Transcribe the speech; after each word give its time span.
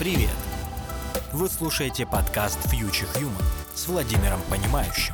Привет! 0.00 0.30
Вы 1.30 1.46
слушаете 1.46 2.06
подкаст 2.06 2.58
Future 2.72 3.06
Human 3.20 3.44
с 3.74 3.86
Владимиром 3.86 4.40
Понимающим. 4.48 5.12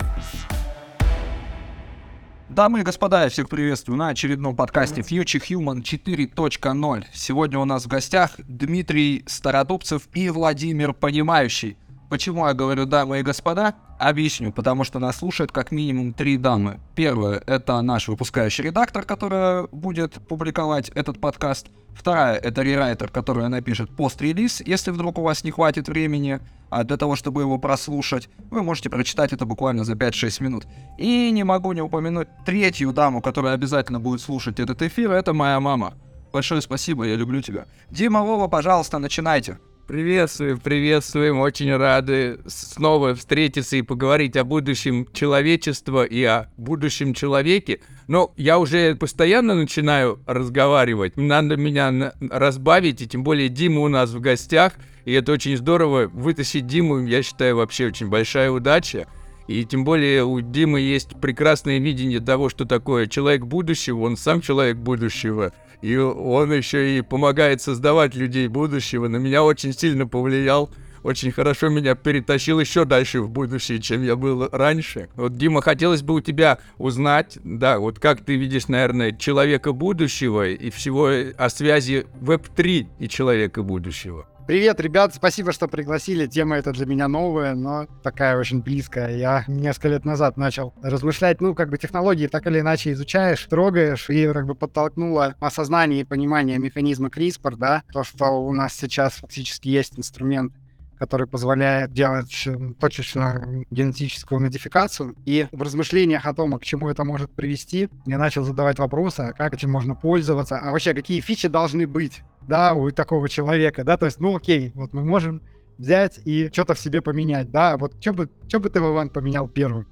Дамы 2.49 2.79
и 2.79 2.83
господа, 2.85 3.25
я 3.25 3.29
всех 3.29 3.49
приветствую 3.49 3.99
на 3.99 4.11
очередном 4.11 4.55
подкасте 4.55 5.01
Future 5.01 5.43
Human 5.43 5.83
4.0. 5.83 7.05
Сегодня 7.13 7.59
у 7.59 7.65
нас 7.65 7.87
в 7.87 7.89
гостях 7.89 8.37
Дмитрий 8.39 9.25
Стародубцев 9.27 10.09
и 10.15 10.31
Владимир 10.31 10.93
Понимающий. 10.93 11.77
Почему 12.09 12.47
я 12.47 12.55
говорю 12.55 12.87
дамы 12.87 13.19
и 13.19 13.23
господа? 13.23 13.75
Объясню, 13.99 14.53
потому 14.53 14.85
что 14.85 15.01
нас 15.01 15.17
слушают 15.17 15.51
как 15.51 15.73
минимум 15.73 16.13
три 16.13 16.37
дамы. 16.37 16.79
Первая— 16.95 17.43
это 17.47 17.81
наш 17.83 18.07
выпускающий 18.07 18.65
редактор, 18.65 19.05
которая 19.05 19.67
будет 19.73 20.15
публиковать 20.29 20.89
этот 20.91 21.21
подкаст. 21.21 21.67
Вторая— 21.95 22.37
это 22.43 22.63
рерайтер, 22.63 23.09
которая 23.09 23.49
напишет 23.49 23.91
пост-релиз, 23.91 24.61
если 24.61 24.93
вдруг 24.93 25.19
у 25.19 25.23
вас 25.23 25.43
не 25.43 25.51
хватит 25.51 25.89
времени 25.89 26.41
а 26.69 26.85
для 26.85 26.97
того, 26.97 27.17
чтобы 27.17 27.43
его 27.43 27.59
прослушать. 27.59 28.29
Вы 28.51 28.63
можете 28.63 28.91
прочитать 28.91 29.33
это 29.33 29.47
буквально 29.47 29.85
за 29.85 29.95
5-6 29.95 30.43
минут. 30.43 30.67
И 30.99 31.31
не 31.31 31.45
могу 31.45 31.73
не 31.73 31.81
упомянуть 31.81 32.29
третью 32.45 32.93
даму, 32.93 33.23
которая 33.23 33.55
обязательно 33.55 34.01
будет 34.01 34.21
слушать 34.21 34.61
этот 34.61 34.83
эфир, 34.83 35.13
это 35.13 35.33
моя 35.33 35.59
мама. 35.61 35.95
Большое 36.33 36.61
спасибо, 36.61 37.05
я 37.05 37.15
люблю 37.17 37.41
тебя. 37.41 37.67
Дима, 37.91 38.23
Вова, 38.23 38.49
пожалуйста, 38.49 38.99
начинайте. 38.99 39.59
Приветствуем, 39.87 40.59
приветствуем, 40.59 41.39
очень 41.39 41.73
рады 41.77 42.41
снова 42.47 43.15
встретиться 43.15 43.77
и 43.77 43.83
поговорить 43.83 44.37
о 44.37 44.43
будущем 44.43 45.07
человечества 45.13 46.03
и 46.03 46.25
о 46.25 46.49
будущем 46.57 47.15
человеке. 47.15 47.79
Но 48.09 48.33
я 48.37 48.59
уже 48.59 48.97
постоянно 48.97 49.55
начинаю 49.55 50.19
разговаривать, 50.27 51.17
надо 51.17 51.57
меня 51.57 52.13
разбавить, 52.19 53.01
и 53.01 53.07
тем 53.07 53.23
более 53.23 53.49
Дима 53.49 53.83
у 53.83 53.89
нас 53.89 54.11
в 54.11 54.19
гостях, 54.19 54.73
и 55.05 55.13
это 55.13 55.31
очень 55.31 55.57
здорово. 55.57 56.09
Вытащить 56.09 56.67
Диму, 56.67 57.07
я 57.07 57.23
считаю, 57.23 57.55
вообще 57.55 57.87
очень 57.87 58.09
большая 58.09 58.51
удача. 58.51 59.07
И 59.47 59.65
тем 59.65 59.85
более 59.85 60.25
у 60.25 60.41
Димы 60.41 60.81
есть 60.81 61.11
прекрасное 61.21 61.79
видение 61.79 62.19
того, 62.19 62.49
что 62.49 62.65
такое 62.65 63.07
человек 63.07 63.45
будущего, 63.45 64.01
он 64.01 64.17
сам 64.17 64.41
человек 64.41 64.79
будущего– 64.79 65.53
и 65.83 65.97
он 65.97 66.53
еще 66.53 66.99
и 66.99 67.03
помогает 67.03 67.61
создавать 67.63 68.15
людей 68.15 68.49
будущего. 68.49 69.09
На 69.09 69.17
меня 69.17 69.43
очень 69.43 69.73
сильно 69.73 70.07
повлиял. 70.07 70.71
Очень 71.03 71.31
хорошо 71.31 71.69
меня 71.69 71.95
перетащил 71.95 72.59
еще 72.59 72.85
дальше 72.85 73.21
в 73.21 73.31
будущее, 73.31 73.81
чем 73.81 74.03
я 74.03 74.17
был 74.17 74.49
раньше. 74.51 75.09
Вот, 75.15 75.37
Дима, 75.37 75.63
хотелось 75.63 76.03
бы 76.03 76.15
у 76.15 76.21
тебя 76.21 76.59
узнать, 76.79 77.39
да, 77.45 77.79
вот 77.79 78.01
как 78.01 78.25
ты 78.25 78.35
видишь, 78.35 78.67
наверное, 78.67 79.13
человека 79.13 79.73
будущего 79.73 80.49
и 80.49 80.69
всего 80.71 81.09
о 81.37 81.49
связи 81.49 82.07
Web3 82.21 82.87
и 82.99 83.09
человека 83.09 83.63
будущего. 83.63 84.27
Привет, 84.47 84.79
ребят, 84.81 85.13
спасибо, 85.13 85.51
что 85.51 85.67
пригласили. 85.67 86.29
Тема 86.29 86.57
эта 86.57 86.71
для 86.71 86.87
меня 86.87 87.09
новая, 87.09 87.57
но 87.57 87.89
такая 88.05 88.39
очень 88.39 88.63
близкая. 88.63 89.17
Я 89.17 89.45
несколько 89.49 89.89
лет 89.89 90.05
назад 90.05 90.37
начал 90.37 90.73
размышлять, 90.85 91.41
ну, 91.41 91.53
как 91.53 91.69
бы 91.69 91.79
технологии 91.79 92.29
так 92.29 92.47
или 92.47 92.61
иначе 92.61 92.93
изучаешь, 92.93 93.45
трогаешь, 93.47 94.09
и 94.09 94.33
как 94.33 94.47
бы 94.47 94.55
подтолкнуло 94.55 95.35
осознание 95.41 96.03
и 96.03 96.05
понимание 96.05 96.59
механизма 96.59 97.09
CRISPR, 97.09 97.57
да, 97.57 97.83
то, 97.93 98.05
что 98.05 98.27
у 98.27 98.53
нас 98.53 98.73
сейчас 98.75 99.15
фактически 99.15 99.67
есть 99.67 99.99
инструмент 99.99 100.53
который 100.99 101.27
позволяет 101.27 101.93
делать 101.93 102.47
э, 102.47 102.57
точечную 102.81 103.67
генетическую 103.71 104.41
модификацию. 104.41 105.15
И 105.25 105.47
в 105.53 105.63
размышлениях 105.63 106.27
о 106.27 106.35
том, 106.35 106.59
к 106.59 106.65
чему 106.65 106.89
это 106.89 107.05
может 107.05 107.31
привести, 107.31 107.89
я 108.07 108.19
начал 108.19 108.45
задавать 108.45 108.79
вопросы, 108.79 109.21
а 109.21 109.33
как 109.33 109.55
этим 109.55 109.71
можно 109.71 109.95
пользоваться, 109.95 110.59
а 110.59 110.73
вообще 110.73 110.95
какие 110.95 111.21
фичи 111.21 111.49
должны 111.49 111.87
быть 111.87 112.23
да, 112.47 112.75
у 112.75 112.91
такого 112.91 113.29
человека, 113.29 113.85
да, 113.85 113.97
то 113.97 114.07
есть, 114.07 114.21
ну 114.21 114.37
окей, 114.37 114.73
вот 114.75 114.93
мы 114.93 115.05
можем 115.05 115.43
взять 115.79 116.21
и 116.25 116.49
что-то 116.53 116.75
в 116.75 116.79
себе 116.79 117.03
поменять, 117.03 117.51
да, 117.51 117.77
вот 117.77 117.95
что 118.01 118.13
бы, 118.13 118.31
что 118.49 118.61
бы 118.61 118.71
ты, 118.71 118.81
Вован, 118.81 119.11
поменял 119.11 119.49
первым? 119.49 119.87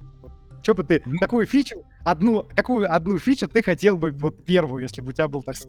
Что 0.65 0.73
бы 0.73 0.83
ты, 0.83 1.03
какую 1.19 1.45
фичу, 1.45 1.85
одну, 2.03 2.47
какую 2.55 2.91
одну 2.91 3.19
фичу 3.19 3.47
ты 3.47 3.61
хотел 3.61 3.97
бы 3.97 4.09
вот 4.09 4.43
первую, 4.45 4.81
если 4.81 4.99
бы 4.99 5.09
у 5.09 5.11
тебя 5.11 5.27
был 5.27 5.43
такой 5.43 5.61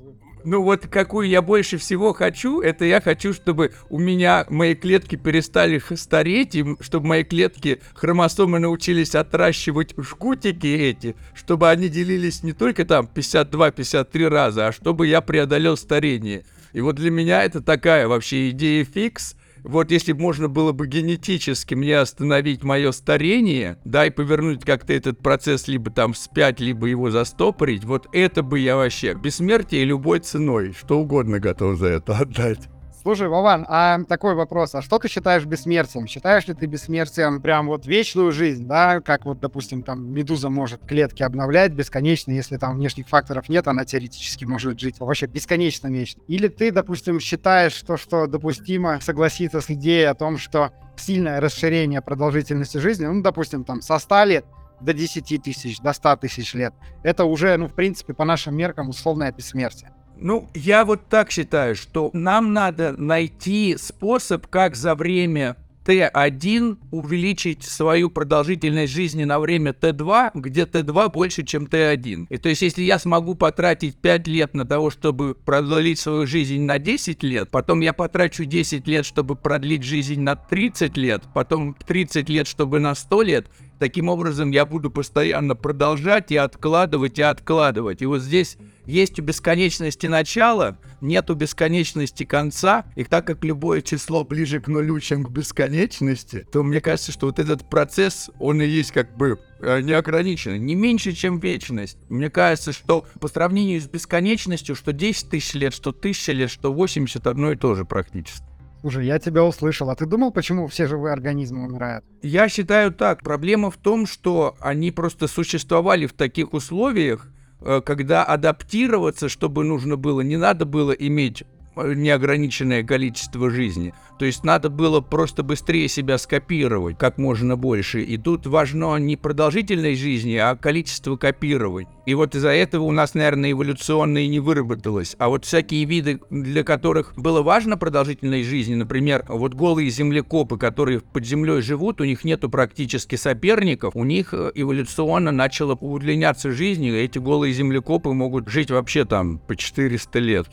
Ну 0.42 0.62
вот 0.62 0.86
какую 0.86 1.28
я 1.28 1.42
больше 1.42 1.76
всего 1.76 2.14
хочу, 2.14 2.62
это 2.62 2.86
я 2.86 3.02
хочу, 3.02 3.34
чтобы 3.34 3.74
у 3.90 3.98
меня 3.98 4.46
мои 4.48 4.74
клетки 4.74 5.16
перестали 5.16 5.82
стареть, 5.96 6.54
и 6.54 6.64
чтобы 6.80 7.08
мои 7.08 7.24
клетки 7.24 7.82
хромосомы 7.92 8.58
научились 8.58 9.14
отращивать 9.14 9.92
жгутики 9.98 10.66
эти, 10.66 11.14
чтобы 11.34 11.68
они 11.68 11.90
делились 11.90 12.42
не 12.42 12.54
только 12.54 12.86
там 12.86 13.06
52-53 13.14 14.28
раза, 14.28 14.68
а 14.68 14.72
чтобы 14.72 15.08
я 15.08 15.20
преодолел 15.20 15.76
старение. 15.76 16.46
И 16.72 16.80
вот 16.80 16.96
для 16.96 17.10
меня 17.10 17.44
это 17.44 17.60
такая 17.60 18.08
вообще 18.08 18.48
идея 18.48 18.86
фикс. 18.86 19.36
Вот 19.66 19.90
если 19.90 20.12
бы 20.12 20.20
можно 20.20 20.48
было 20.48 20.70
бы 20.70 20.86
генетически 20.86 21.74
мне 21.74 21.98
остановить 21.98 22.62
мое 22.62 22.92
старение, 22.92 23.78
да, 23.84 24.06
и 24.06 24.10
повернуть 24.10 24.64
как-то 24.64 24.92
этот 24.92 25.18
процесс 25.18 25.66
либо 25.66 25.90
там 25.90 26.12
вспять, 26.12 26.60
либо 26.60 26.86
его 26.86 27.10
застопорить, 27.10 27.84
вот 27.84 28.06
это 28.12 28.44
бы 28.44 28.60
я 28.60 28.76
вообще 28.76 29.14
бессмертие 29.14 29.84
любой 29.84 30.20
ценой, 30.20 30.72
что 30.72 31.00
угодно 31.00 31.40
готов 31.40 31.78
за 31.78 31.88
это 31.88 32.16
отдать. 32.16 32.68
Слушай, 33.06 33.28
Вован, 33.28 33.64
а 33.68 34.02
такой 34.02 34.34
вопрос, 34.34 34.74
а 34.74 34.82
что 34.82 34.98
ты 34.98 35.06
считаешь 35.06 35.44
бессмертием? 35.44 36.08
Считаешь 36.08 36.48
ли 36.48 36.54
ты 36.54 36.66
бессмертием 36.66 37.40
прям 37.40 37.68
вот 37.68 37.86
вечную 37.86 38.32
жизнь, 38.32 38.66
да, 38.66 39.00
как 39.00 39.26
вот, 39.26 39.38
допустим, 39.38 39.84
там 39.84 40.12
медуза 40.12 40.50
может 40.50 40.84
клетки 40.84 41.22
обновлять 41.22 41.70
бесконечно, 41.70 42.32
если 42.32 42.56
там 42.56 42.74
внешних 42.74 43.06
факторов 43.06 43.48
нет, 43.48 43.68
она 43.68 43.84
теоретически 43.84 44.44
может 44.44 44.80
жить 44.80 44.98
вообще 44.98 45.26
бесконечно 45.26 45.86
вечно. 45.86 46.20
Или 46.26 46.48
ты, 46.48 46.72
допустим, 46.72 47.20
считаешь 47.20 47.80
то, 47.82 47.96
что 47.96 48.26
допустимо 48.26 49.00
согласиться 49.00 49.60
с 49.60 49.70
идеей 49.70 50.06
о 50.06 50.14
том, 50.14 50.36
что 50.36 50.72
сильное 50.96 51.40
расширение 51.40 52.02
продолжительности 52.02 52.78
жизни, 52.78 53.06
ну, 53.06 53.22
допустим, 53.22 53.62
там 53.62 53.82
со 53.82 54.00
100 54.00 54.24
лет 54.24 54.46
до 54.80 54.92
10 54.92 55.44
тысяч, 55.44 55.78
до 55.78 55.92
100 55.92 56.16
тысяч 56.16 56.54
лет, 56.54 56.74
это 57.04 57.24
уже, 57.24 57.56
ну, 57.56 57.68
в 57.68 57.72
принципе, 57.72 58.14
по 58.14 58.24
нашим 58.24 58.56
меркам 58.56 58.88
условное 58.88 59.30
бессмертие. 59.30 59.92
Ну, 60.18 60.48
я 60.54 60.84
вот 60.84 61.08
так 61.08 61.30
считаю, 61.30 61.74
что 61.74 62.10
нам 62.12 62.52
надо 62.52 62.92
найти 62.92 63.76
способ, 63.78 64.46
как 64.46 64.74
за 64.74 64.94
время 64.94 65.56
Т1 65.86 66.78
увеличить 66.90 67.62
свою 67.62 68.10
продолжительность 68.10 68.92
жизни 68.92 69.24
на 69.24 69.38
время 69.38 69.70
Т2, 69.70 70.32
где 70.34 70.62
Т2 70.62 71.12
больше, 71.12 71.44
чем 71.44 71.64
Т1. 71.66 72.26
И 72.28 72.36
то 72.38 72.48
есть, 72.48 72.62
если 72.62 72.82
я 72.82 72.98
смогу 72.98 73.36
потратить 73.36 73.96
5 73.96 74.26
лет 74.26 74.54
на 74.54 74.64
того, 74.64 74.90
чтобы 74.90 75.34
продлить 75.34 76.00
свою 76.00 76.26
жизнь 76.26 76.62
на 76.62 76.78
10 76.78 77.22
лет, 77.22 77.50
потом 77.50 77.80
я 77.80 77.92
потрачу 77.92 78.44
10 78.44 78.88
лет, 78.88 79.06
чтобы 79.06 79.36
продлить 79.36 79.84
жизнь 79.84 80.20
на 80.20 80.34
30 80.34 80.96
лет, 80.96 81.22
потом 81.32 81.74
30 81.74 82.28
лет, 82.28 82.48
чтобы 82.48 82.80
на 82.80 82.94
100 82.94 83.22
лет, 83.22 83.46
Таким 83.78 84.08
образом, 84.08 84.50
я 84.50 84.64
буду 84.64 84.90
постоянно 84.90 85.54
продолжать 85.54 86.30
и 86.30 86.36
откладывать, 86.36 87.18
и 87.18 87.22
откладывать. 87.22 88.00
И 88.00 88.06
вот 88.06 88.22
здесь 88.22 88.56
есть 88.86 89.18
у 89.18 89.22
бесконечности 89.22 90.06
начало, 90.06 90.78
нету 91.02 91.34
бесконечности 91.34 92.24
конца. 92.24 92.86
И 92.94 93.04
так 93.04 93.26
как 93.26 93.44
любое 93.44 93.82
число 93.82 94.24
ближе 94.24 94.60
к 94.60 94.68
нулю, 94.68 94.98
чем 95.00 95.24
к 95.24 95.30
бесконечности, 95.30 96.46
то 96.50 96.62
мне 96.62 96.80
кажется, 96.80 97.12
что 97.12 97.26
вот 97.26 97.38
этот 97.38 97.68
процесс, 97.68 98.30
он 98.38 98.62
и 98.62 98.66
есть 98.66 98.92
как 98.92 99.14
бы 99.14 99.38
э, 99.60 99.82
неограниченный, 99.82 100.58
не 100.58 100.74
меньше, 100.74 101.12
чем 101.12 101.38
вечность. 101.38 101.98
Мне 102.08 102.30
кажется, 102.30 102.72
что 102.72 103.04
по 103.20 103.28
сравнению 103.28 103.80
с 103.82 103.86
бесконечностью, 103.86 104.74
что 104.74 104.92
10 104.92 105.28
тысяч 105.28 105.52
лет, 105.52 105.74
что 105.74 105.90
1000 105.90 106.32
лет, 106.32 106.50
что 106.50 106.72
80, 106.72 107.26
одно 107.26 107.52
и 107.52 107.56
то 107.56 107.74
же 107.74 107.84
практически. 107.84 108.55
Слушай, 108.80 109.06
я 109.06 109.18
тебя 109.18 109.44
услышал. 109.44 109.90
А 109.90 109.96
ты 109.96 110.06
думал, 110.06 110.32
почему 110.32 110.66
все 110.68 110.86
живые 110.86 111.12
организмы 111.12 111.66
умирают? 111.66 112.04
Я 112.22 112.48
считаю 112.48 112.92
так. 112.92 113.22
Проблема 113.22 113.70
в 113.70 113.76
том, 113.76 114.06
что 114.06 114.56
они 114.60 114.90
просто 114.90 115.26
существовали 115.26 116.06
в 116.06 116.12
таких 116.12 116.52
условиях, 116.52 117.28
э, 117.60 117.80
когда 117.84 118.24
адаптироваться, 118.24 119.28
чтобы 119.28 119.64
нужно 119.64 119.96
было, 119.96 120.20
не 120.20 120.36
надо 120.36 120.66
было 120.66 120.92
иметь 120.92 121.44
неограниченное 121.76 122.82
количество 122.82 123.50
жизни. 123.50 123.92
То 124.18 124.24
есть 124.24 124.44
надо 124.44 124.70
было 124.70 125.00
просто 125.00 125.42
быстрее 125.42 125.88
себя 125.88 126.18
скопировать 126.18 126.98
как 126.98 127.18
можно 127.18 127.56
больше. 127.56 128.02
И 128.02 128.16
тут 128.16 128.46
важно 128.46 128.96
не 128.96 129.16
продолжительность 129.16 130.00
жизни, 130.00 130.36
а 130.36 130.56
количество 130.56 131.16
копирований. 131.16 131.88
И 132.06 132.14
вот 132.14 132.34
из-за 132.34 132.50
этого 132.50 132.84
у 132.84 132.92
нас, 132.92 133.14
наверное, 133.14 133.52
эволюционно 133.52 134.18
и 134.18 134.28
не 134.28 134.40
выработалось. 134.40 135.16
А 135.18 135.28
вот 135.28 135.44
всякие 135.44 135.84
виды, 135.84 136.20
для 136.30 136.62
которых 136.62 137.14
было 137.16 137.42
важно 137.42 137.76
продолжительность 137.76 138.48
жизни, 138.48 138.74
например, 138.74 139.24
вот 139.28 139.54
голые 139.54 139.90
землекопы, 139.90 140.56
которые 140.56 141.00
под 141.00 141.26
землей 141.26 141.60
живут, 141.62 142.00
у 142.00 142.04
них 142.04 142.24
нету 142.24 142.48
практически 142.48 143.16
соперников, 143.16 143.96
у 143.96 144.04
них 144.04 144.32
э, 144.32 144.52
эволюционно 144.54 145.32
начала 145.32 145.74
удлиняться 145.74 146.52
жизнь, 146.52 146.84
и 146.84 146.96
эти 146.96 147.18
голые 147.18 147.52
землекопы 147.52 148.10
могут 148.10 148.48
жить 148.48 148.70
вообще 148.70 149.04
там 149.04 149.38
по 149.38 149.56
400 149.56 150.18
лет. 150.20 150.46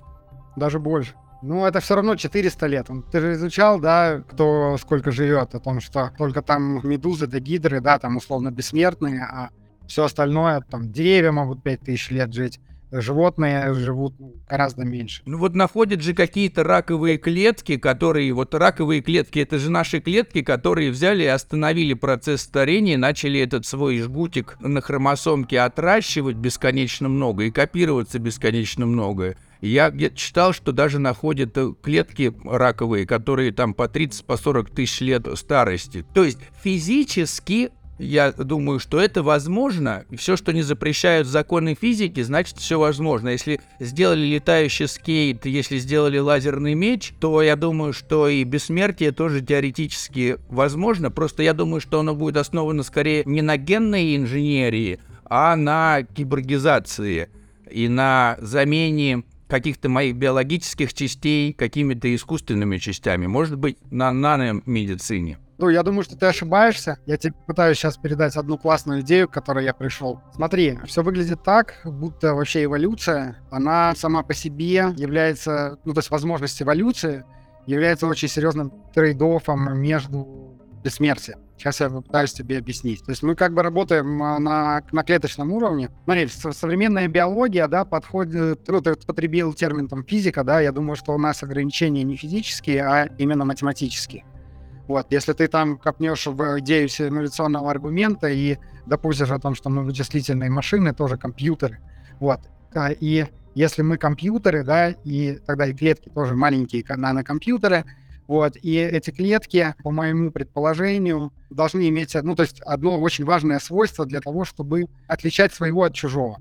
Даже 0.55 0.79
больше. 0.79 1.13
Ну, 1.43 1.65
это 1.65 1.81
все 1.81 1.95
равно 1.95 2.15
400 2.15 2.67
лет. 2.67 2.87
Ты 3.11 3.19
же 3.19 3.33
изучал, 3.33 3.77
да, 3.77 4.23
кто 4.29 4.77
сколько 4.77 5.11
живет, 5.11 5.53
о 5.53 5.59
том, 5.59 5.81
что 5.81 6.11
только 6.17 6.41
там 6.41 6.79
медузы 6.87 7.27
да 7.27 7.39
гидры, 7.39 7.81
да, 7.81 7.99
там 7.99 8.15
условно 8.15 8.49
бессмертные, 8.49 9.23
а 9.23 9.49
все 9.85 10.05
остальное, 10.05 10.61
там 10.61 10.89
деревья 10.89 11.33
могут 11.33 11.61
5000 11.61 12.11
лет 12.11 12.33
жить. 12.33 12.61
животные 12.93 13.73
живут 13.73 14.15
гораздо 14.47 14.85
меньше. 14.85 15.21
Ну 15.25 15.37
вот 15.37 15.53
находят 15.53 16.01
же 16.01 16.13
какие-то 16.13 16.63
раковые 16.63 17.17
клетки, 17.17 17.77
которые... 17.77 18.31
Вот 18.33 18.53
раковые 18.53 19.01
клетки, 19.01 19.39
это 19.39 19.57
же 19.57 19.69
наши 19.69 19.99
клетки, 19.99 20.43
которые 20.43 20.91
взяли 20.91 21.23
и 21.23 21.27
остановили 21.27 21.93
процесс 21.93 22.41
старения, 22.41 22.97
начали 22.97 23.41
этот 23.41 23.65
свой 23.65 23.99
жгутик 23.99 24.57
на 24.61 24.79
хромосомке 24.79 25.59
отращивать 25.59 26.37
бесконечно 26.37 27.09
много 27.09 27.43
и 27.43 27.51
копироваться 27.51 28.19
бесконечно 28.19 28.85
много. 28.85 29.35
Я 29.63 29.91
где-то 29.91 30.17
читал, 30.17 30.51
что 30.51 30.73
даже 30.73 30.99
находят 30.99 31.57
э, 31.57 31.71
клетки 31.81 32.33
раковые, 32.43 33.07
которые 33.07 33.53
там 33.53 33.73
по 33.73 33.83
30-40 33.83 34.25
по 34.25 34.35
40 34.35 34.69
тысяч 34.71 34.99
лет 34.99 35.25
старости. 35.35 36.05
То 36.13 36.25
есть 36.25 36.39
физически 36.61 37.71
я 37.97 38.33
думаю, 38.33 38.79
что 38.79 38.99
это 38.99 39.23
возможно. 39.23 40.03
Все, 40.17 40.35
что 40.35 40.51
не 40.51 40.63
запрещают 40.63 41.29
законы 41.29 41.77
физики, 41.79 42.21
значит, 42.23 42.57
все 42.57 42.77
возможно. 42.77 43.29
Если 43.29 43.61
сделали 43.79 44.25
летающий 44.25 44.89
скейт, 44.89 45.45
если 45.45 45.77
сделали 45.77 46.17
лазерный 46.17 46.73
меч, 46.73 47.13
то 47.21 47.41
я 47.41 47.55
думаю, 47.55 47.93
что 47.93 48.27
и 48.27 48.43
бессмертие 48.43 49.13
тоже 49.13 49.39
теоретически 49.39 50.39
возможно. 50.49 51.09
Просто 51.09 51.41
я 51.41 51.53
думаю, 51.53 51.79
что 51.79 52.01
оно 52.01 52.13
будет 52.13 52.35
основано 52.35 52.83
скорее 52.83 53.23
не 53.25 53.41
на 53.41 53.55
генной 53.55 54.17
инженерии, 54.17 54.99
а 55.23 55.55
на 55.55 56.03
киборгизации 56.03 57.29
и 57.71 57.87
на 57.87 58.37
замене 58.41 59.23
каких-то 59.53 59.87
моих 59.87 60.15
биологических 60.15 60.95
частей 60.95 61.53
какими-то 61.53 62.13
искусственными 62.15 62.77
частями. 62.77 63.27
Может 63.27 63.55
быть, 63.55 63.77
на 63.91 64.11
наномедицине. 64.11 65.37
Ну, 65.59 65.69
я 65.69 65.83
думаю, 65.83 66.01
что 66.01 66.17
ты 66.17 66.25
ошибаешься. 66.25 66.97
Я 67.05 67.17
тебе 67.17 67.35
пытаюсь 67.45 67.77
сейчас 67.77 67.97
передать 67.97 68.35
одну 68.35 68.57
классную 68.57 69.01
идею, 69.01 69.27
к 69.27 69.31
которой 69.31 69.63
я 69.63 69.75
пришел. 69.75 70.21
Смотри, 70.33 70.79
все 70.85 71.03
выглядит 71.03 71.43
так, 71.43 71.75
будто 71.85 72.33
вообще 72.33 72.63
эволюция, 72.63 73.37
она 73.51 73.93
сама 73.95 74.23
по 74.23 74.33
себе 74.33 74.91
является, 74.97 75.77
ну, 75.85 75.93
то 75.93 75.99
есть 75.99 76.09
возможность 76.09 76.59
эволюции 76.59 77.23
является 77.67 78.07
очень 78.07 78.29
серьезным 78.29 78.73
trade-off 78.95 79.61
ом 79.61 79.75
между 79.75 80.57
бессмертием. 80.83 81.42
Сейчас 81.57 81.79
я 81.79 81.89
пытаюсь 81.89 82.33
тебе 82.33 82.57
объяснить. 82.57 83.03
То 83.03 83.11
есть 83.11 83.23
мы 83.23 83.35
как 83.35 83.53
бы 83.53 83.61
работаем 83.61 84.21
а, 84.21 84.39
на, 84.39 84.81
на 84.91 85.03
клеточном 85.03 85.51
уровне. 85.51 85.89
Смотри, 86.03 86.27
современная 86.27 87.07
биология, 87.07 87.67
да, 87.67 87.85
подходит, 87.85 88.67
ну, 88.67 88.81
ты 88.81 88.95
потребил 88.95 89.53
термин 89.53 89.87
там 89.87 90.03
физика, 90.03 90.43
да, 90.43 90.59
я 90.59 90.71
думаю, 90.71 90.95
что 90.95 91.13
у 91.13 91.17
нас 91.17 91.43
ограничения 91.43 92.03
не 92.03 92.17
физические, 92.17 92.83
а 92.83 93.05
именно 93.17 93.45
математические. 93.45 94.25
Вот, 94.87 95.07
если 95.11 95.31
ты 95.31 95.47
там 95.47 95.77
копнешь 95.77 96.27
в 96.27 96.59
идею 96.59 96.89
симуляционного 96.89 97.71
аргумента 97.71 98.27
и 98.27 98.57
допустишь 98.85 99.31
о 99.31 99.39
том, 99.39 99.55
что 99.55 99.69
мы 99.69 99.83
вычислительные 99.83 100.49
машины 100.49 100.93
тоже 100.93 101.17
компьютеры, 101.17 101.79
вот, 102.19 102.41
и 102.99 103.25
если 103.55 103.81
мы 103.83 103.97
компьютеры, 103.97 104.63
да, 104.63 104.89
и 104.89 105.39
тогда 105.45 105.67
и 105.67 105.73
клетки 105.73 106.09
тоже 106.09 106.35
маленькие 106.35 106.83
нанокомпьютеры, 106.89 107.85
вот, 108.27 108.55
и 108.61 108.75
эти 108.75 109.11
клетки, 109.11 109.75
по 109.83 109.91
моему 109.91 110.31
предположению, 110.31 111.33
должны 111.49 111.87
иметь, 111.89 112.15
ну, 112.21 112.35
то 112.35 112.43
есть 112.43 112.61
одно 112.61 112.99
очень 112.99 113.25
важное 113.25 113.59
свойство 113.59 114.05
для 114.05 114.21
того, 114.21 114.45
чтобы 114.45 114.85
отличать 115.07 115.53
своего 115.53 115.83
от 115.83 115.93
чужого. 115.93 116.39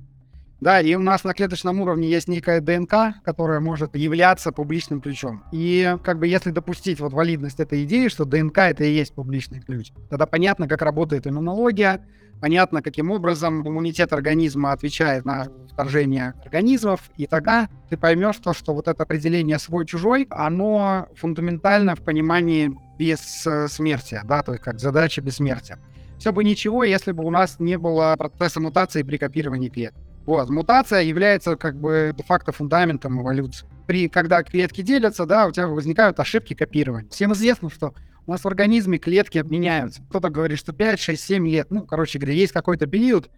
Да, 0.63 0.81
и 0.81 0.95
у 0.95 1.01
нас 1.01 1.25
на 1.25 1.35
клеточном 1.35 1.81
уровне 1.81 2.09
есть 2.09 2.29
некая 2.29 2.61
ДНК, 2.61 3.21
которая 3.25 3.59
может 3.59 3.97
являться 3.97 4.53
публичным 4.53 5.01
ключом. 5.01 5.43
И 5.51 5.97
как 6.05 6.21
бы 6.21 6.29
если 6.29 6.53
допустить 6.53 7.01
вот 7.01 7.13
валидность 7.13 7.59
этой 7.59 7.83
идеи, 7.83 8.07
что 8.07 8.25
ДНК 8.25 8.59
это 8.59 8.85
и 8.85 8.93
есть 8.93 9.13
публичный 9.13 9.61
ключ, 9.61 9.91
тогда 10.09 10.25
понятно, 10.25 10.69
как 10.69 10.83
работает 10.83 11.27
иммунология, 11.27 12.07
понятно, 12.41 12.81
каким 12.81 13.11
образом 13.11 13.67
иммунитет 13.67 14.13
организма 14.13 14.71
отвечает 14.71 15.25
на 15.25 15.49
вторжение 15.73 16.35
организмов, 16.45 17.11
и 17.17 17.27
тогда 17.27 17.69
ты 17.91 17.97
поймешь 17.97 18.37
то, 18.37 18.53
что 18.53 18.73
вот 18.73 18.87
это 18.87 19.03
определение 19.03 19.59
свой-чужой, 19.59 20.29
оно 20.31 21.09
фундаментально 21.17 21.97
в 21.97 22.03
понимании 22.03 22.71
бессмертия, 23.01 24.23
да, 24.25 24.45
то 24.45 24.53
есть 24.53 24.63
как 24.63 24.79
задача 24.79 25.23
бессмертия. 25.23 25.81
Все 26.21 26.33
бы 26.33 26.45
ничего, 26.45 26.85
если 26.85 27.11
бы 27.11 27.25
у 27.25 27.31
нас 27.31 27.57
не 27.59 27.77
было 27.79 28.15
процесса 28.17 28.61
мутации 28.61 29.03
при 29.03 29.17
копировании 29.17 29.69
клеток. 29.69 29.99
Вот, 30.25 30.51
мутация 30.51 31.03
является 31.03 31.57
как 31.57 31.77
бы 31.77 32.13
де-факто 32.17 32.53
фундаментом 32.53 33.21
эволюции. 33.21 33.67
При, 33.87 34.09
когда 34.09 34.43
клетки 34.43 34.81
делятся, 34.81 35.27
да, 35.27 35.47
у 35.47 35.51
тебя 35.51 35.67
возникают 35.67 36.21
ошибки 36.21 36.55
копирования. 36.55 37.09
Всем 37.11 37.33
известно, 37.33 37.71
что 37.71 37.95
у 38.27 38.31
нас 38.31 38.43
в 38.43 38.47
организме 38.47 38.99
клетки 38.99 39.39
меняются. 39.45 40.03
Кто-то 40.09 40.31
говорит, 40.31 40.59
что 40.59 40.73
5, 40.73 41.01
6, 41.01 41.23
7 41.23 41.49
лет. 41.49 41.67
Ну, 41.71 41.85
короче 41.85 42.19
говоря, 42.19 42.37
есть 42.37 42.53
какой-то 42.53 42.87
период 42.87 43.31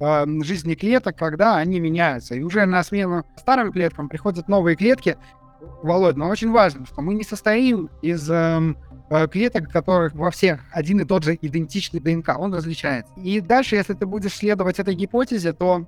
э, 0.00 0.24
жизни 0.42 0.74
клеток, 0.74 1.16
когда 1.16 1.56
они 1.56 1.78
меняются. 1.78 2.34
И 2.34 2.42
уже 2.42 2.66
на 2.66 2.82
смену 2.82 3.24
старым 3.36 3.72
клеткам 3.72 4.08
приходят 4.08 4.48
новые 4.48 4.76
клетки. 4.76 5.16
Володь, 5.84 6.16
но 6.16 6.28
очень 6.28 6.50
важно, 6.50 6.86
что 6.86 7.02
мы 7.02 7.14
не 7.14 7.22
состоим 7.22 7.88
из 8.02 8.28
э, 8.28 8.74
клеток, 9.30 9.70
которых 9.70 10.12
во 10.14 10.32
всех 10.32 10.60
один 10.72 11.00
и 11.00 11.04
тот 11.04 11.22
же 11.22 11.38
идентичный 11.40 12.00
ДНК, 12.00 12.36
он 12.36 12.52
различается. 12.52 13.12
И 13.16 13.40
дальше, 13.40 13.76
если 13.76 13.94
ты 13.94 14.06
будешь 14.06 14.34
следовать 14.34 14.80
этой 14.80 14.96
гипотезе, 14.96 15.52
то 15.52 15.86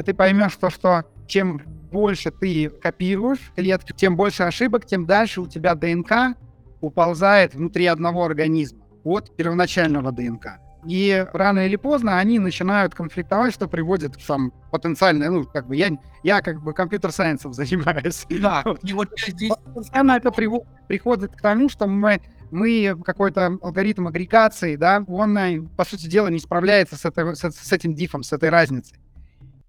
ты 0.00 0.14
поймешь 0.14 0.56
то, 0.56 0.70
что 0.70 1.04
чем 1.26 1.60
больше 1.90 2.30
ты 2.30 2.70
копируешь 2.70 3.52
клетки, 3.54 3.92
тем 3.92 4.16
больше 4.16 4.44
ошибок, 4.44 4.86
тем 4.86 5.06
дальше 5.06 5.42
у 5.42 5.46
тебя 5.46 5.74
ДНК 5.74 6.36
уползает 6.80 7.54
внутри 7.54 7.86
одного 7.86 8.24
организма 8.24 8.82
от 9.04 9.36
первоначального 9.36 10.10
ДНК. 10.12 10.58
И 10.86 11.24
рано 11.32 11.66
или 11.66 11.76
поздно 11.76 12.18
они 12.18 12.40
начинают 12.40 12.94
конфликтовать, 12.94 13.54
что 13.54 13.68
приводит 13.68 14.16
к 14.16 14.26
там 14.26 14.52
потенциально, 14.72 15.30
ну, 15.30 15.44
как 15.44 15.68
бы 15.68 15.76
я, 15.76 15.90
я 16.24 16.40
как 16.40 16.60
бы 16.60 16.72
компьютер-сайенсом 16.72 17.52
занимаюсь. 17.54 18.26
Да, 18.28 18.64
и 18.82 18.92
вот 18.92 19.10
здесь... 19.16 19.52
Постоянно 19.74 20.12
это 20.12 20.32
приходит 20.32 21.36
к 21.36 21.40
тому, 21.40 21.68
что 21.68 21.86
мы 21.86 22.20
мы 22.50 22.94
какой-то 23.02 23.58
алгоритм 23.62 24.08
агрегации, 24.08 24.76
да, 24.76 25.02
он, 25.08 25.36
э, 25.38 25.62
по 25.74 25.86
сути 25.86 26.06
дела, 26.06 26.28
не 26.28 26.38
справляется 26.38 26.96
с, 26.96 27.04
этой, 27.06 27.34
с, 27.34 27.40
с 27.40 27.72
этим 27.72 27.94
дифом, 27.94 28.22
с 28.22 28.32
этой 28.34 28.50
разницей. 28.50 28.98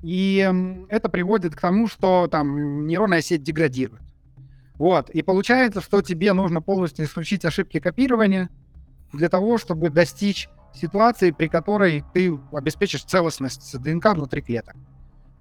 И 0.04 0.86
это 0.90 1.08
приводит 1.10 1.56
к 1.56 1.62
тому, 1.62 1.88
что 1.88 2.28
там 2.28 2.86
нейронная 2.86 3.22
сеть 3.22 3.42
деградирует. 3.42 4.02
Вот. 4.76 5.10
И 5.10 5.22
получается, 5.22 5.82
что 5.82 6.02
тебе 6.02 6.34
нужно 6.34 6.62
полностью 6.62 7.06
исключить 7.06 7.46
ошибки 7.46 7.80
копирования 7.80 8.50
для 9.14 9.30
того, 9.30 9.58
чтобы 9.58 9.90
достичь 9.90 10.50
ситуации, 10.74 11.32
при 11.32 11.48
которой 11.48 12.04
ты 12.14 12.38
обеспечишь 12.52 13.06
целостность 13.06 13.80
ДНК 13.80 14.08
внутри 14.14 14.42
клеток. 14.42 14.76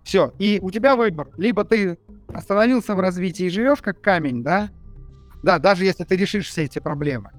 Все. 0.05 0.32
И 0.38 0.61
у 0.62 0.70
тебя 0.70 0.94
выбор. 0.94 1.31
Либо 1.37 1.64
ты 1.64 1.99
остановился 2.29 2.94
в 2.94 3.00
развитии 3.00 3.47
и 3.47 3.50
живешь 3.50 3.81
как 3.82 4.00
камень, 4.00 4.44
да? 4.44 4.70
Да, 5.43 5.59
даже 5.59 5.85
если 5.85 6.05
ты 6.05 6.17
решишь 6.17 6.49
все 6.49 6.64
эти 6.64 6.79
проблемы. 6.79 7.31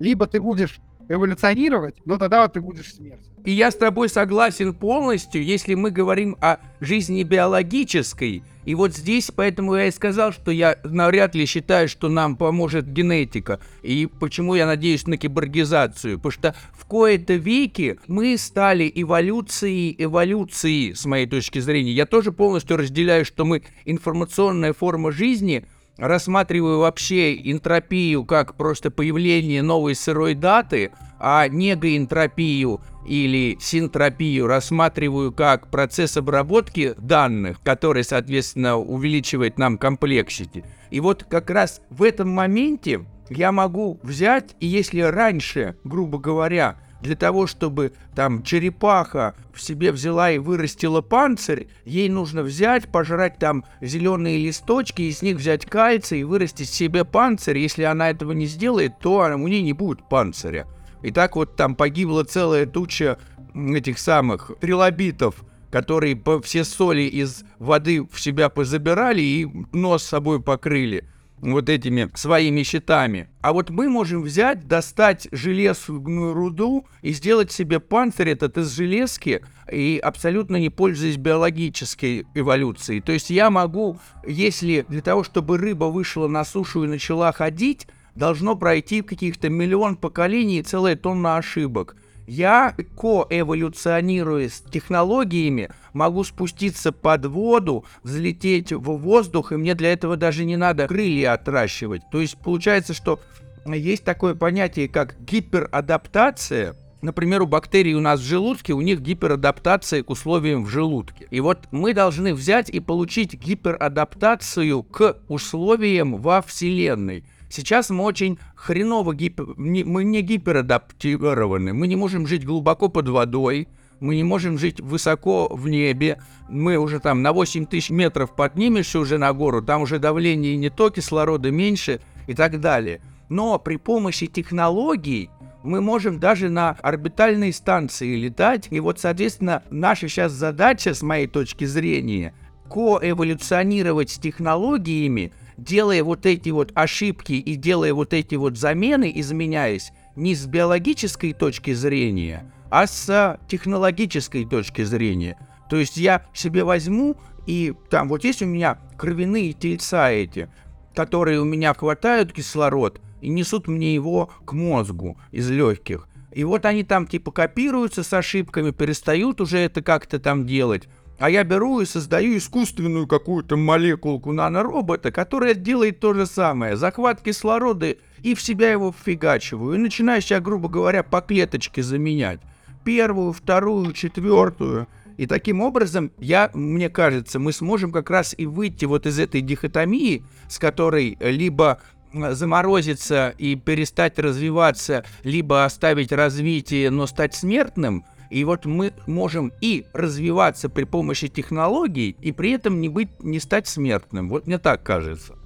Либо 0.00 0.26
ты 0.26 0.40
будешь 0.40 0.80
эволюционировать, 1.08 1.96
но 2.04 2.18
тогда 2.18 2.42
вот 2.42 2.54
ты 2.54 2.60
будешь 2.60 2.94
смерть. 2.94 3.20
И 3.46 3.52
я 3.52 3.70
с 3.70 3.76
тобой 3.76 4.08
согласен 4.08 4.74
полностью, 4.74 5.44
если 5.44 5.74
мы 5.74 5.92
говорим 5.92 6.36
о 6.40 6.56
жизни 6.80 7.22
биологической. 7.22 8.42
И 8.64 8.74
вот 8.74 8.96
здесь, 8.96 9.30
поэтому 9.30 9.76
я 9.76 9.86
и 9.86 9.92
сказал, 9.92 10.32
что 10.32 10.50
я 10.50 10.80
навряд 10.82 11.36
ли 11.36 11.46
считаю, 11.46 11.88
что 11.88 12.08
нам 12.08 12.34
поможет 12.34 12.92
генетика. 12.92 13.60
И 13.82 14.06
почему 14.06 14.56
я 14.56 14.66
надеюсь 14.66 15.06
на 15.06 15.16
киборгизацию. 15.16 16.16
Потому 16.16 16.32
что 16.32 16.54
в 16.72 16.86
кои-то 16.86 17.34
веки 17.34 18.00
мы 18.08 18.36
стали 18.36 18.90
эволюцией 18.92 19.94
эволюции, 19.96 20.94
с 20.94 21.04
моей 21.04 21.28
точки 21.28 21.60
зрения. 21.60 21.92
Я 21.92 22.06
тоже 22.06 22.32
полностью 22.32 22.76
разделяю, 22.76 23.24
что 23.24 23.44
мы 23.44 23.62
информационная 23.84 24.72
форма 24.72 25.12
жизни– 25.12 25.64
рассматриваю 25.96 26.80
вообще 26.80 27.34
энтропию 27.34 28.24
как 28.24 28.54
просто 28.54 28.90
появление 28.90 29.62
новой 29.62 29.94
сырой 29.94 30.34
даты, 30.34 30.92
а 31.18 31.48
негоэнтропию 31.48 32.80
или 33.06 33.56
синтропию 33.60 34.46
рассматриваю 34.46 35.32
как 35.32 35.68
процесс 35.68 36.16
обработки 36.16 36.94
данных, 36.98 37.60
который, 37.62 38.04
соответственно, 38.04 38.76
увеличивает 38.76 39.58
нам 39.58 39.78
комплексити. 39.78 40.64
И 40.90 41.00
вот 41.00 41.24
как 41.24 41.50
раз 41.50 41.80
в 41.90 42.02
этом 42.02 42.28
моменте 42.30 43.04
я 43.30 43.52
могу 43.52 43.98
взять, 44.02 44.54
и 44.60 44.66
если 44.66 45.00
раньше, 45.00 45.76
грубо 45.84 46.18
говоря, 46.18 46.76
для 47.00 47.16
того, 47.16 47.46
чтобы 47.46 47.92
там 48.14 48.42
черепаха 48.42 49.34
в 49.52 49.60
себе 49.60 49.92
взяла 49.92 50.30
и 50.30 50.38
вырастила 50.38 51.00
панцирь, 51.00 51.68
ей 51.84 52.08
нужно 52.08 52.42
взять, 52.42 52.88
пожрать 52.88 53.38
там 53.38 53.64
зеленые 53.80 54.38
листочки, 54.38 55.02
и 55.02 55.12
с 55.12 55.22
них 55.22 55.36
взять 55.36 55.66
кальций 55.66 56.20
и 56.20 56.24
вырастить 56.24 56.68
себе 56.68 57.04
панцирь. 57.04 57.58
Если 57.58 57.82
она 57.82 58.10
этого 58.10 58.32
не 58.32 58.46
сделает, 58.46 58.98
то 58.98 59.18
у 59.18 59.48
нее 59.48 59.62
не 59.62 59.72
будет 59.72 60.08
панциря. 60.08 60.66
И 61.02 61.10
так 61.10 61.36
вот 61.36 61.56
там 61.56 61.74
погибла 61.76 62.24
целая 62.24 62.66
туча 62.66 63.18
этих 63.54 63.98
самых 63.98 64.52
трилобитов, 64.60 65.44
которые 65.70 66.20
все 66.42 66.64
соли 66.64 67.02
из 67.02 67.44
воды 67.58 68.02
в 68.10 68.20
себя 68.20 68.48
позабирали 68.48 69.20
и 69.20 69.46
нос 69.72 70.02
с 70.02 70.08
собой 70.08 70.42
покрыли. 70.42 71.04
Вот 71.40 71.68
этими 71.68 72.10
своими 72.14 72.62
щитами. 72.62 73.28
А 73.40 73.52
вот 73.52 73.70
мы 73.70 73.88
можем 73.88 74.22
взять, 74.22 74.66
достать 74.66 75.28
железную 75.32 76.32
руду 76.32 76.86
и 77.02 77.12
сделать 77.12 77.52
себе 77.52 77.80
панцирь 77.80 78.30
этот 78.30 78.58
из 78.58 78.74
железки, 78.74 79.42
и 79.70 80.00
абсолютно 80.02 80.56
не 80.56 80.70
пользуясь 80.70 81.16
биологической 81.16 82.26
эволюцией. 82.34 83.00
То 83.00 83.12
есть 83.12 83.30
я 83.30 83.50
могу, 83.50 83.98
если 84.26 84.84
для 84.88 85.02
того, 85.02 85.24
чтобы 85.24 85.58
рыба 85.58 85.86
вышла 85.86 86.28
на 86.28 86.44
сушу 86.44 86.84
и 86.84 86.88
начала 86.88 87.32
ходить, 87.32 87.86
должно 88.14 88.56
пройти 88.56 89.02
каких-то 89.02 89.48
миллион 89.48 89.96
поколений 89.96 90.60
и 90.60 90.62
целая 90.62 90.96
тонна 90.96 91.36
ошибок. 91.36 91.96
Я, 92.26 92.74
коэволюционируя 92.96 94.48
с 94.48 94.60
технологиями, 94.60 95.70
могу 95.96 96.22
спуститься 96.24 96.92
под 96.92 97.26
воду, 97.26 97.84
взлететь 98.02 98.72
в 98.72 98.96
воздух, 98.98 99.50
и 99.50 99.56
мне 99.56 99.74
для 99.74 99.92
этого 99.92 100.16
даже 100.16 100.44
не 100.44 100.56
надо 100.56 100.86
крылья 100.86 101.32
отращивать. 101.32 102.02
То 102.12 102.20
есть 102.20 102.36
получается, 102.36 102.94
что 102.94 103.18
есть 103.66 104.04
такое 104.04 104.34
понятие, 104.34 104.88
как 104.88 105.16
гиперадаптация. 105.20 106.76
Например, 107.02 107.42
у 107.42 107.46
бактерий 107.46 107.94
у 107.94 108.00
нас 108.00 108.20
в 108.20 108.24
желудке, 108.24 108.72
у 108.72 108.80
них 108.80 109.00
гиперадаптация 109.00 110.02
к 110.02 110.10
условиям 110.10 110.64
в 110.64 110.68
желудке. 110.68 111.26
И 111.30 111.40
вот 111.40 111.60
мы 111.70 111.94
должны 111.94 112.34
взять 112.34 112.68
и 112.68 112.80
получить 112.80 113.34
гиперадаптацию 113.34 114.82
к 114.82 115.16
условиям 115.28 116.16
во 116.16 116.42
Вселенной. 116.42 117.24
Сейчас 117.48 117.90
мы 117.90 118.04
очень 118.04 118.38
хреново 118.54 119.14
гипер... 119.14 119.46
мы 119.56 120.04
не 120.04 120.20
гиперадаптированы. 120.22 121.72
Мы 121.72 121.86
не 121.86 121.96
можем 121.96 122.26
жить 122.26 122.44
глубоко 122.44 122.88
под 122.88 123.08
водой, 123.08 123.68
мы 124.00 124.16
не 124.16 124.24
можем 124.24 124.58
жить 124.58 124.80
высоко 124.80 125.48
в 125.50 125.68
небе. 125.68 126.18
Мы 126.48 126.76
уже 126.76 127.00
там 127.00 127.22
на 127.22 127.32
8 127.32 127.66
тысяч 127.66 127.90
метров 127.90 128.34
поднимешься 128.34 128.98
уже 128.98 129.18
на 129.18 129.32
гору, 129.32 129.62
там 129.62 129.82
уже 129.82 129.98
давление 129.98 130.56
не 130.56 130.70
то, 130.70 130.90
кислорода 130.90 131.50
меньше 131.50 132.00
и 132.26 132.34
так 132.34 132.60
далее. 132.60 133.00
Но 133.28 133.58
при 133.58 133.76
помощи 133.76 134.26
технологий 134.26 135.30
мы 135.62 135.80
можем 135.80 136.20
даже 136.20 136.48
на 136.48 136.70
орбитальные 136.70 137.52
станции 137.52 138.14
летать. 138.16 138.68
И 138.70 138.78
вот, 138.80 139.00
соответственно, 139.00 139.62
наша 139.70 140.08
сейчас 140.08 140.32
задача, 140.32 140.94
с 140.94 141.02
моей 141.02 141.26
точки 141.26 141.64
зрения, 141.64 142.34
коэволюционировать 142.70 144.10
с 144.10 144.18
технологиями, 144.18 145.32
делая 145.56 146.04
вот 146.04 146.26
эти 146.26 146.50
вот 146.50 146.70
ошибки 146.74 147.32
и 147.32 147.54
делая 147.56 147.94
вот 147.94 148.12
эти 148.12 148.36
вот 148.36 148.56
замены, 148.56 149.10
изменяясь 149.14 149.92
не 150.14 150.34
с 150.34 150.46
биологической 150.46 151.32
точки 151.32 151.72
зрения, 151.72 152.50
а 152.70 152.86
с 152.86 153.38
технологической 153.48 154.44
точки 154.44 154.82
зрения. 154.82 155.38
То 155.68 155.76
есть 155.76 155.96
я 155.96 156.24
себе 156.32 156.64
возьму 156.64 157.16
и 157.46 157.74
там 157.90 158.08
вот 158.08 158.24
есть 158.24 158.42
у 158.42 158.46
меня 158.46 158.78
кровяные 158.96 159.52
тельца 159.52 160.10
эти, 160.10 160.48
которые 160.94 161.40
у 161.40 161.44
меня 161.44 161.74
хватают 161.74 162.32
кислород 162.32 163.00
и 163.20 163.28
несут 163.28 163.68
мне 163.68 163.94
его 163.94 164.30
к 164.44 164.52
мозгу 164.52 165.18
из 165.30 165.48
легких. 165.50 166.08
И 166.32 166.44
вот 166.44 166.66
они 166.66 166.82
там 166.82 167.06
типа 167.06 167.30
копируются 167.30 168.02
с 168.02 168.12
ошибками, 168.12 168.70
перестают 168.70 169.40
уже 169.40 169.58
это 169.58 169.82
как-то 169.82 170.18
там 170.18 170.44
делать. 170.44 170.88
А 171.18 171.30
я 171.30 171.44
беру 171.44 171.80
и 171.80 171.86
создаю 171.86 172.36
искусственную 172.36 173.06
какую-то 173.06 173.56
молекулку 173.56 174.32
наноробота, 174.32 175.10
которая 175.10 175.54
делает 175.54 175.98
то 175.98 176.12
же 176.12 176.26
самое. 176.26 176.76
Захват 176.76 177.22
кислорода 177.22 177.96
и 178.22 178.34
в 178.34 178.42
себя 178.42 178.70
его 178.70 178.92
вфигачиваю. 178.92 179.76
И 179.76 179.78
начинаю 179.78 180.20
себя, 180.20 180.40
грубо 180.40 180.68
говоря, 180.68 181.02
по 181.02 181.22
клеточке 181.22 181.82
заменять. 181.82 182.40
Первую, 182.86 183.32
вторую, 183.32 183.92
четвертую. 183.92 184.86
И 185.18 185.26
таким 185.26 185.60
образом, 185.60 186.12
я, 186.18 186.50
мне 186.54 186.88
кажется, 186.88 187.38
мы 187.38 187.52
сможем 187.52 187.92
как 187.92 188.08
раз 188.08 188.34
и 188.38 188.46
выйти 188.46 188.86
вот 188.86 189.06
из 189.06 189.18
этой 189.18 189.42
дихотомии, 189.42 190.24
с 190.48 190.58
которой 190.58 191.18
либо 191.20 191.80
заморозиться 192.12 193.34
и 193.36 193.56
перестать 193.56 194.18
развиваться, 194.18 195.04
либо 195.24 195.64
оставить 195.64 196.12
развитие, 196.12 196.90
но 196.90 197.06
стать 197.06 197.34
смертным– 197.34 198.06
и 198.30 198.44
вот 198.44 198.64
мы 198.64 198.92
можем 199.06 199.52
и 199.60 199.86
развиваться 199.92 200.68
при 200.68 200.84
помощи 200.84 201.28
технологий, 201.28 202.16
и 202.20 202.32
при 202.32 202.52
этом 202.52 202.80
не 202.80 202.88
быть, 202.88 203.08
не 203.22 203.38
стать 203.38 203.68
смертным. 203.68 204.28
Вот 204.28 204.46
мне 204.46 204.58
так 204.58 204.82
кажется. 204.82 205.36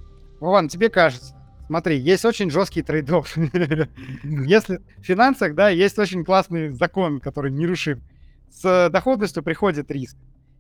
Вован, 0.41 0.69
тебе 0.69 0.89
кажется. 0.89 1.35
Смотри, 1.71 1.99
есть 1.99 2.25
очень 2.25 2.51
жесткий 2.51 2.83
трейдов. 2.83 3.37
Если 4.25 4.81
в 4.99 5.05
финансах, 5.05 5.55
да, 5.55 5.69
есть 5.69 6.01
очень 6.01 6.25
классный 6.25 6.71
закон, 6.71 7.21
который 7.21 7.53
нерушим. 7.53 8.03
С 8.51 8.91
доходностью 8.91 9.45
приходит 9.45 9.89
риск. 9.89 10.17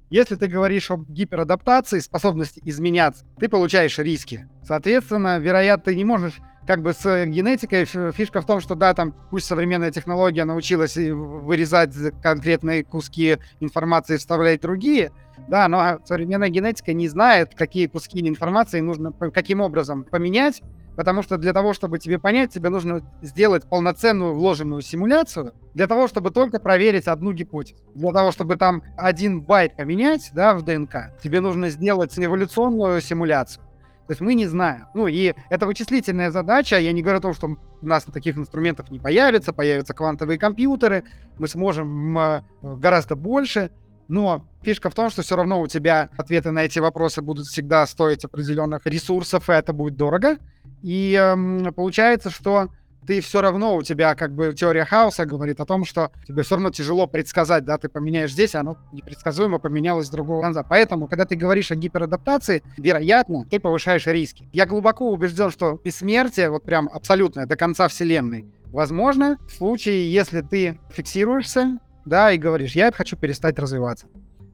Если 0.08 0.36
ты 0.36 0.46
говоришь 0.46 0.88
об 0.88 1.10
гиперадаптации, 1.10 1.98
способности 1.98 2.62
изменяться, 2.64 3.24
ты 3.40 3.48
получаешь 3.48 3.98
риски. 3.98 4.48
Соответственно, 4.62 5.40
вероятно, 5.40 5.86
ты 5.86 5.96
не 5.96 6.04
можешь 6.04 6.34
как 6.64 6.80
бы 6.80 6.92
с 6.92 7.02
генетикой 7.26 7.86
фишка 7.86 8.40
в 8.40 8.46
том, 8.46 8.60
что 8.60 8.76
да, 8.76 8.94
там 8.94 9.12
пусть 9.32 9.46
современная 9.46 9.90
технология 9.90 10.44
научилась 10.44 10.94
вырезать 10.96 11.92
конкретные 12.22 12.84
куски 12.84 13.38
информации 13.58 14.14
и 14.14 14.18
вставлять 14.18 14.60
другие, 14.60 15.10
да, 15.48 15.66
но 15.66 15.98
современная 16.04 16.50
генетика 16.50 16.92
не 16.92 17.08
знает, 17.08 17.56
какие 17.56 17.88
куски 17.88 18.20
информации 18.20 18.78
нужно 18.78 19.10
каким 19.10 19.60
образом 19.60 20.04
поменять, 20.04 20.62
потому 21.00 21.22
что 21.22 21.38
для 21.38 21.54
того, 21.54 21.72
чтобы 21.72 21.98
тебе 21.98 22.18
понять, 22.18 22.52
тебе 22.52 22.68
нужно 22.68 23.00
сделать 23.22 23.64
полноценную 23.64 24.34
вложенную 24.34 24.82
симуляцию, 24.82 25.54
для 25.72 25.86
того, 25.86 26.08
чтобы 26.08 26.30
только 26.30 26.60
проверить 26.60 27.06
одну 27.06 27.32
гипотезу. 27.32 27.80
Для 27.94 28.12
того, 28.12 28.32
чтобы 28.32 28.56
там 28.56 28.82
один 28.98 29.40
байт 29.40 29.74
поменять, 29.78 30.28
да, 30.34 30.52
в 30.54 30.60
ДНК, 30.60 31.18
тебе 31.22 31.40
нужно 31.40 31.70
сделать 31.70 32.18
эволюционную 32.18 33.00
симуляцию. 33.00 33.64
То 34.08 34.12
есть 34.12 34.20
мы 34.20 34.34
не 34.34 34.46
знаем. 34.46 34.88
Ну 34.92 35.06
и 35.06 35.32
это 35.48 35.64
вычислительная 35.64 36.30
задача. 36.30 36.76
Я 36.76 36.92
не 36.92 37.00
говорю 37.00 37.20
о 37.20 37.22
том, 37.22 37.32
что 37.32 37.46
у 37.46 37.86
нас 37.86 38.04
таких 38.04 38.36
инструментов 38.36 38.90
не 38.90 38.98
появится, 38.98 39.54
появятся 39.54 39.94
квантовые 39.94 40.38
компьютеры, 40.38 41.04
мы 41.38 41.48
сможем 41.48 42.18
э, 42.18 42.42
гораздо 42.60 43.16
больше. 43.16 43.70
Но 44.06 44.44
фишка 44.62 44.90
в 44.90 44.94
том, 44.94 45.08
что 45.08 45.22
все 45.22 45.36
равно 45.36 45.60
у 45.62 45.66
тебя 45.66 46.10
ответы 46.18 46.50
на 46.50 46.64
эти 46.64 46.78
вопросы 46.78 47.22
будут 47.22 47.46
всегда 47.46 47.86
стоить 47.86 48.24
определенных 48.24 48.84
ресурсов, 48.84 49.48
и 49.48 49.52
это 49.52 49.72
будет 49.72 49.96
дорого. 49.96 50.36
И 50.82 51.14
э, 51.18 51.72
получается, 51.72 52.30
что 52.30 52.68
ты 53.06 53.20
все 53.20 53.40
равно, 53.40 53.76
у 53.76 53.82
тебя 53.82 54.14
как 54.14 54.34
бы 54.34 54.54
теория 54.54 54.84
хаоса 54.84 55.24
говорит 55.26 55.60
о 55.60 55.66
том, 55.66 55.84
что 55.84 56.12
тебе 56.26 56.42
все 56.42 56.54
равно 56.56 56.70
тяжело 56.70 57.06
предсказать, 57.06 57.64
да, 57.64 57.78
ты 57.78 57.88
поменяешь 57.88 58.32
здесь, 58.32 58.54
а 58.54 58.60
оно 58.60 58.76
непредсказуемо 58.92 59.58
поменялось 59.58 60.06
с 60.06 60.10
другого 60.10 60.42
конца. 60.42 60.62
Поэтому, 60.62 61.08
когда 61.08 61.24
ты 61.24 61.34
говоришь 61.34 61.70
о 61.70 61.76
гиперадаптации, 61.76 62.62
вероятно, 62.76 63.46
ты 63.50 63.58
повышаешь 63.58 64.06
риски. 64.06 64.48
Я 64.52 64.66
глубоко 64.66 65.10
убежден, 65.10 65.50
что 65.50 65.80
бессмертие, 65.82 66.50
вот 66.50 66.64
прям 66.64 66.88
абсолютное, 66.92 67.46
до 67.46 67.56
конца 67.56 67.88
Вселенной, 67.88 68.46
возможно 68.66 69.38
в 69.48 69.52
случае, 69.52 70.12
если 70.12 70.42
ты 70.42 70.78
фиксируешься, 70.90 71.78
да, 72.04 72.32
и 72.32 72.38
говоришь, 72.38 72.72
я 72.76 72.92
хочу 72.92 73.16
перестать 73.16 73.58
развиваться. 73.58 74.06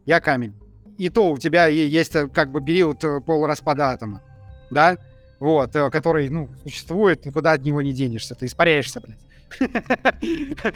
Я 0.04 0.20
камень. 0.20 0.54
И 0.98 1.10
то 1.10 1.30
у 1.30 1.38
тебя 1.38 1.66
есть 1.66 2.16
э, 2.16 2.26
как 2.28 2.50
бы 2.50 2.62
период 2.62 3.04
э, 3.04 3.20
полураспада 3.20 3.90
атома, 3.90 4.22
да, 4.70 4.96
вот, 5.38 5.74
э, 5.76 5.90
который, 5.90 6.28
ну, 6.28 6.48
существует, 6.62 7.24
никуда 7.26 7.52
от 7.52 7.62
него 7.62 7.82
не 7.82 7.92
денешься, 7.92 8.34
ты 8.34 8.46
испаряешься, 8.46 9.00
блядь. 9.00 9.18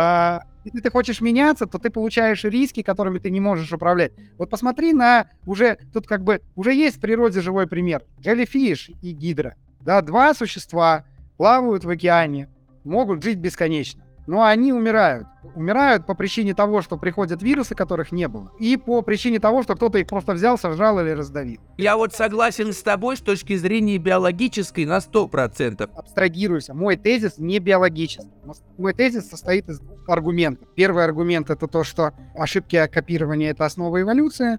А, 0.00 0.42
если 0.64 0.80
ты 0.80 0.90
хочешь 0.90 1.20
меняться, 1.20 1.66
то 1.66 1.78
ты 1.78 1.90
получаешь 1.90 2.44
риски, 2.44 2.82
которыми 2.82 3.18
ты 3.18 3.30
не 3.30 3.40
можешь 3.40 3.72
управлять. 3.72 4.12
Вот 4.38 4.50
посмотри 4.50 4.92
на 4.92 5.28
уже, 5.46 5.78
тут 5.92 6.06
как 6.06 6.22
бы, 6.22 6.40
уже 6.56 6.74
есть 6.74 6.96
в 6.96 7.00
природе 7.00 7.40
живой 7.40 7.66
пример. 7.66 8.04
Jellyfish 8.20 8.96
и 9.02 9.12
гидра. 9.12 9.56
Да, 9.80 10.00
два 10.02 10.34
существа 10.34 11.04
плавают 11.36 11.84
в 11.84 11.90
океане, 11.90 12.48
могут 12.84 13.22
жить 13.22 13.38
бесконечно 13.38 14.07
но 14.28 14.44
они 14.44 14.74
умирают. 14.74 15.26
Умирают 15.54 16.04
по 16.04 16.14
причине 16.14 16.54
того, 16.54 16.82
что 16.82 16.98
приходят 16.98 17.42
вирусы, 17.42 17.74
которых 17.74 18.12
не 18.12 18.28
было, 18.28 18.52
и 18.60 18.76
по 18.76 19.00
причине 19.00 19.40
того, 19.40 19.62
что 19.62 19.74
кто-то 19.74 19.96
их 19.96 20.06
просто 20.06 20.34
взял, 20.34 20.58
сожрал 20.58 21.00
или 21.00 21.10
раздавил. 21.10 21.60
Я 21.78 21.96
вот 21.96 22.12
согласен 22.12 22.74
с 22.74 22.82
тобой 22.82 23.16
с 23.16 23.20
точки 23.20 23.56
зрения 23.56 23.96
биологической 23.96 24.84
на 24.84 24.98
100%. 24.98 25.90
Абстрагируйся. 25.94 26.74
Мой 26.74 26.96
тезис 26.96 27.38
не 27.38 27.58
биологический. 27.58 28.28
Мой 28.76 28.92
тезис 28.92 29.30
состоит 29.30 29.66
из 29.70 29.80
двух 29.80 30.06
аргументов. 30.08 30.68
Первый 30.74 31.04
аргумент— 31.04 31.48
это 31.50 31.66
то, 31.66 31.82
что 31.82 32.12
ошибки 32.34 32.86
копирования— 32.86 33.50
это 33.52 33.64
основа 33.64 34.02
эволюции. 34.02 34.58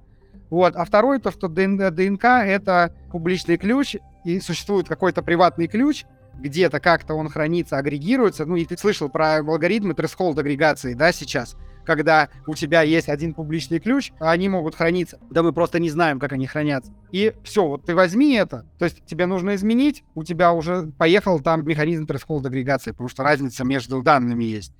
Вот. 0.50 0.76
А 0.76 0.84
второй— 0.84 1.20
то, 1.22 1.30
что 1.30 1.48
ДНК— 1.48 2.24
это 2.26 2.96
публичный 3.12 3.58
ключ, 3.58 3.98
и 4.26 4.40
существует 4.40 4.88
какой-то 4.88 5.22
приватный 5.22 5.68
ключ, 5.68 6.06
где-то 6.40 6.80
как-то 6.80 7.14
он 7.14 7.30
хранится, 7.30 7.78
агрегируется. 7.78 8.46
Ну, 8.46 8.56
и 8.56 8.66
ты 8.66 8.78
слышал 8.78 9.10
про 9.10 9.38
алгоритмы 9.38 9.94
threshold 9.94 10.40
агрегации, 10.40 10.94
да, 10.94 11.12
сейчас? 11.12 11.56
Когда 11.86 12.30
у 12.46 12.54
тебя 12.54 12.84
есть 12.84 13.10
один 13.10 13.34
публичный 13.34 13.80
ключ, 13.80 14.12
а 14.20 14.32
они 14.32 14.48
могут 14.48 14.76
храниться. 14.76 15.20
Да 15.32 15.42
мы 15.42 15.54
просто 15.54 15.80
не 15.80 15.90
знаем, 15.90 16.20
как 16.20 16.34
они 16.34 16.46
хранятся. 16.46 16.94
И 17.12 17.34
все, 17.44 17.66
вот 17.66 17.86
ты 17.86 17.96
возьми 17.96 18.36
это. 18.36 18.66
То 18.78 18.86
есть 18.86 19.04
тебе 19.06 19.26
нужно 19.26 19.56
изменить, 19.56 20.04
у 20.14 20.24
тебя 20.24 20.54
уже 20.54 20.92
поехал 20.98 21.40
там 21.40 21.66
механизм 21.66 22.06
threshold 22.06 22.46
агрегации, 22.46 22.92
потому 22.92 23.10
что 23.10 23.24
разница 23.24 23.64
между 23.64 24.02
данными 24.04 24.44
есть. 24.44 24.74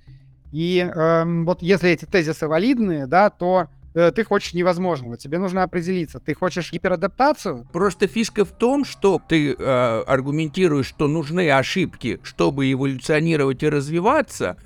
И 0.52 0.78
эм, 0.78 1.46
вот 1.46 1.62
если 1.62 1.90
эти 1.90 2.04
тезисы 2.04 2.46
валидные, 2.48 3.06
да, 3.06 3.30
то 3.30 3.68
ты 3.92 4.24
хочешь 4.24 4.54
невозможного. 4.54 5.16
Тебе 5.16 5.38
нужно 5.38 5.62
определиться. 5.62 6.20
Ты 6.20 6.34
хочешь 6.34 6.72
гиперадаптацию? 6.72 7.66
Просто 7.72 8.06
фишка 8.06 8.44
в 8.44 8.52
том, 8.52 8.84
что 8.84 9.20
ты 9.26 9.52
э, 9.52 10.02
аргументируешь, 10.06 10.86
что 10.86 11.08
нужны 11.08 11.50
ошибки, 11.50 12.20
чтобы 12.22 12.70
эволюционировать 12.72 13.62
и 13.62 13.68
развиваться, 13.68 14.56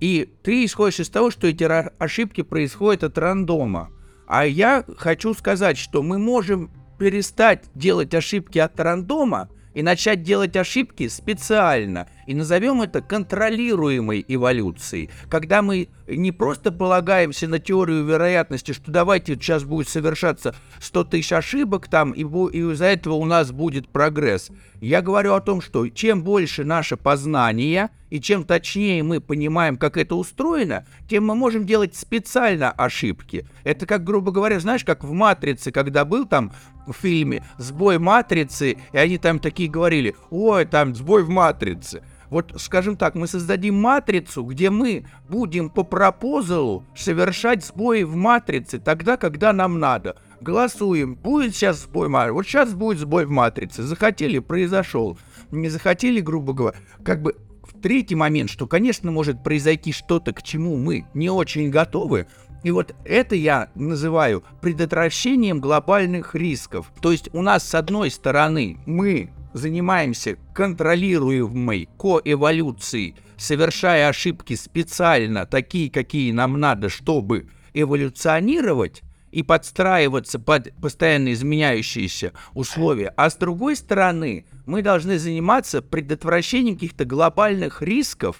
и 0.00 0.28
ты 0.42 0.64
исходишь 0.64 1.00
из 1.00 1.08
того, 1.10 1.30
что 1.30 1.46
эти 1.46 1.62
ошибки 1.62 2.42
происходят 2.42 3.04
от 3.04 3.18
рандома. 3.18 3.90
А 4.26 4.44
я 4.44 4.84
хочу 4.96 5.34
сказать, 5.34 5.78
что 5.78 6.02
мы 6.02 6.18
можем 6.18 6.70
перестать 6.98 7.64
делать 7.74 8.14
ошибки 8.14 8.58
от 8.58 8.78
рандома 8.80 9.48
и 9.74 9.82
начать 9.82 10.22
делать 10.22 10.56
ошибки 10.56 11.08
специально. 11.08 12.08
И 12.26 12.34
назовем 12.34 12.82
это 12.82 13.00
контролируемой 13.00 14.24
эволюцией. 14.26 15.10
Когда 15.28 15.62
мы 15.62 15.88
не 16.06 16.32
просто 16.32 16.72
полагаемся 16.72 17.48
на 17.48 17.58
теорию 17.58 18.04
вероятности, 18.04 18.72
что 18.72 18.90
давайте 18.90 19.34
сейчас 19.34 19.64
будет 19.64 19.88
совершаться 19.88 20.54
100 20.80 21.04
тысяч 21.04 21.32
ошибок 21.32 21.88
там, 21.88 22.12
и, 22.12 22.22
и 22.22 22.72
из-за 22.72 22.86
этого 22.86 23.14
у 23.14 23.24
нас 23.24 23.50
будет 23.52 23.88
прогресс. 23.88 24.50
Я 24.80 25.02
говорю 25.02 25.34
о 25.34 25.40
том, 25.40 25.60
что 25.60 25.88
чем 25.88 26.22
больше 26.22 26.64
наше 26.64 26.96
познание, 26.96 27.90
и 28.10 28.20
чем 28.20 28.44
точнее 28.44 29.02
мы 29.02 29.20
понимаем, 29.20 29.76
как 29.76 29.96
это 29.96 30.16
устроено, 30.16 30.84
тем 31.08 31.24
мы 31.26 31.34
можем 31.34 31.64
делать 31.64 31.96
специально 31.96 32.70
ошибки. 32.70 33.46
Это 33.64 33.86
как, 33.86 34.04
грубо 34.04 34.32
говоря, 34.32 34.60
знаешь, 34.60 34.84
как 34.84 35.02
в 35.02 35.12
«Матрице», 35.12 35.72
когда 35.72 36.04
был 36.04 36.26
там 36.26 36.52
в 36.86 36.92
фильме 36.92 37.42
«Сбой 37.58 37.98
матрицы», 37.98 38.76
и 38.92 38.98
они 38.98 39.18
там 39.18 39.38
такие 39.38 39.70
говорили, 39.70 40.14
ой, 40.30 40.66
там 40.66 40.94
сбой 40.94 41.22
в 41.22 41.30
матрице. 41.30 42.02
Вот, 42.32 42.54
скажем 42.56 42.96
так, 42.96 43.14
мы 43.14 43.26
создадим 43.26 43.74
матрицу, 43.74 44.42
где 44.42 44.70
мы 44.70 45.04
будем 45.28 45.68
по 45.68 45.82
пропозалу 45.82 46.82
совершать 46.96 47.62
сбои 47.62 48.04
в 48.04 48.16
матрице 48.16 48.78
тогда, 48.78 49.18
когда 49.18 49.52
нам 49.52 49.78
надо. 49.78 50.16
Голосуем, 50.40 51.14
будет 51.14 51.54
сейчас 51.54 51.82
сбой 51.82 52.08
матрицы, 52.08 52.32
вот 52.32 52.46
сейчас 52.46 52.72
будет 52.72 53.00
сбой 53.00 53.26
в 53.26 53.30
матрице, 53.30 53.82
захотели, 53.82 54.38
произошел, 54.38 55.18
не 55.50 55.68
захотели, 55.68 56.20
грубо 56.20 56.54
говоря, 56.54 56.78
как 57.04 57.20
бы 57.20 57.36
третий 57.82 58.14
момент, 58.14 58.48
что, 58.48 58.66
конечно, 58.66 59.10
может 59.10 59.42
произойти 59.42 59.92
что-то, 59.92 60.32
к 60.32 60.42
чему 60.42 60.78
мы 60.78 61.04
не 61.12 61.28
очень 61.28 61.68
готовы, 61.68 62.28
и 62.62 62.70
вот 62.70 62.94
это 63.04 63.34
я 63.34 63.68
называю 63.74 64.42
предотвращением 64.62 65.60
глобальных 65.60 66.34
рисков. 66.34 66.90
То 67.02 67.12
есть 67.12 67.28
у 67.34 67.42
нас 67.42 67.68
с 67.68 67.74
одной 67.74 68.10
стороны 68.10 68.78
мы 68.86 69.32
занимаемся 69.52 70.36
контролируемой 70.54 71.88
коэволюцией, 71.98 73.16
совершая 73.36 74.08
ошибки 74.08 74.54
специально, 74.54 75.46
такие, 75.46 75.90
какие 75.90 76.32
нам 76.32 76.58
надо, 76.58 76.88
чтобы 76.88 77.48
эволюционировать, 77.74 79.02
и 79.32 79.42
подстраиваться 79.42 80.38
под 80.38 80.72
постоянно 80.80 81.32
изменяющиеся 81.32 82.32
условия. 82.54 83.12
А 83.16 83.30
с 83.30 83.36
другой 83.36 83.76
стороны, 83.76 84.44
мы 84.66 84.82
должны 84.82 85.18
заниматься 85.18 85.82
предотвращением 85.82 86.74
каких-то 86.76 87.04
глобальных 87.04 87.82
рисков, 87.82 88.36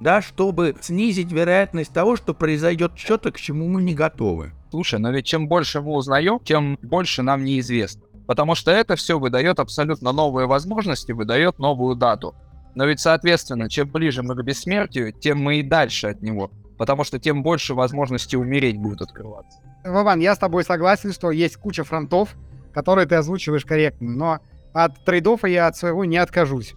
да, 0.00 0.20
чтобы 0.20 0.76
снизить 0.80 1.32
вероятность 1.32 1.92
того, 1.92 2.16
что 2.16 2.34
произойдет 2.34 2.92
что-то, 2.96 3.32
к 3.32 3.40
чему 3.40 3.68
мы 3.68 3.82
не 3.82 3.94
готовы. 3.94 4.52
Слушай, 4.70 4.98
но 4.98 5.10
ведь 5.10 5.24
чем 5.24 5.48
больше 5.48 5.80
мы 5.80 5.92
узнаем, 5.92 6.38
тем 6.44 6.78
больше 6.82 7.22
нам 7.22 7.44
неизвестно. 7.44 8.02
Потому 8.26 8.54
что 8.54 8.70
это 8.70 8.96
все 8.96 9.18
выдает 9.18 9.60
абсолютно 9.60 10.12
новые 10.12 10.46
возможности, 10.46 11.12
выдает 11.12 11.58
новую 11.58 11.94
дату. 11.94 12.34
Но 12.74 12.86
ведь, 12.86 13.00
соответственно, 13.00 13.68
чем 13.68 13.88
ближе 13.90 14.22
мы 14.22 14.34
к 14.34 14.42
бессмертию, 14.42 15.12
тем 15.12 15.38
мы 15.38 15.58
и 15.58 15.62
дальше 15.62 16.08
от 16.08 16.22
него. 16.22 16.50
Потому 16.78 17.04
что 17.04 17.18
тем 17.18 17.42
больше 17.42 17.74
возможностей 17.74 18.36
умереть 18.36 18.78
будет 18.78 19.02
открываться. 19.02 19.60
Вован, 19.84 20.20
я 20.20 20.34
с 20.34 20.38
тобой 20.38 20.64
согласен, 20.64 21.12
что 21.12 21.30
есть 21.30 21.56
куча 21.56 21.84
фронтов, 21.84 22.34
которые 22.72 23.06
ты 23.06 23.14
озвучиваешь 23.14 23.64
корректно, 23.64 24.10
но 24.10 24.40
от 24.72 25.04
трейдов 25.04 25.44
я 25.44 25.68
от 25.68 25.76
своего 25.76 26.04
не 26.04 26.16
откажусь. 26.16 26.74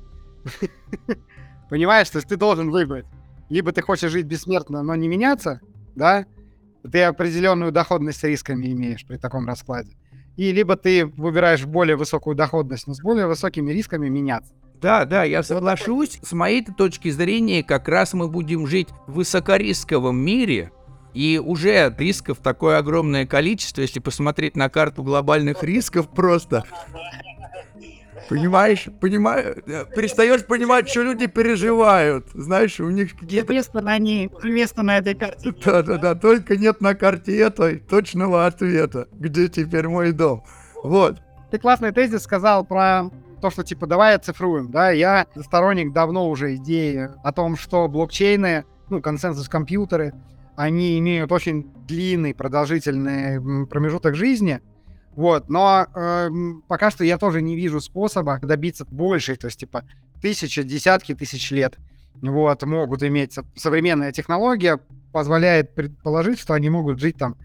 Понимаешь, 1.70 2.10
то 2.10 2.18
есть 2.18 2.28
ты 2.28 2.38
должен 2.38 2.70
выбрать. 2.70 3.06
Либо 3.50 3.72
ты 3.72 3.82
хочешь 3.82 4.12
жить 4.12 4.26
бессмертно, 4.26 4.84
но 4.84 4.96
не 4.96 5.08
меняться, 5.08 5.62
да, 5.96 6.26
ты 6.90 7.04
определенную 7.04 7.72
доходность 7.72 8.20
с 8.20 8.24
рисками 8.24 8.68
имеешь 8.68 9.06
при 9.06 9.18
таком 9.18 9.48
раскладе. 9.48 9.98
И 10.38 10.52
либо 10.52 10.78
ты 10.78 11.06
выбираешь 11.06 11.66
более 11.66 11.98
высокую 11.98 12.36
доходность, 12.36 12.88
но 12.88 12.94
с 12.94 13.02
более 13.02 13.28
высокими 13.28 13.72
рисками 13.72 14.08
меняться. 14.08 14.54
Да, 14.82 15.06
да, 15.06 15.24
я 15.24 15.42
соглашусь. 15.42 16.20
С 16.22 16.32
моей 16.34 16.64
точки 16.64 17.10
зрения, 17.10 17.64
как 17.64 17.88
раз 17.88 18.14
мы 18.14 18.28
будем 18.28 18.68
жить 18.68 18.90
в 19.08 19.14
высокорисковом 19.14 20.18
мире, 20.18 20.72
и 21.16 21.42
уже 21.44 21.94
рисков 21.98 22.38
такое 22.38 22.78
огромное 22.78 23.26
количество, 23.26 23.82
если 23.82 24.00
посмотреть 24.00 24.56
на 24.56 24.70
карту 24.70 25.02
глобальных 25.02 25.64
рисков 25.64 26.10
просто. 26.10 26.64
Понимаешь, 28.30 28.88
понимаю, 29.00 29.64
э, 29.66 29.86
перестаешь 29.96 30.46
понимать, 30.46 30.90
что 30.90 31.04
люди 31.04 31.28
переживают. 31.28 32.28
Знаешь, 32.34 32.80
у 32.80 32.90
них 32.90 33.18
какие-то... 33.18 33.54
Место 33.54 33.82
на 33.82 33.98
ней, 33.98 34.30
место 34.44 34.84
на 34.84 34.98
этой 34.98 35.16
карте. 35.16 35.54
Да-да-да, 35.64 36.16
только 36.16 36.58
нет 36.58 36.82
на 36.82 36.96
карте 36.96 37.38
этой 37.38 37.80
точного 37.80 38.46
ответа. 38.46 39.08
Где 39.14 39.48
теперь 39.48 39.88
мой 39.88 40.12
дом? 40.12 40.44
Вот. 40.84 41.22
Ты 41.52 41.60
классный 41.60 41.92
тезис 41.92 42.24
сказал 42.24 42.66
про 42.66 43.10
то, 43.42 43.50
что 43.50 43.64
типа 43.64 43.88
давай 43.88 44.16
оцифруем, 44.16 44.72
да, 44.72 44.90
я 44.90 45.28
сторонник 45.42 45.94
давно 45.94 46.30
уже 46.30 46.56
идеи 46.56 47.10
о 47.24 47.32
том, 47.32 47.56
что 47.56 47.88
блокчейны, 47.88 48.66
ну, 48.90 49.02
консенсус 49.02 49.48
компьютеры, 49.48 50.14
они 50.56 50.98
имеют 50.98 51.32
очень 51.32 51.72
длинный, 51.88 52.34
продолжительный 52.34 53.68
промежуток 53.68 54.16
жизни, 54.16 54.60
вот, 55.18 55.50
но 55.50 55.88
э, 55.96 56.30
пока 56.68 56.92
что 56.92 57.04
я 57.04 57.18
тоже 57.18 57.42
не 57.42 57.56
вижу 57.56 57.82
способа 57.82 58.40
добиться 58.40 58.86
большей, 58.86 59.36
то 59.36 59.48
есть, 59.48 59.60
типа, 59.60 59.84
тысячи, 60.22 60.62
десятки 60.62 61.16
тысяч 61.16 61.50
лет, 61.50 61.80
вот, 62.22 62.62
могут 62.62 63.02
иметь. 63.02 63.36
Современная 63.56 64.12
технология 64.12 64.80
позволяет 65.12 65.74
предположить, 65.74 66.38
что 66.38 66.54
они 66.54 66.70
могут 66.70 67.00
жить 67.00 67.18
там 67.18 67.36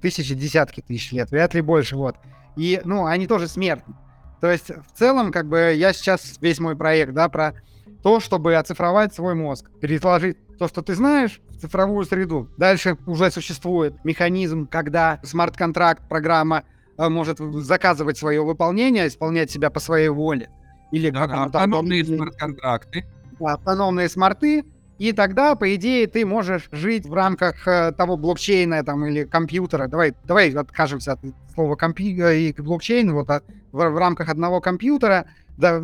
тысячи, 0.00 0.36
десятки 0.36 0.82
тысяч 0.82 1.10
лет, 1.10 1.32
вряд 1.32 1.52
ли 1.52 1.62
больше, 1.62 1.96
вот. 1.96 2.14
И, 2.54 2.80
ну, 2.84 3.06
они 3.06 3.26
тоже 3.26 3.48
смертны. 3.48 3.96
То 4.40 4.48
есть, 4.48 4.70
в 4.70 4.96
целом, 4.96 5.32
как 5.32 5.48
бы, 5.48 5.74
я 5.74 5.92
сейчас 5.92 6.38
весь 6.40 6.60
мой 6.60 6.76
проект, 6.76 7.12
да, 7.12 7.28
про 7.28 7.54
то, 8.04 8.20
чтобы 8.20 8.54
оцифровать 8.54 9.12
свой 9.12 9.34
мозг, 9.34 9.68
переложить 9.80 10.38
то, 10.58 10.68
что 10.68 10.80
ты 10.80 10.94
знаешь, 10.94 11.40
в 11.50 11.60
цифровую 11.60 12.04
среду. 12.04 12.48
Дальше 12.56 12.96
уже 13.04 13.32
существует 13.32 14.04
механизм, 14.04 14.68
когда 14.68 15.18
смарт-контракт, 15.24 16.08
программа 16.08 16.62
может 16.98 17.38
заказывать 17.38 18.18
свое 18.18 18.42
выполнение, 18.42 19.08
исполнять 19.08 19.50
себя 19.50 19.70
по 19.70 19.80
своей 19.80 20.08
воле. 20.08 20.50
Или 20.92 21.10
да, 21.10 21.26
да, 21.26 21.44
автономные 21.44 22.04
смарт-контракты. 22.04 23.04
Да, 23.38 23.54
автономные 23.54 24.08
смарты, 24.08 24.64
и 24.98 25.12
тогда, 25.12 25.54
по 25.56 25.74
идее, 25.74 26.06
ты 26.06 26.24
можешь 26.24 26.68
жить 26.72 27.06
в 27.06 27.12
рамках 27.12 27.68
э, 27.68 27.92
того 27.92 28.16
блокчейна 28.16 28.82
там, 28.82 29.04
или 29.04 29.24
компьютера. 29.24 29.88
Давай, 29.88 30.14
давай 30.24 30.50
откажемся 30.50 31.12
от 31.12 31.20
слова 31.54 31.76
компьютер 31.76 32.30
и 32.30 32.54
блокчейн. 32.56 33.12
Вот, 33.12 33.28
а, 33.28 33.42
в, 33.72 33.90
в 33.90 33.98
рамках 33.98 34.30
одного 34.30 34.62
компьютера, 34.62 35.26
да, 35.58 35.82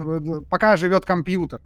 пока 0.48 0.78
живет 0.78 1.04
компьютер. 1.04 1.60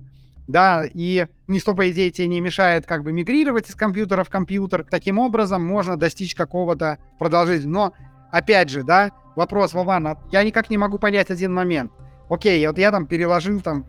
Да, 0.48 0.84
и 0.92 1.26
ничто, 1.46 1.74
по 1.74 1.88
идее, 1.90 2.10
тебе 2.10 2.28
не 2.28 2.40
мешает 2.40 2.86
как 2.86 3.04
бы 3.04 3.12
мигрировать 3.12 3.68
из 3.68 3.74
компьютера 3.76 4.24
в 4.24 4.28
компьютер. 4.28 4.84
Таким 4.88 5.18
образом 5.18 5.64
можно 5.64 5.96
достичь 5.96 6.34
какого-то 6.34 6.98
продолжительного. 7.18 7.66
Но, 7.72 7.92
опять 8.30 8.68
же, 8.68 8.82
да, 8.82 9.10
вопрос, 9.34 9.74
Вован, 9.74 10.16
я 10.30 10.42
никак 10.44 10.70
не 10.70 10.78
могу 10.78 10.98
понять 10.98 11.30
один 11.30 11.52
момент. 11.52 11.92
Окей, 12.28 12.66
вот 12.66 12.78
я 12.78 12.90
там 12.90 13.06
переложил 13.06 13.60
там 13.60 13.86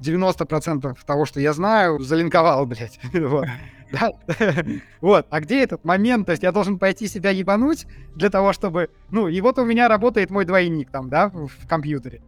90% 0.00 0.96
того, 1.06 1.24
что 1.24 1.40
я 1.40 1.52
знаю, 1.52 2.00
залинковал, 2.00 2.66
блядь. 2.66 2.98
вот. 5.00 5.26
А 5.30 5.40
где 5.40 5.62
этот 5.62 5.84
момент? 5.84 6.26
То 6.26 6.32
есть 6.32 6.42
я 6.42 6.52
должен 6.52 6.78
пойти 6.78 7.06
себя 7.06 7.30
ебануть 7.30 7.86
для 8.14 8.30
того, 8.30 8.52
чтобы... 8.52 8.90
Ну, 9.10 9.28
и 9.28 9.40
вот 9.40 9.58
у 9.58 9.64
меня 9.64 9.88
работает 9.88 10.30
мой 10.30 10.44
двойник 10.44 10.90
там, 10.90 11.08
да, 11.08 11.28
в, 11.28 11.66
компьютере. 11.68 12.22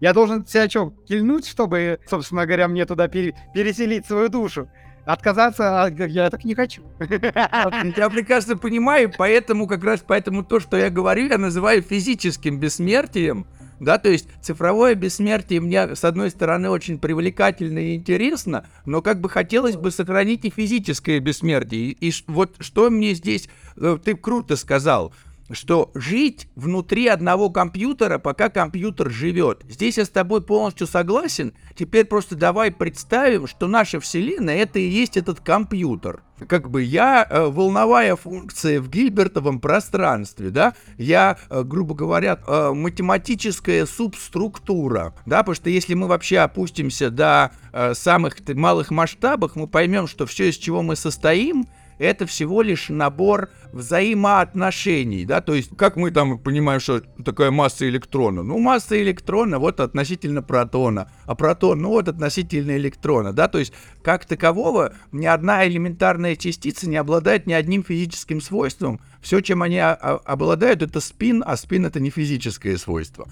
Я 0.00 0.12
должен 0.12 0.46
себя 0.46 0.68
что, 0.68 0.92
кильнуть, 1.06 1.46
чтобы, 1.46 2.00
собственно 2.08 2.44
говоря, 2.46 2.66
мне 2.68 2.86
туда 2.86 3.08
пере- 3.08 3.34
переселить 3.54 4.06
свою 4.06 4.28
душу? 4.28 4.68
Отказаться, 5.04 5.84
а, 5.84 5.90
я 5.90 6.30
так 6.30 6.44
не 6.44 6.54
хочу. 6.54 6.82
Я 7.00 8.08
прекрасно 8.08 8.56
понимаю, 8.56 9.12
поэтому 9.16 9.66
как 9.66 9.82
раз 9.82 10.04
поэтому 10.06 10.44
то, 10.44 10.60
что 10.60 10.76
я 10.76 10.90
говорю, 10.90 11.28
я 11.28 11.38
называю 11.38 11.82
физическим 11.82 12.60
бессмертием, 12.60 13.46
да, 13.80 13.98
то 13.98 14.08
есть 14.08 14.28
цифровое 14.40 14.94
бессмертие 14.94 15.60
мне, 15.60 15.96
с 15.96 16.04
одной 16.04 16.30
стороны, 16.30 16.70
очень 16.70 16.98
привлекательно 17.00 17.80
и 17.80 17.96
интересно, 17.96 18.64
но 18.86 19.02
как 19.02 19.20
бы 19.20 19.28
хотелось 19.28 19.76
бы 19.76 19.90
сохранить 19.90 20.44
и 20.44 20.50
физическое 20.50 21.18
бессмертие. 21.18 21.90
И, 21.90 22.08
и 22.08 22.12
вот 22.28 22.54
что 22.60 22.88
мне 22.90 23.14
здесь, 23.14 23.48
э, 23.76 23.98
ты 24.02 24.14
круто 24.14 24.54
сказал, 24.54 25.12
что 25.52 25.90
жить 25.94 26.48
внутри 26.56 27.06
одного 27.06 27.50
компьютера, 27.50 28.18
пока 28.18 28.48
компьютер 28.48 29.10
живет. 29.10 29.62
Здесь 29.68 29.98
я 29.98 30.04
с 30.04 30.08
тобой 30.08 30.42
полностью 30.42 30.86
согласен. 30.86 31.54
Теперь 31.76 32.04
просто 32.04 32.36
давай 32.36 32.70
представим, 32.70 33.46
что 33.46 33.68
наша 33.68 34.00
Вселенная 34.00 34.58
это 34.58 34.78
и 34.78 34.88
есть 34.88 35.16
этот 35.16 35.40
компьютер. 35.40 36.22
Как 36.48 36.70
бы 36.70 36.82
я 36.82 37.26
э, 37.28 37.46
волновая 37.46 38.16
функция 38.16 38.80
в 38.80 38.88
гильбертовом 38.88 39.60
пространстве, 39.60 40.50
да, 40.50 40.74
я, 40.98 41.38
э, 41.48 41.62
грубо 41.62 41.94
говоря, 41.94 42.38
э, 42.46 42.72
математическая 42.74 43.86
субструктура, 43.86 45.14
да, 45.24 45.38
потому 45.38 45.54
что 45.54 45.70
если 45.70 45.94
мы 45.94 46.08
вообще 46.08 46.38
опустимся 46.38 47.10
до 47.10 47.52
э, 47.72 47.94
самых 47.94 48.38
малых 48.48 48.90
масштабов, 48.90 49.54
мы 49.54 49.68
поймем, 49.68 50.08
что 50.08 50.26
все, 50.26 50.48
из 50.48 50.56
чего 50.56 50.82
мы 50.82 50.96
состоим, 50.96 51.66
это 52.02 52.26
всего 52.26 52.62
лишь 52.62 52.88
набор 52.88 53.50
взаимоотношений, 53.72 55.24
да, 55.24 55.40
то 55.40 55.54
есть 55.54 55.70
как 55.76 55.96
мы 55.96 56.10
там 56.10 56.38
понимаем, 56.38 56.80
что 56.80 57.00
такая 57.24 57.50
масса 57.50 57.88
электрона? 57.88 58.42
Ну, 58.42 58.58
масса 58.58 59.00
электрона 59.00 59.58
вот 59.58 59.80
относительно 59.80 60.42
протона, 60.42 61.10
а 61.24 61.34
протон, 61.34 61.80
ну 61.80 61.90
вот 61.90 62.08
относительно 62.08 62.76
электрона, 62.76 63.32
да, 63.32 63.48
то 63.48 63.58
есть 63.58 63.72
как 64.02 64.26
такового 64.26 64.94
ни 65.12 65.26
одна 65.26 65.66
элементарная 65.66 66.36
частица 66.36 66.88
не 66.88 66.96
обладает 66.96 67.46
ни 67.46 67.52
одним 67.52 67.84
физическим 67.84 68.40
свойством, 68.40 69.00
все, 69.20 69.40
чем 69.40 69.62
они 69.62 69.78
обладают, 69.78 70.82
это 70.82 71.00
спин, 71.00 71.42
а 71.46 71.56
спин 71.56 71.86
это 71.86 72.00
не 72.00 72.10
физическое 72.10 72.76
свойство. 72.76 73.28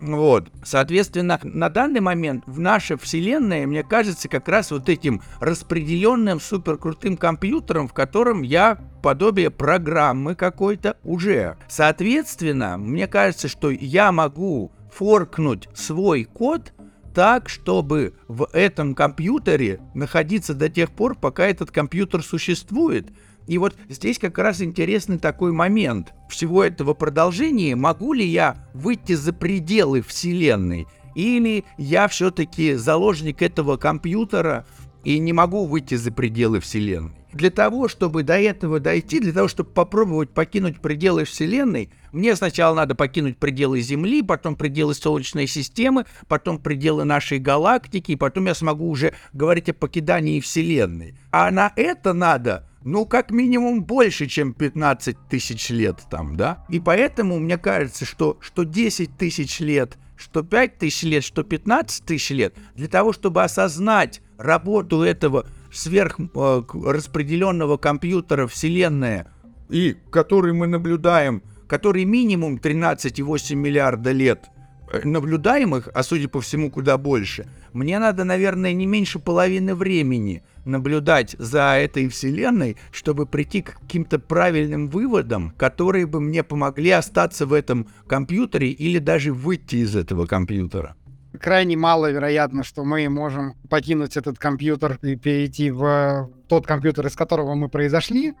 Вот. 0.00 0.48
Соответственно, 0.64 1.40
на 1.42 1.68
данный 1.68 2.00
момент 2.00 2.44
в 2.46 2.60
нашей 2.60 2.96
вселенной, 2.96 3.66
мне 3.66 3.82
кажется, 3.82 4.28
как 4.28 4.48
раз 4.48 4.70
вот 4.70 4.88
этим 4.88 5.22
распределенным 5.40 6.40
суперкрутым 6.40 7.16
компьютером, 7.16 7.88
в 7.88 7.92
котором 7.92 8.42
я 8.42 8.78
подобие 9.02 9.50
программы 9.50 10.34
какой-то 10.34 10.96
уже. 11.02 11.56
Соответственно, 11.68 12.78
мне 12.78 13.06
кажется, 13.06 13.48
что 13.48 13.70
я 13.70 14.12
могу 14.12 14.72
форкнуть 14.92 15.68
свой 15.74 16.24
код 16.24 16.72
так, 17.14 17.48
чтобы 17.48 18.14
в 18.28 18.48
этом 18.52 18.94
компьютере 18.94 19.80
находиться 19.94 20.54
до 20.54 20.68
тех 20.68 20.92
пор, 20.92 21.16
пока 21.16 21.46
этот 21.46 21.70
компьютер 21.70 22.22
существует. 22.22 23.08
И 23.48 23.56
вот 23.56 23.74
здесь 23.88 24.18
как 24.18 24.38
раз 24.38 24.60
интересный 24.60 25.18
такой 25.18 25.52
момент 25.52 26.12
всего 26.28 26.62
этого 26.62 26.92
продолжения. 26.92 27.74
Могу 27.74 28.12
ли 28.12 28.24
я 28.24 28.68
выйти 28.74 29.14
за 29.14 29.32
пределы 29.32 30.02
Вселенной? 30.02 30.86
Или 31.14 31.64
я 31.78 32.06
все-таки 32.08 32.74
заложник 32.74 33.40
этого 33.40 33.78
компьютера 33.78 34.66
и 35.02 35.18
не 35.18 35.32
могу 35.32 35.64
выйти 35.64 35.94
за 35.94 36.12
пределы 36.12 36.60
Вселенной? 36.60 37.14
Для 37.32 37.50
того, 37.50 37.88
чтобы 37.88 38.22
до 38.22 38.38
этого 38.38 38.80
дойти, 38.80 39.18
для 39.18 39.32
того, 39.32 39.48
чтобы 39.48 39.70
попробовать 39.70 40.30
покинуть 40.30 40.80
пределы 40.80 41.24
Вселенной, 41.24 41.90
мне 42.12 42.36
сначала 42.36 42.74
надо 42.74 42.94
покинуть 42.94 43.38
пределы 43.38 43.80
Земли, 43.80 44.22
потом 44.22 44.56
пределы 44.56 44.94
Солнечной 44.94 45.46
системы, 45.46 46.04
потом 46.26 46.58
пределы 46.58 47.04
нашей 47.04 47.38
галактики, 47.38 48.12
и 48.12 48.16
потом 48.16 48.46
я 48.46 48.54
смогу 48.54 48.88
уже 48.88 49.14
говорить 49.32 49.68
о 49.70 49.74
покидании 49.74 50.40
Вселенной. 50.40 51.14
А 51.30 51.50
на 51.50 51.72
это 51.76 52.12
надо 52.12 52.67
ну, 52.84 53.06
как 53.06 53.30
минимум 53.30 53.84
больше, 53.84 54.26
чем 54.26 54.52
15 54.52 55.16
тысяч 55.28 55.70
лет 55.70 56.00
там, 56.10 56.36
да? 56.36 56.64
И 56.68 56.80
поэтому 56.80 57.38
мне 57.38 57.58
кажется, 57.58 58.04
что, 58.04 58.38
что 58.40 58.64
10 58.64 59.16
тысяч 59.16 59.60
лет, 59.60 59.96
что 60.16 60.42
5 60.42 60.78
тысяч 60.78 61.02
лет, 61.02 61.24
что 61.24 61.42
15 61.42 62.04
тысяч 62.04 62.30
лет, 62.30 62.54
для 62.74 62.88
того, 62.88 63.12
чтобы 63.12 63.42
осознать 63.42 64.22
работу 64.36 65.02
этого 65.02 65.46
сверхраспределенного 65.72 67.74
э, 67.74 67.78
компьютера 67.78 68.46
Вселенная, 68.46 69.26
и 69.68 69.96
который 70.10 70.52
мы 70.52 70.66
наблюдаем, 70.66 71.42
который 71.66 72.04
минимум 72.04 72.56
13,8 72.56 73.54
миллиарда 73.54 74.12
лет 74.12 74.46
э, 74.92 75.06
наблюдаемых, 75.06 75.88
а 75.92 76.02
судя 76.02 76.28
по 76.28 76.40
всему 76.40 76.70
куда 76.70 76.96
больше, 76.96 77.46
мне 77.72 77.98
надо, 77.98 78.24
наверное, 78.24 78.72
не 78.72 78.86
меньше 78.86 79.18
половины 79.18 79.74
времени 79.74 80.42
наблюдать 80.68 81.34
за 81.38 81.76
этой 81.76 82.08
вселенной, 82.08 82.76
чтобы 82.92 83.26
прийти 83.26 83.62
к 83.62 83.80
каким-то 83.80 84.18
правильным 84.18 84.88
выводам, 84.88 85.52
которые 85.56 86.06
бы 86.06 86.20
мне 86.20 86.42
помогли 86.44 86.90
остаться 86.90 87.46
в 87.46 87.52
этом 87.52 87.88
компьютере 88.06 88.68
или 88.68 88.98
даже 88.98 89.32
выйти 89.32 89.76
из 89.76 89.96
этого 89.96 90.26
компьютера 90.26 90.94
крайне 91.38 91.76
маловероятно, 91.76 92.64
что 92.64 92.84
мы 92.84 93.08
можем 93.08 93.54
покинуть 93.68 94.16
этот 94.16 94.38
компьютер 94.38 94.98
и 95.02 95.16
перейти 95.16 95.70
в 95.70 96.30
тот 96.48 96.66
компьютер, 96.66 97.06
из 97.06 97.14
которого 97.14 97.54
мы 97.54 97.68
произошли. 97.68 98.34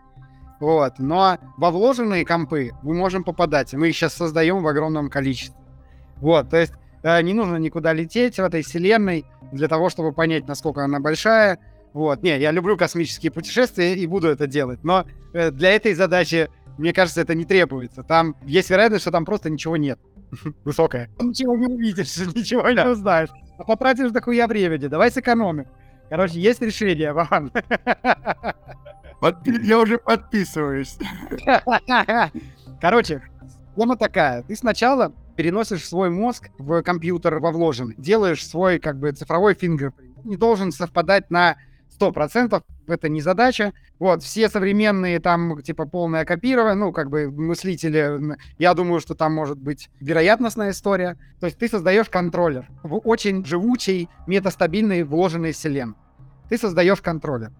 Вот. 0.60 0.94
Но 0.98 1.38
во 1.56 1.70
вложенные 1.70 2.24
компы 2.24 2.72
мы 2.82 2.94
можем 2.94 3.24
попадать. 3.24 3.72
Мы 3.74 3.90
их 3.90 3.96
сейчас 3.96 4.14
создаем 4.14 4.62
в 4.62 4.66
огромном 4.66 5.08
количестве. 5.08 5.56
Вот. 6.16 6.50
То 6.50 6.56
есть 6.56 6.72
э, 7.02 7.22
не 7.22 7.32
нужно 7.32 7.56
никуда 7.56 7.92
лететь 7.92 8.36
в 8.36 8.40
этой 8.40 8.62
вселенной 8.62 9.24
для 9.52 9.68
того, 9.68 9.88
чтобы 9.88 10.12
понять, 10.12 10.48
насколько 10.48 10.84
она 10.84 10.98
большая. 10.98 11.58
Вот. 11.92 12.22
Не, 12.22 12.38
я 12.38 12.50
люблю 12.50 12.76
космические 12.76 13.32
путешествия 13.32 13.94
и 13.94 14.06
буду 14.06 14.28
это 14.28 14.46
делать. 14.46 14.84
Но 14.84 15.06
э, 15.32 15.50
для 15.50 15.72
этой 15.72 15.94
задачи, 15.94 16.48
мне 16.76 16.92
кажется, 16.92 17.20
это 17.20 17.34
не 17.34 17.44
требуется. 17.44 18.02
Там 18.02 18.36
есть 18.44 18.70
вероятность, 18.70 19.02
что 19.02 19.10
там 19.10 19.24
просто 19.24 19.50
ничего 19.50 19.76
нет. 19.76 19.98
Высокая. 20.64 21.10
Ничего 21.20 21.56
не 21.56 21.66
увидишь, 21.66 22.16
ничего 22.34 22.68
не 22.68 22.86
узнаешь. 22.86 23.30
А 23.58 23.64
потратишь 23.64 24.10
дохуя 24.10 24.46
времени. 24.46 24.86
Давай 24.86 25.10
сэкономим. 25.10 25.66
Короче, 26.08 26.40
есть 26.40 26.62
решение, 26.62 27.12
Вован. 27.12 27.52
Я 29.44 29.78
уже 29.78 29.98
подписываюсь. 29.98 30.96
Короче, 32.80 33.22
тема 33.76 33.96
такая. 33.96 34.42
Ты 34.42 34.56
сначала 34.56 35.12
переносишь 35.36 35.86
свой 35.86 36.10
мозг 36.10 36.50
в 36.58 36.82
компьютер 36.82 37.38
во 37.40 37.52
вложенный, 37.52 37.94
делаешь 37.98 38.46
свой 38.46 38.78
как 38.78 38.98
бы 38.98 39.12
цифровой 39.12 39.54
фингерпринт. 39.54 40.24
Не 40.24 40.36
должен 40.36 40.72
совпадать 40.72 41.30
на 41.30 41.56
100%, 41.98 42.62
это 42.86 43.08
не 43.08 43.20
задача. 43.20 43.72
Вот, 43.98 44.22
все 44.22 44.48
современные 44.48 45.20
там, 45.20 45.60
типа, 45.62 45.86
полное 45.86 46.24
копирование, 46.24 46.74
ну, 46.74 46.92
как 46.92 47.10
бы 47.10 47.30
мыслители, 47.30 48.36
я 48.58 48.74
думаю, 48.74 49.00
что 49.00 49.14
там 49.14 49.34
может 49.34 49.58
быть 49.58 49.90
вероятностная 50.00 50.70
история. 50.70 51.16
То 51.40 51.46
есть 51.46 51.58
ты 51.58 51.68
создаешь 51.68 52.08
контроллер 52.08 52.68
в 52.82 52.96
очень 53.04 53.44
живучей, 53.44 54.08
метастабильной, 54.26 55.02
вложенной 55.02 55.52
вселенной. 55.52 55.96
Ты 56.48 56.56
создаешь 56.58 57.00
контроллер. 57.00 57.52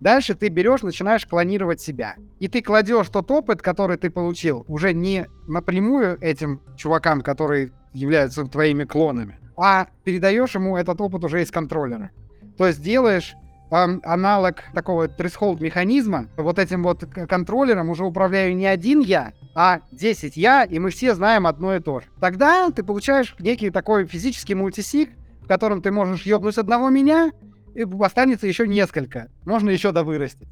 Дальше 0.00 0.34
ты 0.34 0.48
берешь, 0.48 0.82
начинаешь 0.82 1.26
клонировать 1.26 1.80
себя. 1.80 2.16
И 2.38 2.48
ты 2.48 2.60
кладешь 2.60 3.08
тот 3.08 3.30
опыт, 3.30 3.62
который 3.62 3.96
ты 3.96 4.10
получил, 4.10 4.64
уже 4.68 4.92
не 4.92 5.26
напрямую 5.48 6.18
этим 6.20 6.60
чувакам, 6.76 7.22
которые 7.22 7.72
являются 7.94 8.44
твоими 8.44 8.84
клонами, 8.84 9.38
а 9.56 9.86
передаешь 10.04 10.54
ему 10.54 10.76
этот 10.76 11.00
опыт 11.00 11.24
уже 11.24 11.42
из 11.42 11.50
контроллера. 11.50 12.10
То 12.58 12.66
есть 12.66 12.82
делаешь 12.82 13.34
аналог 13.70 14.62
такого 14.74 15.08
threshold 15.08 15.62
механизма. 15.62 16.28
Вот 16.36 16.58
этим 16.58 16.82
вот 16.82 17.04
контроллером 17.04 17.90
уже 17.90 18.04
управляю 18.04 18.56
не 18.56 18.66
один 18.66 19.00
я, 19.00 19.32
а 19.54 19.80
10 19.92 20.36
я, 20.36 20.64
и 20.64 20.78
мы 20.78 20.90
все 20.90 21.14
знаем 21.14 21.46
одно 21.46 21.74
и 21.74 21.80
то 21.80 22.00
же. 22.00 22.06
Тогда 22.20 22.70
ты 22.70 22.82
получаешь 22.82 23.34
некий 23.38 23.70
такой 23.70 24.06
физический 24.06 24.54
мультисик, 24.54 25.10
в 25.42 25.46
котором 25.46 25.82
ты 25.82 25.90
можешь 25.90 26.22
ёбнуть 26.22 26.58
одного 26.58 26.88
меня, 26.90 27.32
и 27.74 27.84
останется 28.00 28.46
еще 28.46 28.66
несколько. 28.66 29.28
Можно 29.44 29.70
еще 29.70 29.92
довырастить. 29.92 30.48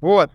Вот. 0.00 0.30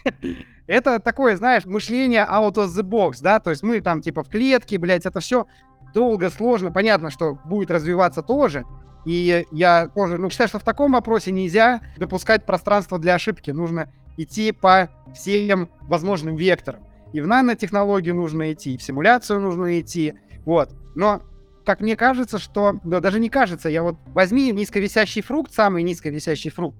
это 0.70 1.00
такое, 1.00 1.36
знаешь, 1.36 1.64
мышление 1.64 2.26
out 2.28 2.54
of 2.54 2.66
the 2.66 2.82
box, 2.82 3.16
да, 3.20 3.40
то 3.40 3.50
есть 3.50 3.62
мы 3.62 3.80
там 3.80 4.02
типа 4.02 4.22
в 4.22 4.28
клетке, 4.28 4.78
блядь, 4.78 5.04
это 5.04 5.18
все 5.18 5.46
долго, 5.92 6.30
сложно, 6.30 6.70
понятно, 6.70 7.10
что 7.10 7.38
будет 7.44 7.72
развиваться 7.72 8.22
тоже, 8.22 8.64
и 9.04 9.46
я 9.50 9.88
тоже 9.88 10.18
ну, 10.18 10.30
считаю, 10.30 10.48
что 10.48 10.58
в 10.58 10.64
таком 10.64 10.92
вопросе 10.92 11.32
нельзя 11.32 11.80
допускать 11.96 12.44
пространство 12.44 12.98
для 12.98 13.14
ошибки. 13.14 13.50
Нужно 13.50 13.90
идти 14.16 14.52
по 14.52 14.90
всем 15.14 15.70
возможным 15.82 16.36
векторам. 16.36 16.82
И 17.12 17.20
в 17.20 17.26
нанотехнологию 17.26 18.14
нужно 18.14 18.52
идти, 18.52 18.74
и 18.74 18.76
в 18.76 18.82
симуляцию 18.82 19.40
нужно 19.40 19.80
идти. 19.80 20.14
Вот. 20.44 20.70
Но 20.94 21.22
как 21.64 21.80
мне 21.80 21.96
кажется, 21.96 22.38
что... 22.38 22.78
Да, 22.84 23.00
даже 23.00 23.18
не 23.18 23.28
кажется, 23.28 23.68
я 23.68 23.82
вот... 23.82 23.96
Возьми 24.06 24.52
низковисящий 24.52 25.22
фрукт, 25.22 25.52
самый 25.52 25.82
низковисящий 25.82 26.50
фрукт. 26.50 26.76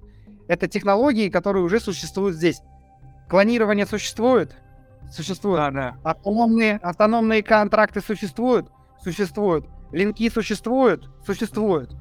Это 0.47 0.67
технологии, 0.67 1.29
которые 1.29 1.63
уже 1.63 1.79
существуют 1.79 2.35
здесь. 2.35 2.61
Клонирование 3.29 3.85
существует? 3.85 4.55
Существует. 5.11 5.57
Да, 5.57 5.71
да. 5.71 5.97
Автономные, 6.03 6.77
автономные 6.77 7.43
контракты 7.43 8.01
существуют? 8.01 8.67
Существуют. 9.01 9.65
Линки 9.91 10.29
существуют? 10.29 11.09
Существуют. 11.25 11.91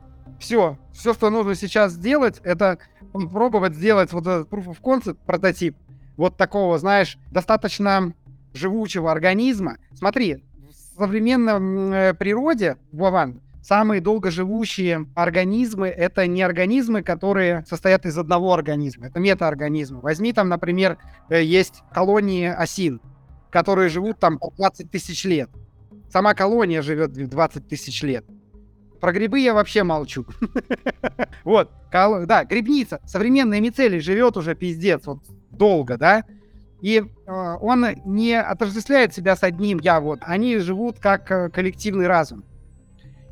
Все, 0.40 0.78
все, 0.92 1.12
что 1.12 1.28
нужно 1.28 1.54
сейчас 1.54 1.92
сделать, 1.92 2.40
это 2.42 2.78
попробовать 3.12 3.74
сделать 3.74 4.12
вот 4.12 4.26
этот 4.26 4.48
proof 4.48 4.68
of 4.68 4.80
concept 4.82 5.18
прототип 5.26 5.76
вот 6.16 6.36
такого, 6.38 6.78
знаешь, 6.78 7.18
достаточно 7.30 8.14
живучего 8.54 9.12
организма. 9.12 9.76
Смотри, 9.94 10.42
в 10.70 10.98
современном 10.98 11.92
э, 11.92 12.14
природе, 12.14 12.78
Вован, 12.90 13.42
самые 13.62 14.00
долгоживущие 14.00 15.06
организмы— 15.14 15.88
это 15.88 16.26
не 16.26 16.42
организмы, 16.42 17.02
которые 17.02 17.64
состоят 17.68 18.06
из 18.06 18.16
одного 18.16 18.54
организма, 18.54 19.08
это 19.08 19.20
метаорганизмы. 19.20 20.00
Возьми 20.00 20.32
там, 20.32 20.48
например, 20.48 20.96
э, 21.28 21.44
есть 21.44 21.82
колонии 21.92 22.46
осин. 22.46 23.00
которые 23.50 23.88
живут 23.88 24.20
там 24.20 24.38
по 24.38 24.52
20 24.52 24.90
тысяч 24.90 25.24
лет. 25.24 25.50
Сама 26.08 26.34
колония 26.34 26.82
живет 26.82 27.12
20 27.12 27.68
тысяч 27.68 28.02
лет. 28.02 28.24
Про 29.00 29.12
грибы 29.12 29.40
я 29.40 29.54
вообще 29.54 29.82
молчу. 29.82 30.26
Вот, 31.42 31.70
да, 31.90 32.44
грибница, 32.44 33.00
современная 33.06 33.60
мицелий 33.60 34.00
живет 34.00 34.36
уже 34.36 34.54
пиздец, 34.54 35.06
вот 35.06 35.20
долго, 35.50 35.96
да, 35.96 36.24
и 36.80 37.02
э, 37.26 37.56
он 37.60 37.86
не 38.04 38.34
отождествляет 38.34 39.14
себя 39.14 39.36
с 39.36 39.42
одним 39.42 39.78
я 39.80 40.00
вот, 40.00 40.20
они 40.22 40.58
живут 40.58 40.98
как 40.98 41.30
э, 41.30 41.50
коллективный 41.50 42.06
разум. 42.06 42.44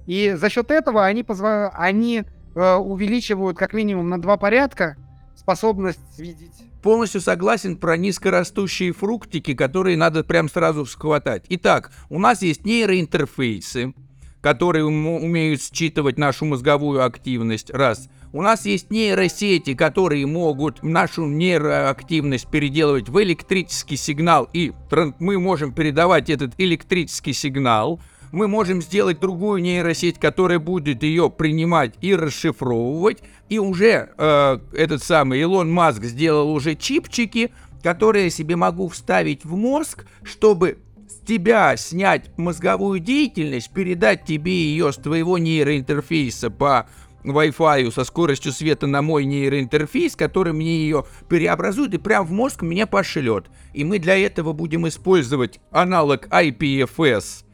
И 0.07 0.35
за 0.37 0.49
счет 0.49 0.71
этого 0.71 1.05
они, 1.05 1.23
позва... 1.23 1.71
они 1.75 2.25
э, 2.55 2.75
увеличивают 2.75 3.57
как 3.59 3.73
минимум 3.73 4.09
на 4.09 4.21
два 4.21 4.37
порядка 4.37 4.97
способность 5.37 6.01
видеть. 6.19 6.53
Полностью 6.83 7.21
согласен 7.21 7.77
про 7.77 7.97
низкорастущие 7.97 8.93
фруктики, 8.93 9.55
которые 9.55 9.97
надо 9.97 10.25
прям 10.25 10.49
сразу 10.49 10.87
схватать. 10.87 11.45
Итак, 11.49 11.91
у 12.09 12.19
нас 12.19 12.43
есть 12.43 12.65
нейроинтерфейсы, 12.65 13.95
которые 14.41 14.85
умеют 14.85 15.63
считывать 15.63 16.19
нашу 16.19 16.45
мозговую 16.45 17.05
активность, 17.05 17.71
раз. 17.71 18.09
У 18.33 18.43
нас 18.43 18.67
есть 18.67 18.91
нейросети, 18.91 19.75
которые 19.75 20.27
могут 20.27 20.83
нашу 20.83 21.27
нейроактивность 21.27 22.51
переделывать 22.51 23.09
в 23.09 23.23
электрический 23.23 23.97
сигнал, 23.97 24.49
и 24.53 24.73
мы 25.19 25.39
можем 25.39 25.73
передавать 25.73 26.29
этот 26.29 26.53
электрический 26.59 27.33
сигнал. 27.33 28.01
Мы 28.31 28.47
можем 28.47 28.83
сделать 28.83 29.21
другую 29.21 29.63
нейросеть, 29.63 30.19
которая 30.19 30.59
будет 30.59 31.03
ее 31.03 31.31
принимать 31.31 31.95
и 32.03 32.15
расшифровывать. 32.15 33.23
И 33.49 33.59
уже 33.59 34.11
э, 34.19 34.59
этот 34.75 35.03
самый 35.03 35.41
Илон 35.41 35.73
Маск 35.73 36.05
сделал 36.05 36.53
уже 36.53 36.75
чипчики, 36.75 37.51
которые 37.83 38.25
я 38.25 38.31
себе 38.31 38.57
могу 38.57 38.89
вставить 38.89 39.47
в 39.47 39.57
мозг, 39.57 40.05
чтобы 40.23 40.77
тебя 41.29 41.77
снять 41.77 42.31
мозговую 42.39 43.01
деятельность, 43.01 43.71
передать 43.71 44.25
тебе 44.25 44.51
ее 44.51 44.91
с 44.91 44.97
твоего 44.97 45.37
нейроинтерфейса 45.37 46.49
по 46.49 46.89
Wi-Fi 47.23 47.93
со 47.93 48.05
скоростью 48.05 48.51
света 48.53 48.87
на 48.87 49.03
мой 49.03 49.27
нейроинтерфейс, 49.27 50.17
который 50.17 50.55
мне 50.55 50.79
ее 50.79 51.05
преобразует 51.29 51.93
и 51.93 51.99
прям 51.99 52.25
в 52.25 52.33
мозг 52.33 52.63
меня 52.63 52.87
пошлет. 52.87 53.45
И 53.75 53.85
мы 53.85 53.99
для 53.99 54.17
этого 54.17 54.55
будем 54.55 54.89
использовать 54.89 55.61
аналог 55.71 56.29
IPFS, 56.29 57.45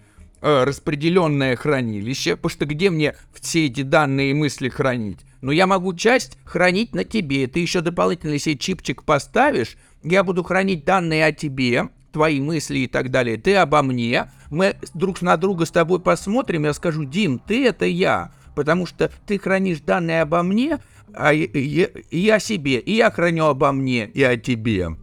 э, 0.41 0.65
распределенное 0.65 1.57
хранилище, 1.57 2.37
потому 2.37 2.51
что 2.51 2.67
где 2.67 2.91
мне 2.91 3.17
все 3.35 3.67
эти 3.67 3.83
данные 3.83 4.31
и 4.31 4.35
мысли 4.35 4.69
хранить? 4.69 5.19
Но 5.41 5.51
я 5.51 5.67
могу 5.67 5.95
часть 5.95 6.39
хранить 6.45 6.95
на 6.95 7.03
тебе. 7.03 7.49
Ты 7.49 7.59
еще 7.59 7.81
дополнительно 7.81 8.39
себе 8.39 8.57
чипчик 8.57 9.03
поставишь, 9.03 9.77
я 10.05 10.23
буду 10.23 10.45
хранить 10.45 10.85
данные 10.85 11.27
о 11.27 11.33
тебе, 11.33 11.89
твои 12.15 12.41
мысли 12.41 12.79
и 12.79 12.87
так 12.87 13.11
далее, 13.11 13.37
ты 13.37 13.57
обо 13.57 13.83
мне, 13.83 14.31
мы 14.49 14.77
друг 14.95 15.21
на 15.21 15.37
друга 15.37 15.67
с 15.67 15.71
тобой 15.71 16.01
посмотрим, 16.01 16.65
я 16.65 16.73
скажу, 16.73 17.05
Дим, 17.05 17.39
ты 17.39 17.67
это 17.67 17.85
я, 17.85 18.33
потому 18.55 18.87
что 18.87 19.11
ты 19.27 19.39
хранишь 19.39 19.81
данные 19.81 20.23
обо 20.23 20.43
мне, 20.43 20.79
а 21.13 21.35
и, 21.35 21.45
и, 21.45 22.39
себе, 22.39 22.79
и 22.79 22.93
я 22.93 23.11
храню 23.11 23.47
обо 23.47 23.73
мне 23.73 24.07
и 24.07 24.23
о 24.23 24.37
тебе. 24.37 24.97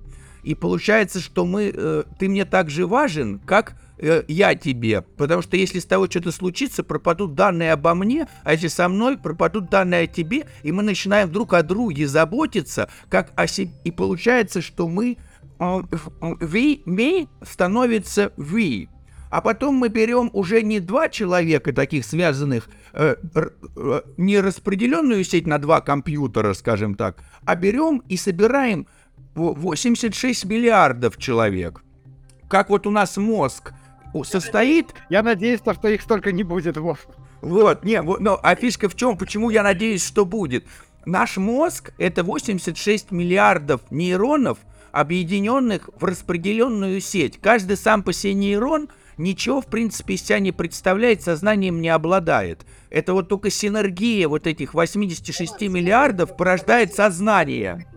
И 0.44 0.56
получается, 0.56 1.20
что 1.20 1.46
мы, 1.46 1.72
э, 1.74 2.04
ты 2.18 2.28
мне 2.28 2.46
так 2.46 2.70
же 2.70 2.88
важен, 2.88 3.40
как 3.40 3.76
э, 4.00 4.24
я 4.28 4.56
тебе. 4.56 5.02
Потому 5.18 5.42
что 5.42 5.56
если 5.56 5.80
с 5.80 5.86
тобой 5.86 6.10
что-то 6.10 6.32
случится, 6.32 6.84
пропадут 6.84 7.36
данные 7.36 7.74
обо 7.74 7.94
мне, 7.94 8.28
а 8.44 8.54
если 8.54 8.68
со 8.68 8.90
мной, 8.90 9.18
пропадут 9.18 9.70
данные 9.70 10.04
о 10.04 10.08
тебе, 10.08 10.48
и 10.64 10.72
мы 10.72 10.82
начинаем 10.82 11.32
друг 11.32 11.54
о 11.54 11.62
друге 11.62 12.08
заботиться, 12.08 12.90
как 13.10 13.32
о 13.36 13.46
себе. 13.46 13.72
И 13.84 13.92
получается, 13.92 14.62
что 14.62 14.88
мы, 14.88 15.18
we, 15.62 16.84
me 16.86 17.28
становится 17.44 18.34
we. 18.38 18.88
А 19.30 19.42
потом 19.42 19.76
мы 19.76 19.88
берем 19.88 20.30
уже 20.34 20.62
не 20.62 20.82
два 20.82 21.08
человека 21.08 21.72
таких 21.72 22.06
связанных, 22.06 22.68
э, 22.92 23.16
э, 23.34 24.02
не 24.18 24.42
распределенную 24.42 25.24
сеть 25.24 25.48
на 25.48 25.58
два 25.58 25.80
компьютера, 25.80 26.54
скажем 26.54 26.96
так, 26.96 27.24
а 27.46 27.56
берем 27.56 28.04
и 28.10 28.18
собираем 28.18 28.88
86 29.36 30.46
миллиардов 30.46 31.16
человек. 31.16 31.82
Как 32.50 32.70
вот 32.70 32.86
у 32.86 32.92
нас 32.92 33.16
мозг 33.16 33.72
состоит... 34.26 34.94
Я 35.10 35.24
надеюсь, 35.24 35.62
что 35.62 35.88
их 35.88 36.02
столько 36.02 36.34
не 36.34 36.44
будет, 36.44 36.76
Вов. 36.76 37.08
Вот, 37.42 37.86
не, 37.86 38.02
вот, 38.02 38.20
но, 38.20 38.38
а 38.44 38.56
фишка 38.56 38.90
в 38.90 38.96
чем, 38.96 39.18
почему 39.18 39.50
я 39.50 39.64
надеюсь, 39.64 40.06
что 40.06 40.26
будет? 40.26 40.66
Наш 41.06 41.38
мозг— 41.38 41.94
это 41.98 42.24
86 42.24 43.12
миллиардов 43.12 43.82
нейронов, 43.90 44.60
объединенных 44.92 45.90
в 45.96 46.04
распределенную 46.04 47.00
сеть. 47.02 47.40
Каждый 47.42 47.78
сам 47.78 48.04
по 48.04 48.14
себе 48.14 48.34
нейрон— 48.34 48.90
ничего, 49.22 49.62
в 49.62 49.68
принципе, 49.68 50.16
из 50.16 50.24
себя 50.24 50.40
не 50.40 50.52
представляет, 50.52 51.22
сознанием 51.22 51.82
не 51.82 51.90
обладает. 51.90 52.66
Это 52.90 53.14
вот 53.14 53.30
только 53.30 53.50
синергия 53.50 54.28
вот 54.28 54.48
этих 54.48 54.74
86 54.74 55.62
миллиардов 55.62 56.36
порождает 56.36 56.94
сознание. 56.94 57.88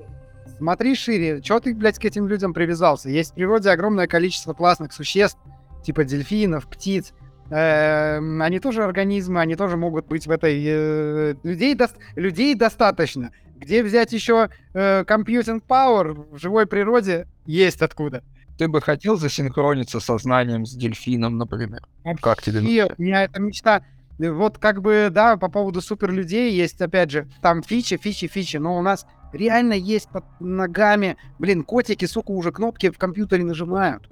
Смотри 0.59 0.95
шире, 0.95 1.43
чего 1.43 1.59
ты, 1.61 1.75
блядь, 1.75 1.99
к 1.99 2.05
этим 2.05 2.29
людям 2.29 2.55
привязался? 2.55 3.11
Есть 3.11 3.33
в 3.33 3.35
природе 3.35 3.71
огромное 3.71 4.07
количество 4.07 4.53
классных 4.53 4.93
существ, 4.93 5.39
типа 5.83 6.05
дельфинов, 6.05 6.69
птиц. 6.69 7.13
Эм, 7.51 8.41
они 8.41 8.61
тоже 8.61 8.85
организмы, 8.85 9.41
они 9.41 9.57
тоже 9.57 9.77
могут 9.77 10.07
быть 10.07 10.27
в 10.27 10.31
этой... 10.31 10.63
Э, 10.65 11.35
людей, 11.43 11.75
до... 11.75 11.91
людей 12.15 12.55
достаточно. 12.55 13.33
Где 13.57 13.83
взять 13.83 14.13
еще 14.13 14.51
э, 14.75 15.05
э, 15.05 15.05
power 15.05 16.27
в 16.31 16.39
живой 16.39 16.67
природе? 16.67 17.27
Есть 17.47 17.83
откуда. 17.83 18.23
Ты 18.59 18.69
бы 18.69 18.81
хотел 18.81 19.17
засинхрониться 19.17 20.01
сознанием 20.01 20.65
с 20.65 20.75
дельфином, 20.75 21.39
например? 21.39 21.83
Как 22.21 22.43
тебе? 22.43 22.61
У 22.61 23.03
меня 23.03 23.25
эта 23.25 23.41
мечта. 23.41 23.85
Вот 24.19 24.59
как 24.59 24.81
бы, 24.81 25.09
да, 25.11 25.37
по 25.37 25.49
поводу 25.49 25.81
суперлюдей 25.81 26.53
есть, 26.53 26.81
опять 26.81 27.11
же, 27.11 27.29
там 27.43 27.63
фичи, 27.65 27.97
фичи, 27.97 28.29
фичи, 28.29 28.59
но 28.59 28.79
у 28.79 28.83
нас 28.83 29.07
реально 29.33 29.73
есть 29.73 30.09
под 30.09 30.25
ногами, 30.39 31.17
блин, 31.41 31.65
котики, 31.65 32.05
сука, 32.05 32.31
уже 32.31 32.53
кнопки 32.53 32.91
в 32.91 32.99
компьютере 32.99 33.43
нажимают. 33.43 34.09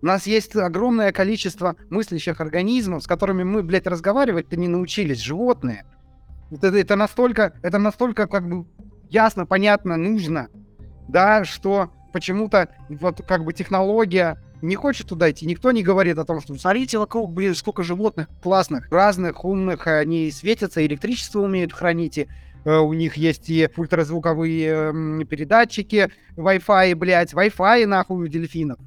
У 0.00 0.06
нас 0.06 0.26
есть 0.26 0.56
огромное 0.56 1.12
количество 1.12 1.76
мыслящих 1.90 2.40
организмов, 2.40 3.02
с 3.02 3.06
которыми 3.06 3.42
мы, 3.42 3.62
блядь, 3.62 3.86
разговаривать-то 3.86 4.56
не 4.56 4.68
научились, 4.68 5.20
животные. 5.20 5.84
Это, 6.50 6.68
это 6.68 6.96
настолько, 6.96 7.54
это 7.62 7.78
настолько, 7.78 8.26
как 8.26 8.48
бы, 8.48 8.66
ясно, 9.08 9.46
понятно, 9.46 9.96
нужно, 9.96 10.48
да, 11.08 11.44
что 11.44 11.90
почему-то 12.12 12.68
вот 12.88 13.22
как 13.26 13.44
бы 13.44 13.52
технология 13.52 14.42
не 14.62 14.74
хочет 14.74 15.08
туда 15.08 15.30
идти. 15.30 15.46
Никто 15.46 15.70
не 15.70 15.82
говорит 15.82 16.18
о 16.18 16.24
том, 16.24 16.40
что 16.40 16.54
смотрите 16.56 16.98
вокруг, 16.98 17.32
блин, 17.32 17.54
сколько 17.54 17.82
животных 17.82 18.28
классных, 18.42 18.90
разных, 18.90 19.44
умных, 19.44 19.86
они 19.86 20.30
светятся, 20.30 20.84
электричество 20.84 21.40
умеют 21.40 21.72
хранить, 21.72 22.18
и 22.18 22.28
у 22.64 22.92
них 22.92 23.16
есть 23.16 23.48
и 23.48 23.68
ультразвуковые 23.76 24.92
э, 24.92 25.24
передатчики, 25.24 26.10
Wi-Fi, 26.36 26.94
блядь, 26.94 27.32
Wi-Fi 27.32 27.86
нахуй 27.86 28.24
у 28.24 28.26
дельфинов. 28.26 28.78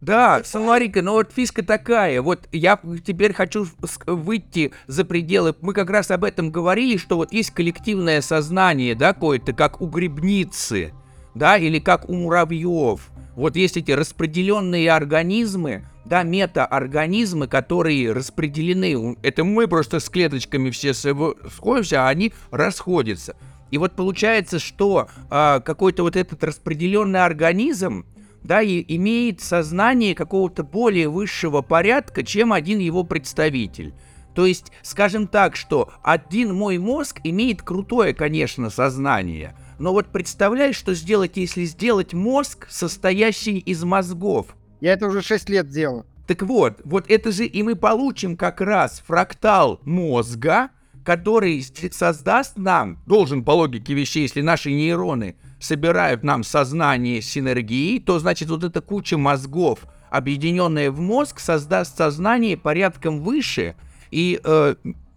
Да, 0.00 0.42
смотри-ка, 0.44 1.02
ну 1.02 1.12
вот 1.12 1.32
фишка 1.32 1.64
такая, 1.64 2.20
вот 2.20 2.48
я 2.52 2.78
теперь 3.04 3.32
хочу 3.32 3.66
выйти 4.06 4.72
за 4.86 5.04
пределы, 5.04 5.54
мы 5.60 5.72
как 5.72 5.90
раз 5.90 6.10
об 6.10 6.24
этом 6.24 6.50
говорили, 6.50 6.96
что 6.96 7.16
вот 7.16 7.32
есть 7.32 7.52
коллективное 7.52 8.20
сознание, 8.20 8.94
да, 8.94 9.12
какое-то, 9.12 9.52
как 9.52 9.80
у 9.80 9.86
грибницы, 9.86 10.92
да, 11.34 11.56
или 11.56 11.78
как 11.78 12.08
у 12.08 12.14
муравьев. 12.14 13.10
Вот 13.34 13.56
есть 13.56 13.76
эти 13.76 13.92
распределенные 13.92 14.90
организмы, 14.90 15.84
да, 16.04 16.22
метаорганизмы, 16.22 17.48
которые 17.48 18.12
распределены. 18.12 19.16
Это 19.22 19.44
мы 19.44 19.68
просто 19.68 20.00
с 20.00 20.08
клеточками 20.08 20.70
все 20.70 20.94
сходимся, 20.94 22.06
а 22.06 22.08
они 22.08 22.32
расходятся. 22.50 23.36
И 23.70 23.78
вот 23.78 23.92
получается, 23.92 24.58
что 24.58 25.08
а, 25.30 25.60
какой-то 25.60 26.02
вот 26.02 26.16
этот 26.16 26.44
распределенный 26.44 27.24
организм, 27.24 28.04
да, 28.42 28.60
и 28.60 28.84
имеет 28.96 29.40
сознание 29.40 30.14
какого-то 30.14 30.62
более 30.62 31.08
высшего 31.08 31.62
порядка, 31.62 32.22
чем 32.22 32.52
один 32.52 32.80
его 32.80 33.04
представитель. 33.04 33.94
То 34.34 34.46
есть, 34.46 34.72
скажем 34.82 35.26
так, 35.26 35.56
что 35.56 35.90
один 36.02 36.54
мой 36.54 36.78
мозг 36.78 37.20
имеет 37.22 37.62
крутое, 37.62 38.14
конечно, 38.14 38.70
сознание, 38.70 39.54
но 39.78 39.92
вот 39.92 40.06
представляешь, 40.06 40.76
что 40.76 40.94
сделать, 40.94 41.36
если 41.36 41.64
сделать 41.64 42.12
мозг, 42.14 42.66
состоящий 42.70 43.58
из 43.58 43.84
мозгов? 43.84 44.54
Я 44.82 44.94
это 44.94 45.06
уже 45.06 45.22
6 45.22 45.48
лет 45.48 45.68
делаю. 45.68 46.04
Так 46.26 46.42
вот, 46.42 46.80
вот 46.84 47.08
это 47.08 47.30
же 47.30 47.46
и 47.46 47.62
мы 47.62 47.76
получим 47.76 48.36
как 48.36 48.60
раз 48.60 49.00
фрактал 49.06 49.78
мозга, 49.84 50.70
который 51.04 51.64
создаст 51.92 52.56
нам, 52.56 52.98
должен 53.06 53.44
по 53.44 53.52
логике 53.52 53.94
вещей, 53.94 54.22
если 54.22 54.40
наши 54.40 54.72
нейроны 54.72 55.36
собирают 55.60 56.24
нам 56.24 56.42
сознание 56.42 57.22
синергии, 57.22 58.00
то 58.00 58.18
значит 58.18 58.50
вот 58.50 58.64
эта 58.64 58.80
куча 58.80 59.16
мозгов, 59.16 59.84
объединенная 60.10 60.90
в 60.90 60.98
мозг, 60.98 61.38
создаст 61.38 61.96
сознание 61.96 62.56
порядком 62.56 63.20
выше, 63.20 63.76
и 64.10 64.40
э, 64.42 64.74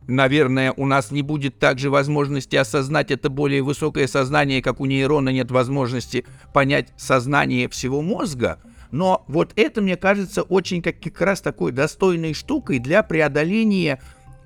Наверное, 0.08 0.71
у 0.78 0.86
нас 0.86 1.10
не 1.10 1.23
будет 1.23 1.58
также 1.58 1.89
возможности 1.89 2.56
осознать 2.56 3.10
это 3.10 3.32
более 3.32 3.63
высокое 3.63 4.06
сознание, 4.06 4.62
как 4.62 4.80
у 4.80 4.86
нейрона 4.86 5.30
нет 5.30 5.49
возможности 5.49 6.25
понять 6.54 6.93
сознание 6.95 7.67
всего 7.69 8.04
мозга. 8.04 8.60
Но 8.91 9.24
вот 9.28 9.52
это, 9.56 9.82
мне 9.82 9.98
кажется, 9.98 10.43
очень 10.43 10.82
как, 10.82 11.00
как 11.00 11.19
раз 11.21 11.41
такой 11.41 11.71
достойной 11.71 12.34
штукой 12.34 12.80
для 12.80 13.04
преодоления 13.04 14.00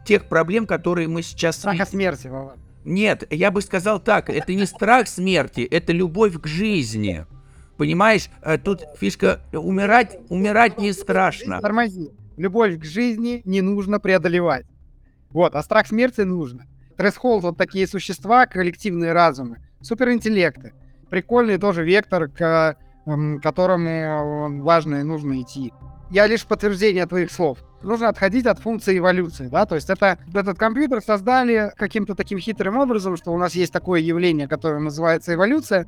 тех 0.05 0.25
проблем, 0.25 0.65
которые 0.65 1.07
мы 1.07 1.21
сейчас... 1.21 1.57
Страха 1.57 1.85
смерти, 1.85 2.27
Вова. 2.27 2.55
Нет, 2.85 3.25
я 3.29 3.51
бы 3.51 3.61
сказал 3.61 3.99
так, 3.99 4.29
это 4.29 4.53
не 4.53 4.65
страх 4.65 5.07
смерти, 5.07 5.61
это 5.61 5.91
любовь 5.91 6.39
к 6.39 6.47
жизни. 6.47 7.25
Понимаешь, 7.77 8.29
э, 8.41 8.57
тут 8.57 8.81
фишка, 8.97 9.41
умирать, 9.53 10.17
умирать 10.29 10.77
не 10.79 10.91
страшно. 10.93 11.61
Тормози. 11.61 12.09
Любовь 12.37 12.79
к 12.79 12.85
жизни 12.85 13.41
не 13.45 13.61
нужно 13.61 13.99
преодолевать. 13.99 14.65
Вот, 15.29 15.55
а 15.55 15.61
страх 15.61 15.87
смерти 15.87 16.21
нужно. 16.21 16.65
Тресхолд 16.97 17.43
вот 17.43 17.57
такие 17.57 17.87
существа, 17.87 18.45
коллективные 18.45 19.13
разумы, 19.13 19.59
суперинтеллекты. 19.81 20.73
Прикольный 21.09 21.57
тоже 21.57 21.83
вектор, 21.83 22.27
к 22.27 22.77
м, 23.05 23.39
которому 23.41 23.87
э, 23.87 24.61
важно 24.61 24.97
и 24.97 25.03
нужно 25.03 25.41
идти. 25.41 25.73
Я 26.09 26.27
лишь 26.27 26.45
подтверждение 26.45 27.05
твоих 27.05 27.31
слов. 27.31 27.59
Нужно 27.81 28.09
отходить 28.09 28.45
от 28.45 28.59
функции 28.59 28.97
эволюции, 28.97 29.47
да, 29.47 29.65
то 29.65 29.75
есть 29.75 29.89
это 29.89 30.17
этот 30.33 30.57
компьютер 30.57 31.01
создали 31.01 31.71
каким-то 31.77 32.13
таким 32.13 32.39
хитрым 32.39 32.77
образом, 32.77 33.15
что 33.15 33.31
у 33.31 33.37
нас 33.37 33.55
есть 33.55 33.71
такое 33.71 34.01
явление, 34.01 34.47
которое 34.47 34.79
называется 34.79 35.33
эволюция, 35.33 35.87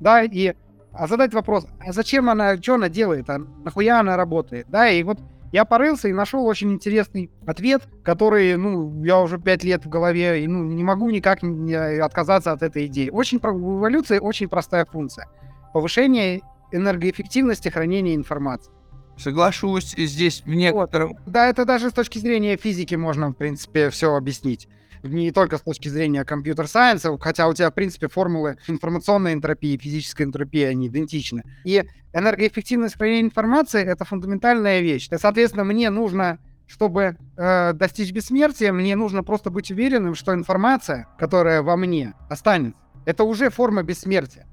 да, 0.00 0.22
и 0.22 0.54
а 0.92 1.06
задать 1.06 1.32
вопрос, 1.32 1.66
а 1.78 1.92
зачем 1.92 2.28
она, 2.28 2.56
что 2.56 2.74
она 2.74 2.88
делает, 2.88 3.30
а 3.30 3.38
нахуя 3.64 4.00
она 4.00 4.16
работает, 4.16 4.66
да, 4.68 4.90
и 4.90 5.02
вот 5.02 5.18
я 5.52 5.64
порылся 5.64 6.08
и 6.08 6.12
нашел 6.12 6.46
очень 6.46 6.72
интересный 6.72 7.30
ответ, 7.46 7.82
который, 8.04 8.56
ну, 8.56 9.02
я 9.04 9.20
уже 9.20 9.38
пять 9.38 9.64
лет 9.64 9.84
в 9.84 9.88
голове, 9.88 10.44
и, 10.44 10.46
ну, 10.46 10.62
не 10.62 10.84
могу 10.84 11.10
никак 11.10 11.42
не 11.42 11.74
отказаться 11.74 12.52
от 12.52 12.62
этой 12.62 12.86
идеи. 12.86 13.10
Очень, 13.10 13.38
эволюции 13.38 14.18
очень 14.18 14.48
простая 14.48 14.84
функция. 14.84 15.26
Повышение 15.72 16.40
энергоэффективности 16.72 17.68
хранения 17.68 18.14
информации. 18.14 18.72
Соглашусь, 19.16 19.94
здесь 19.96 20.42
в 20.44 20.48
некотором... 20.48 21.16
Да, 21.26 21.46
это 21.46 21.64
даже 21.64 21.90
с 21.90 21.92
точки 21.92 22.18
зрения 22.18 22.56
физики 22.56 22.94
можно, 22.94 23.28
в 23.28 23.34
принципе, 23.34 23.90
все 23.90 24.14
объяснить. 24.14 24.66
Не 25.02 25.30
только 25.30 25.58
с 25.58 25.62
точки 25.62 25.88
зрения 25.88 26.24
компьютер-сайенса, 26.24 27.16
хотя 27.18 27.48
у 27.48 27.54
тебя, 27.54 27.70
в 27.70 27.74
принципе, 27.74 28.08
формулы 28.08 28.56
информационной 28.68 29.34
энтропии 29.34 29.74
и 29.74 29.78
физической 29.78 30.22
энтропии, 30.22 30.62
они 30.62 30.88
идентичны. 30.88 31.42
И 31.64 31.84
энергоэффективность 32.12 32.96
хранения 32.96 33.22
информации— 33.22 33.82
это 33.84 34.04
фундаментальная 34.04 34.80
вещь. 34.80 35.08
Соответственно, 35.14 35.64
мне 35.64 35.90
нужно, 35.90 36.38
чтобы 36.66 37.16
э, 37.36 37.72
достичь 37.74 38.12
бессмертия, 38.12 38.72
мне 38.72 38.96
нужно 38.96 39.22
просто 39.22 39.50
быть 39.50 39.70
уверенным, 39.70 40.14
что 40.14 40.34
информация, 40.34 41.08
которая 41.18 41.62
во 41.62 41.76
мне 41.76 42.14
останется, 42.28 42.78
это 43.06 43.24
уже 43.24 43.50
форма 43.50 43.82
бессмертия. 43.82 44.46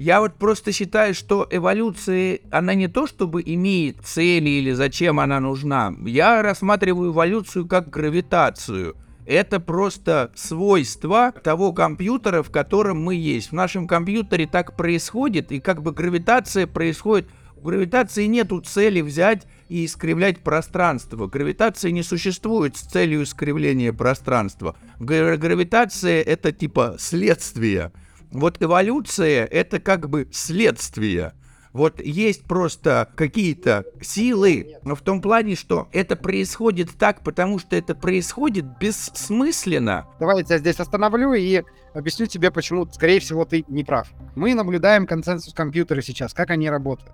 Я 0.00 0.22
вот 0.22 0.36
просто 0.36 0.72
считаю, 0.72 1.12
что 1.12 1.46
эволюция, 1.50 2.38
она 2.50 2.72
не 2.72 2.88
то 2.88 3.06
чтобы 3.06 3.42
имеет 3.44 4.00
цели 4.02 4.48
или 4.48 4.72
зачем 4.72 5.20
она 5.20 5.40
нужна. 5.40 5.94
Я 6.06 6.40
рассматриваю 6.40 7.12
эволюцию 7.12 7.68
как 7.68 7.90
гравитацию. 7.90 8.96
Это 9.26 9.60
просто 9.60 10.32
свойство 10.34 11.32
того 11.44 11.74
компьютера, 11.74 12.42
в 12.42 12.50
котором 12.50 13.02
мы 13.02 13.14
есть. 13.14 13.50
В 13.50 13.52
нашем 13.52 13.86
компьютере 13.86 14.46
так 14.46 14.74
происходит, 14.74 15.52
и 15.52 15.60
как 15.60 15.82
бы 15.82 15.92
гравитация 15.92 16.66
происходит. 16.66 17.28
У 17.58 17.68
гравитации 17.68 18.24
нету 18.24 18.62
цели 18.62 19.02
взять 19.02 19.46
и 19.68 19.84
искривлять 19.84 20.38
пространство. 20.38 21.26
Гравитация 21.26 21.90
не 21.90 22.02
существует 22.02 22.74
с 22.78 22.80
целью 22.80 23.24
искривления 23.24 23.92
пространства. 23.92 24.76
Гра- 24.98 25.36
Гравитация 25.36 26.22
это 26.22 26.52
типа 26.52 26.96
следствие. 26.98 27.92
Вот 28.32 28.62
эволюция 28.62 29.44
это 29.44 29.80
как 29.80 30.08
бы 30.08 30.28
следствие. 30.32 31.32
Вот 31.72 32.00
есть 32.00 32.44
просто 32.44 33.08
какие-то 33.14 33.84
силы, 34.00 34.76
но 34.82 34.96
в 34.96 35.02
том 35.02 35.20
плане, 35.20 35.54
что 35.54 35.88
это 35.92 36.16
происходит 36.16 36.90
так, 36.98 37.22
потому 37.22 37.60
что 37.60 37.76
это 37.76 37.94
происходит 37.94 38.64
бессмысленно. 38.80 40.08
Давай 40.18 40.38
я 40.38 40.44
тебя 40.44 40.58
здесь 40.58 40.80
остановлю 40.80 41.32
и 41.32 41.62
объясню 41.94 42.26
тебе, 42.26 42.50
почему, 42.50 42.86
скорее 42.86 43.20
всего, 43.20 43.44
ты 43.44 43.64
не 43.68 43.84
прав. 43.84 44.08
Мы 44.34 44.54
наблюдаем 44.54 45.06
консенсус 45.06 45.54
компьютера 45.54 46.00
сейчас, 46.00 46.34
как 46.34 46.50
они 46.50 46.68
работают. 46.68 47.12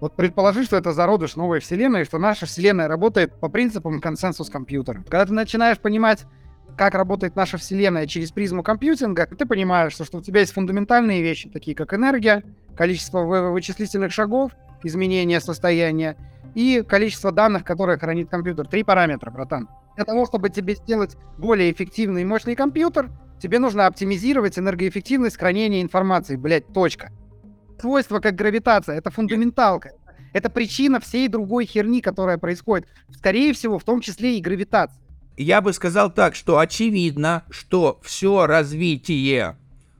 Вот 0.00 0.16
предположи, 0.16 0.64
что 0.64 0.76
это 0.76 0.92
зародыш 0.92 1.36
новой 1.36 1.60
вселенной, 1.60 2.04
что 2.04 2.18
наша 2.18 2.46
вселенная 2.46 2.88
работает 2.88 3.38
по 3.38 3.48
принципам 3.48 4.00
консенсус 4.00 4.50
компьютера. 4.50 5.04
Когда 5.04 5.26
ты 5.26 5.32
начинаешь 5.32 5.78
понимать, 5.78 6.24
как 6.76 6.94
работает 6.94 7.36
наша 7.36 7.56
вселенная 7.58 8.06
через 8.06 8.32
призму 8.32 8.62
компьютинга, 8.62 9.26
ты 9.26 9.46
понимаешь, 9.46 9.92
что, 9.92 10.04
что 10.04 10.18
у 10.18 10.22
тебя 10.22 10.40
есть 10.40 10.52
фундаментальные 10.52 11.22
вещи, 11.22 11.48
такие 11.48 11.76
как 11.76 11.94
энергия, 11.94 12.42
количество 12.76 13.20
вы- 13.20 13.52
вычислительных 13.52 14.12
шагов, 14.12 14.52
изменение 14.82 15.40
состояния 15.40 16.16
и 16.54 16.84
количество 16.86 17.32
данных, 17.32 17.64
которые 17.64 17.98
хранит 17.98 18.28
компьютер. 18.28 18.66
Три 18.66 18.84
параметра, 18.84 19.30
братан. 19.30 19.68
Для 19.96 20.04
того, 20.04 20.26
чтобы 20.26 20.50
тебе 20.50 20.74
сделать 20.74 21.16
более 21.38 21.70
эффективный 21.70 22.22
и 22.22 22.24
мощный 22.24 22.56
компьютер, 22.56 23.10
тебе 23.40 23.58
нужно 23.58 23.86
оптимизировать 23.86 24.58
энергоэффективность 24.58 25.38
хранения 25.38 25.82
информации, 25.82 26.36
блять, 26.36 26.66
точка. 26.72 27.10
Свойство 27.80 28.20
как 28.20 28.34
гравитация, 28.34 28.96
это 28.96 29.10
фундаменталка. 29.10 29.92
Это 30.32 30.50
причина 30.50 30.98
всей 30.98 31.28
другой 31.28 31.64
херни, 31.64 32.00
которая 32.00 32.38
происходит. 32.38 32.88
Скорее 33.10 33.52
всего, 33.52 33.78
в 33.78 33.84
том 33.84 34.00
числе 34.00 34.36
и 34.36 34.40
гравитация. 34.40 35.00
Я 35.36 35.60
бы 35.60 35.72
сказал 35.72 36.12
так, 36.12 36.34
что 36.34 36.58
очевидно, 36.58 37.44
что 37.50 37.98
все 38.02 38.46
развитие 38.46 39.56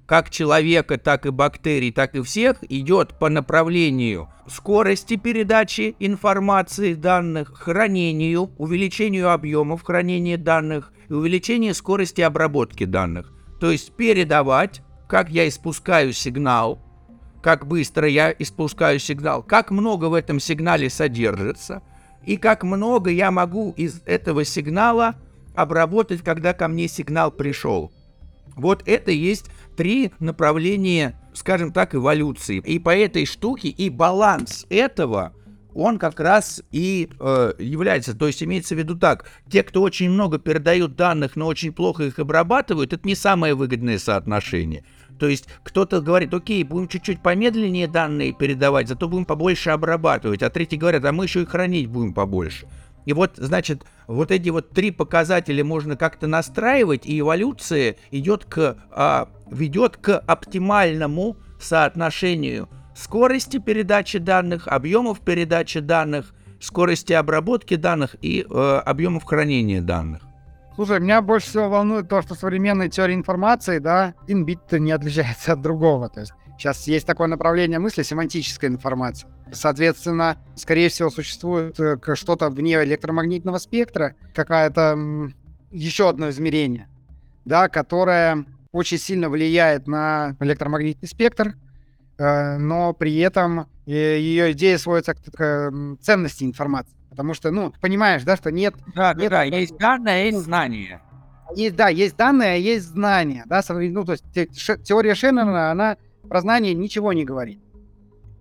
как 0.06 0.30
человека, 0.30 0.98
так 0.98 1.26
и 1.26 1.30
бактерий, 1.30 1.90
так 1.90 2.14
и 2.14 2.22
всех 2.22 2.58
идет 2.68 3.18
по 3.18 3.28
направлению 3.30 4.28
скорости 4.46 5.16
передачи 5.16 5.96
информации 5.98 6.94
данных, 6.94 7.54
хранению, 7.54 8.50
увеличению 8.58 9.32
объемов 9.32 9.82
хранения 9.82 10.36
данных 10.36 10.92
и 11.08 11.12
увеличению 11.12 11.74
скорости 11.74 12.20
обработки 12.20 12.84
данных. 12.84 13.32
То 13.60 13.70
есть 13.70 13.92
передавать, 13.92 14.82
как 15.08 15.30
я 15.30 15.48
испускаю 15.48 16.12
сигнал, 16.12 16.78
как 17.42 17.66
быстро 17.66 18.06
я 18.06 18.30
испускаю 18.38 18.98
сигнал, 18.98 19.42
как 19.42 19.70
много 19.70 20.06
в 20.06 20.14
этом 20.14 20.38
сигнале 20.38 20.90
содержится, 20.90 21.82
и 22.26 22.36
как 22.36 22.62
много 22.62 23.10
я 23.10 23.30
могу 23.30 23.72
из 23.76 24.02
этого 24.06 24.44
сигнала 24.44 25.14
обработать, 25.54 26.22
когда 26.22 26.52
ко 26.52 26.68
мне 26.68 26.88
сигнал 26.88 27.30
пришел. 27.30 27.92
Вот 28.56 28.82
это 28.86 29.10
есть 29.10 29.46
три 29.76 30.12
направления, 30.20 31.20
скажем 31.34 31.72
так, 31.72 31.94
эволюции. 31.94 32.58
И 32.58 32.78
по 32.78 32.94
этой 32.94 33.26
штуке 33.26 33.68
и 33.68 33.90
баланс 33.90 34.66
этого, 34.70 35.34
он 35.74 35.98
как 35.98 36.20
раз 36.20 36.62
и 36.70 37.10
э, 37.18 37.52
является. 37.58 38.16
То 38.16 38.28
есть 38.28 38.42
имеется 38.42 38.74
в 38.74 38.78
виду 38.78 38.96
так, 38.96 39.28
те, 39.50 39.62
кто 39.62 39.82
очень 39.82 40.08
много 40.08 40.38
передают 40.38 40.94
данных, 40.94 41.34
но 41.36 41.46
очень 41.46 41.72
плохо 41.72 42.04
их 42.04 42.18
обрабатывают, 42.18 42.92
это 42.92 43.06
не 43.06 43.16
самое 43.16 43.54
выгодное 43.54 43.98
соотношение. 43.98 44.84
То 45.18 45.28
есть 45.28 45.46
кто-то 45.62 46.00
говорит, 46.00 46.32
окей, 46.34 46.62
будем 46.64 46.88
чуть-чуть 46.88 47.22
помедленнее 47.22 47.86
данные 47.86 48.32
передавать, 48.32 48.88
зато 48.88 49.08
будем 49.08 49.24
побольше 49.24 49.70
обрабатывать, 49.70 50.42
а 50.42 50.50
третий 50.50 50.76
говорят, 50.76 51.04
а 51.04 51.12
мы 51.12 51.24
еще 51.24 51.42
и 51.42 51.46
хранить 51.46 51.86
будем 51.88 52.14
побольше. 52.14 52.66
И 53.04 53.12
вот, 53.12 53.32
значит, 53.36 53.84
вот 54.06 54.30
эти 54.30 54.48
вот 54.50 54.70
три 54.70 54.90
показателя 54.90 55.64
можно 55.64 55.96
как-то 55.96 56.26
настраивать, 56.26 57.06
и 57.06 57.20
эволюция 57.20 57.96
идет 58.10 58.44
к, 58.44 58.76
а, 58.90 59.28
ведет 59.50 59.96
к 59.96 60.18
оптимальному 60.18 61.36
соотношению 61.60 62.68
скорости 62.94 63.58
передачи 63.58 64.18
данных, 64.18 64.68
объемов 64.68 65.20
передачи 65.20 65.80
данных, 65.80 66.34
скорости 66.60 67.12
обработки 67.12 67.76
данных 67.76 68.16
и 68.22 68.46
э, 68.48 68.82
объемов 68.84 69.24
хранения 69.24 69.82
данных. 69.82 70.22
Слушай, 70.76 71.00
меня 71.00 71.22
больше 71.22 71.48
всего 71.48 71.68
волнует 71.68 72.08
то, 72.08 72.20
что 72.22 72.34
современная 72.34 72.88
теория 72.88 73.14
информации, 73.14 73.78
да, 73.78 74.14
один 74.24 74.44
бит 74.44 74.72
не 74.72 74.90
отличается 74.90 75.52
от 75.52 75.60
другого. 75.60 76.08
То 76.08 76.20
есть 76.20 76.32
сейчас 76.58 76.86
есть 76.86 77.06
такое 77.06 77.26
направление 77.28 77.78
мысли 77.78 78.02
семантическая 78.02 78.70
информация. 78.70 79.30
Соответственно, 79.52 80.38
скорее 80.56 80.88
всего, 80.88 81.10
существует 81.10 81.78
э, 81.78 81.96
что-то 82.14 82.48
вне 82.50 82.82
электромагнитного 82.82 83.58
спектра, 83.58 84.14
какая-то 84.34 85.30
еще 85.70 86.08
одно 86.08 86.30
измерение, 86.30 86.88
да, 87.44 87.68
которое 87.68 88.44
очень 88.72 88.98
сильно 88.98 89.28
влияет 89.28 89.86
на 89.86 90.36
электромагнитный 90.40 91.08
спектр, 91.08 91.54
э, 92.18 92.56
но 92.58 92.92
при 92.94 93.16
этом 93.18 93.66
ее 93.86 94.52
идея 94.52 94.78
сводится 94.78 95.14
к, 95.14 95.72
ценности 96.00 96.44
информации. 96.44 96.96
Потому 97.10 97.34
что, 97.34 97.50
ну, 97.52 97.72
понимаешь, 97.80 98.24
да, 98.24 98.36
что 98.36 98.50
нет 98.50 98.74
Да, 98.94 99.14
Нет, 99.14 99.30
да, 99.30 99.42
есть 99.44 99.76
данные, 99.78 100.26
есть 100.30 100.38
знания. 100.38 101.00
есть, 101.54 101.76
да, 101.76 101.88
есть 101.88 102.16
данные, 102.16 102.54
а 102.54 102.56
есть 102.56 102.86
знания, 102.86 103.44
да, 103.46 103.62
ну, 103.68 104.04
то 104.04 104.12
есть 104.12 104.24
те- 104.32 104.48
ше- 104.52 104.78
теория 104.82 105.14
Шеннона, 105.14 105.70
она 105.70 105.96
про 106.28 106.40
знания 106.40 106.74
ничего 106.74 107.12
не 107.12 107.24
говорит. 107.24 107.60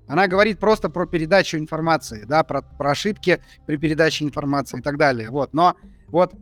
Она 0.07 0.27
говорит 0.27 0.59
просто 0.59 0.89
про 0.89 1.05
передачу 1.05 1.57
информации, 1.57 2.25
да, 2.27 2.43
про, 2.43 2.61
про 2.61 2.91
ошибки 2.91 3.39
при 3.65 3.77
передаче 3.77 4.25
информации 4.25 4.79
и 4.79 4.81
так 4.81 4.97
далее, 4.97 5.29
вот. 5.29 5.53
Но 5.53 5.75
вот 6.07 6.33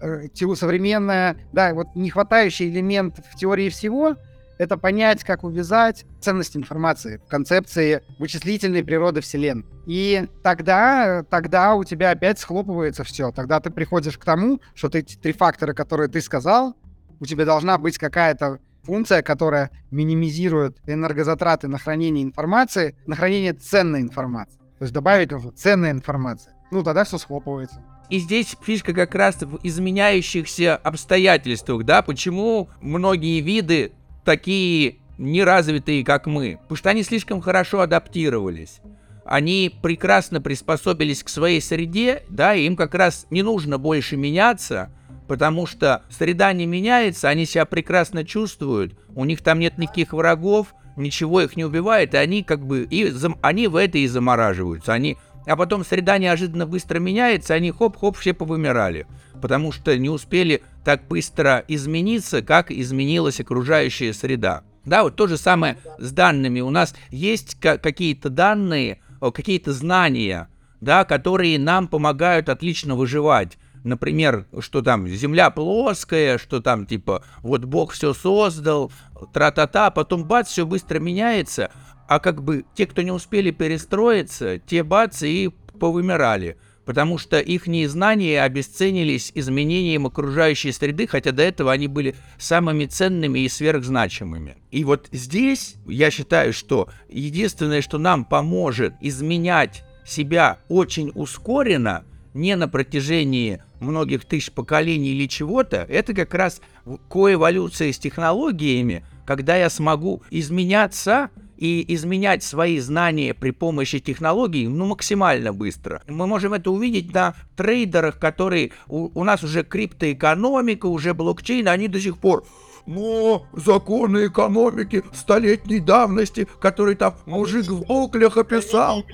э, 0.00 0.28
современная, 0.54 1.36
да, 1.52 1.74
вот 1.74 1.88
не 1.94 2.10
хватающий 2.10 2.70
элемент 2.70 3.18
в 3.30 3.36
теории 3.36 3.68
всего 3.68 4.16
это 4.58 4.76
понять, 4.76 5.24
как 5.24 5.44
увязать 5.44 6.04
ценность 6.20 6.56
информации 6.56 7.20
в 7.24 7.28
концепции 7.28 8.02
вычислительной 8.18 8.84
природы 8.84 9.20
Вселенной. 9.20 9.64
И 9.86 10.28
тогда, 10.42 11.24
тогда 11.28 11.74
у 11.74 11.84
тебя 11.84 12.10
опять 12.10 12.38
схлопывается 12.38 13.04
все. 13.04 13.32
Тогда 13.32 13.60
ты 13.60 13.70
приходишь 13.70 14.16
к 14.16 14.24
тому, 14.24 14.60
что 14.74 14.88
ты 14.88 15.02
три 15.02 15.32
фактора, 15.32 15.74
которые 15.74 16.08
ты 16.08 16.20
сказал, 16.20 16.76
у 17.20 17.26
тебя 17.26 17.44
должна 17.44 17.78
быть 17.78 17.98
какая-то 17.98 18.60
функция, 18.84 19.22
которая 19.22 19.70
минимизирует 19.90 20.78
энергозатраты 20.86 21.68
на 21.68 21.78
хранение 21.78 22.22
информации, 22.22 22.96
на 23.06 23.16
хранение 23.16 23.52
ценной 23.52 24.00
информации. 24.00 24.58
То 24.78 24.82
есть 24.84 24.92
добавить 24.92 25.32
уже 25.32 25.50
ценная 25.50 25.90
информация. 25.90 26.54
Ну, 26.70 26.82
тогда 26.82 27.04
все 27.04 27.18
схлопывается. 27.18 27.82
И 28.10 28.18
здесь 28.18 28.56
фишка 28.62 28.92
как 28.92 29.14
раз 29.14 29.36
в 29.40 29.58
изменяющихся 29.62 30.76
обстоятельствах, 30.76 31.84
да, 31.84 32.02
почему 32.02 32.68
многие 32.80 33.40
виды 33.40 33.92
такие 34.24 34.96
неразвитые, 35.16 36.04
как 36.04 36.26
мы, 36.26 36.58
потому 36.62 36.76
что 36.76 36.90
они 36.90 37.02
слишком 37.02 37.40
хорошо 37.40 37.80
адаптировались. 37.80 38.80
Они 39.24 39.74
прекрасно 39.82 40.42
приспособились 40.42 41.22
к 41.22 41.30
своей 41.30 41.62
среде, 41.62 42.24
да, 42.28 42.54
и 42.54 42.66
им 42.66 42.76
как 42.76 42.94
раз 42.94 43.26
не 43.30 43.42
нужно 43.42 43.78
больше 43.78 44.16
меняться, 44.18 44.90
потому 45.26 45.66
что 45.66 46.02
среда 46.10 46.52
не 46.52 46.66
меняется, 46.66 47.28
они 47.28 47.46
себя 47.46 47.64
прекрасно 47.64 48.24
чувствуют, 48.24 48.94
у 49.14 49.24
них 49.24 49.42
там 49.42 49.58
нет 49.58 49.78
никаких 49.78 50.12
врагов, 50.12 50.74
ничего 50.96 51.40
их 51.40 51.56
не 51.56 51.64
убивает, 51.64 52.14
и 52.14 52.18
они 52.18 52.42
как 52.42 52.64
бы, 52.64 52.82
и 52.82 53.10
зам, 53.10 53.38
они 53.42 53.68
в 53.68 53.76
это 53.76 53.98
и 53.98 54.06
замораживаются, 54.06 54.92
они 54.92 55.16
а 55.46 55.56
потом 55.56 55.84
среда 55.84 56.18
неожиданно 56.18 56.66
быстро 56.66 56.98
меняется, 56.98 57.54
они 57.54 57.70
хоп-хоп 57.70 58.16
все 58.16 58.32
повымирали, 58.32 59.06
потому 59.42 59.72
что 59.72 59.96
не 59.98 60.08
успели 60.08 60.62
так 60.84 61.06
быстро 61.06 61.64
измениться, 61.68 62.42
как 62.42 62.70
изменилась 62.70 63.40
окружающая 63.40 64.14
среда. 64.14 64.62
Да, 64.84 65.02
вот 65.02 65.16
то 65.16 65.26
же 65.26 65.36
самое 65.36 65.78
с 65.98 66.12
данными. 66.12 66.60
У 66.60 66.70
нас 66.70 66.94
есть 67.10 67.58
какие-то 67.60 68.28
данные, 68.28 69.00
какие-то 69.20 69.72
знания, 69.72 70.48
да, 70.80 71.04
которые 71.04 71.58
нам 71.58 71.88
помогают 71.88 72.48
отлично 72.48 72.94
выживать. 72.94 73.58
Например, 73.84 74.46
что 74.60 74.80
там 74.80 75.06
Земля 75.06 75.50
плоская, 75.50 76.38
что 76.38 76.60
там 76.60 76.86
типа 76.86 77.22
вот 77.42 77.66
Бог 77.66 77.92
все 77.92 78.14
создал, 78.14 78.90
тра-та-та, 79.34 79.90
потом 79.90 80.24
бац, 80.24 80.48
все 80.48 80.64
быстро 80.66 80.98
меняется, 80.98 81.70
а 82.08 82.18
как 82.18 82.42
бы 82.42 82.64
те, 82.74 82.86
кто 82.86 83.02
не 83.02 83.12
успели 83.12 83.50
перестроиться, 83.50 84.58
те 84.58 84.82
бац 84.82 85.22
и 85.22 85.50
повымирали, 85.78 86.56
потому 86.86 87.18
что 87.18 87.38
их 87.38 87.66
знания 87.88 88.42
обесценились 88.42 89.30
изменением 89.34 90.06
окружающей 90.06 90.72
среды, 90.72 91.06
хотя 91.06 91.32
до 91.32 91.42
этого 91.42 91.70
они 91.70 91.86
были 91.86 92.16
самыми 92.38 92.86
ценными 92.86 93.40
и 93.40 93.50
сверхзначимыми. 93.50 94.56
И 94.70 94.84
вот 94.84 95.08
здесь 95.12 95.74
я 95.86 96.10
считаю, 96.10 96.54
что 96.54 96.88
единственное, 97.10 97.82
что 97.82 97.98
нам 97.98 98.24
поможет 98.24 98.94
изменять 99.02 99.84
себя 100.06 100.58
очень 100.68 101.12
ускоренно, 101.14 102.04
не 102.34 102.56
на 102.56 102.68
протяжении 102.68 103.62
многих 103.84 104.24
тысяч 104.24 104.50
поколений 104.50 105.10
или 105.10 105.26
чего-то, 105.26 105.86
это 105.88 106.14
как 106.14 106.34
раз 106.34 106.60
коэволюция 107.08 107.92
с 107.92 107.98
технологиями, 107.98 109.04
когда 109.24 109.56
я 109.56 109.70
смогу 109.70 110.22
изменяться 110.30 111.30
и 111.56 111.84
изменять 111.94 112.42
свои 112.42 112.78
знания 112.78 113.32
при 113.32 113.50
помощи 113.50 114.00
технологий 114.00 114.66
ну, 114.66 114.86
максимально 114.86 115.52
быстро. 115.52 116.02
Мы 116.08 116.26
можем 116.26 116.52
это 116.52 116.70
увидеть 116.70 117.12
на 117.14 117.34
трейдерах, 117.56 118.18
которые 118.18 118.72
у, 118.88 119.10
у 119.18 119.24
нас 119.24 119.42
уже 119.44 119.62
криптоэкономика, 119.62 120.86
уже 120.86 121.14
блокчейн, 121.14 121.68
они 121.68 121.88
до 121.88 122.00
сих 122.00 122.18
пор 122.18 122.44
но 122.86 123.46
законы 123.52 124.26
экономики 124.26 125.02
столетней 125.14 125.80
давности, 125.80 126.46
который 126.60 126.96
там 126.96 127.14
мужик 127.26 127.68
в 127.68 127.84
оклях 127.88 128.36
описал. 128.36 129.04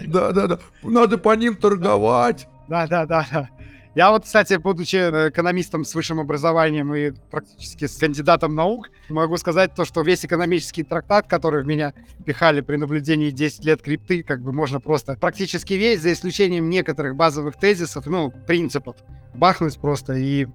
Да-да-да, 0.00 0.58
надо 0.82 1.18
по 1.18 1.34
ним 1.36 1.56
торговать. 1.56 2.48
Да-да-да. 2.68 3.48
Я 3.96 4.10
вот, 4.10 4.24
кстати, 4.24 4.52
будучи 4.58 4.96
э, 4.96 5.30
экономистом 5.30 5.82
с 5.82 5.94
высшим 5.94 6.20
образованием 6.20 6.94
и 6.94 7.12
практически 7.30 7.86
с 7.86 7.96
кандидатом 7.96 8.54
наук, 8.54 8.90
могу 9.08 9.38
сказать 9.38 9.74
то, 9.74 9.86
что 9.86 10.02
весь 10.02 10.22
экономический 10.22 10.82
трактат, 10.82 11.26
который 11.26 11.62
в 11.64 11.66
меня 11.66 11.94
пихали 12.26 12.60
при 12.60 12.76
наблюдении 12.76 13.30
10 13.30 13.64
лет 13.64 13.80
крипты, 13.80 14.22
как 14.22 14.42
бы 14.42 14.52
можно 14.52 14.80
просто 14.80 15.16
практически 15.18 15.72
весь, 15.72 16.02
за 16.02 16.12
исключением 16.12 16.68
некоторых 16.68 17.16
базовых 17.16 17.56
тезисов, 17.56 18.04
ну, 18.04 18.30
принципов, 18.46 18.96
бахнуть 19.32 19.78
просто 19.78 20.12
и 20.12 20.46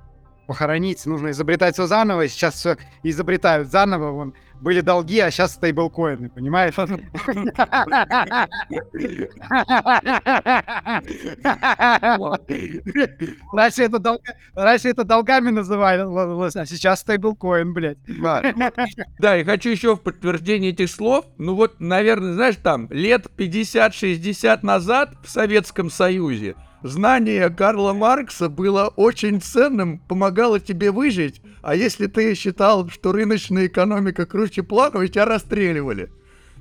похоронить. 0.52 1.06
Нужно 1.06 1.32
изобретать 1.32 1.76
все 1.76 1.88
заново. 1.88 2.28
Сейчас 2.28 2.56
все 2.56 2.76
изобретают 3.04 3.70
заново. 3.70 4.12
Вон, 4.12 4.34
были 4.60 4.82
долги, 4.82 5.18
а 5.20 5.32
сейчас 5.32 5.54
стейблкоины, 5.54 6.30
понимаешь? 6.30 6.74
Раньше 13.54 13.84
это, 13.84 13.99
долг... 13.99 14.22
Раньше 14.54 14.89
это 14.89 15.06
долгами 15.06 15.52
называлось, 15.52 16.58
а 16.58 16.66
сейчас 16.66 16.99
стейблкоин, 16.99 17.74
блядь. 17.74 17.97
Да, 19.20 19.38
и 19.38 19.45
хочу 19.45 19.70
еще 19.70 19.95
в 19.95 20.02
подтверждение 20.02 20.72
этих 20.72 20.91
слов, 20.91 21.24
ну 21.38 21.56
вот, 21.56 21.80
наверное, 21.80 22.34
знаешь, 22.34 22.58
там, 22.62 22.89
лет 22.91 23.28
50-60 23.38 24.60
назад 24.64 25.14
в 25.24 25.30
Советском 25.30 25.89
Союзе 25.89 26.56
знание 26.84 27.50
Карла 27.50 27.94
Маркса 27.94 28.50
было 28.50 28.88
очень 28.96 29.42
ценным, 29.42 30.00
помогало 30.00 30.60
тебе 30.60 30.92
выжить, 30.92 31.42
а 31.62 31.76
если 31.76 32.08
ты 32.08 32.34
считал, 32.36 32.90
что 32.90 33.12
рыночная 33.12 33.68
экономика 33.68 34.26
круче 34.26 34.64
плановой, 34.64 35.10
тебя 35.10 35.26
расстреливали. 35.26 36.12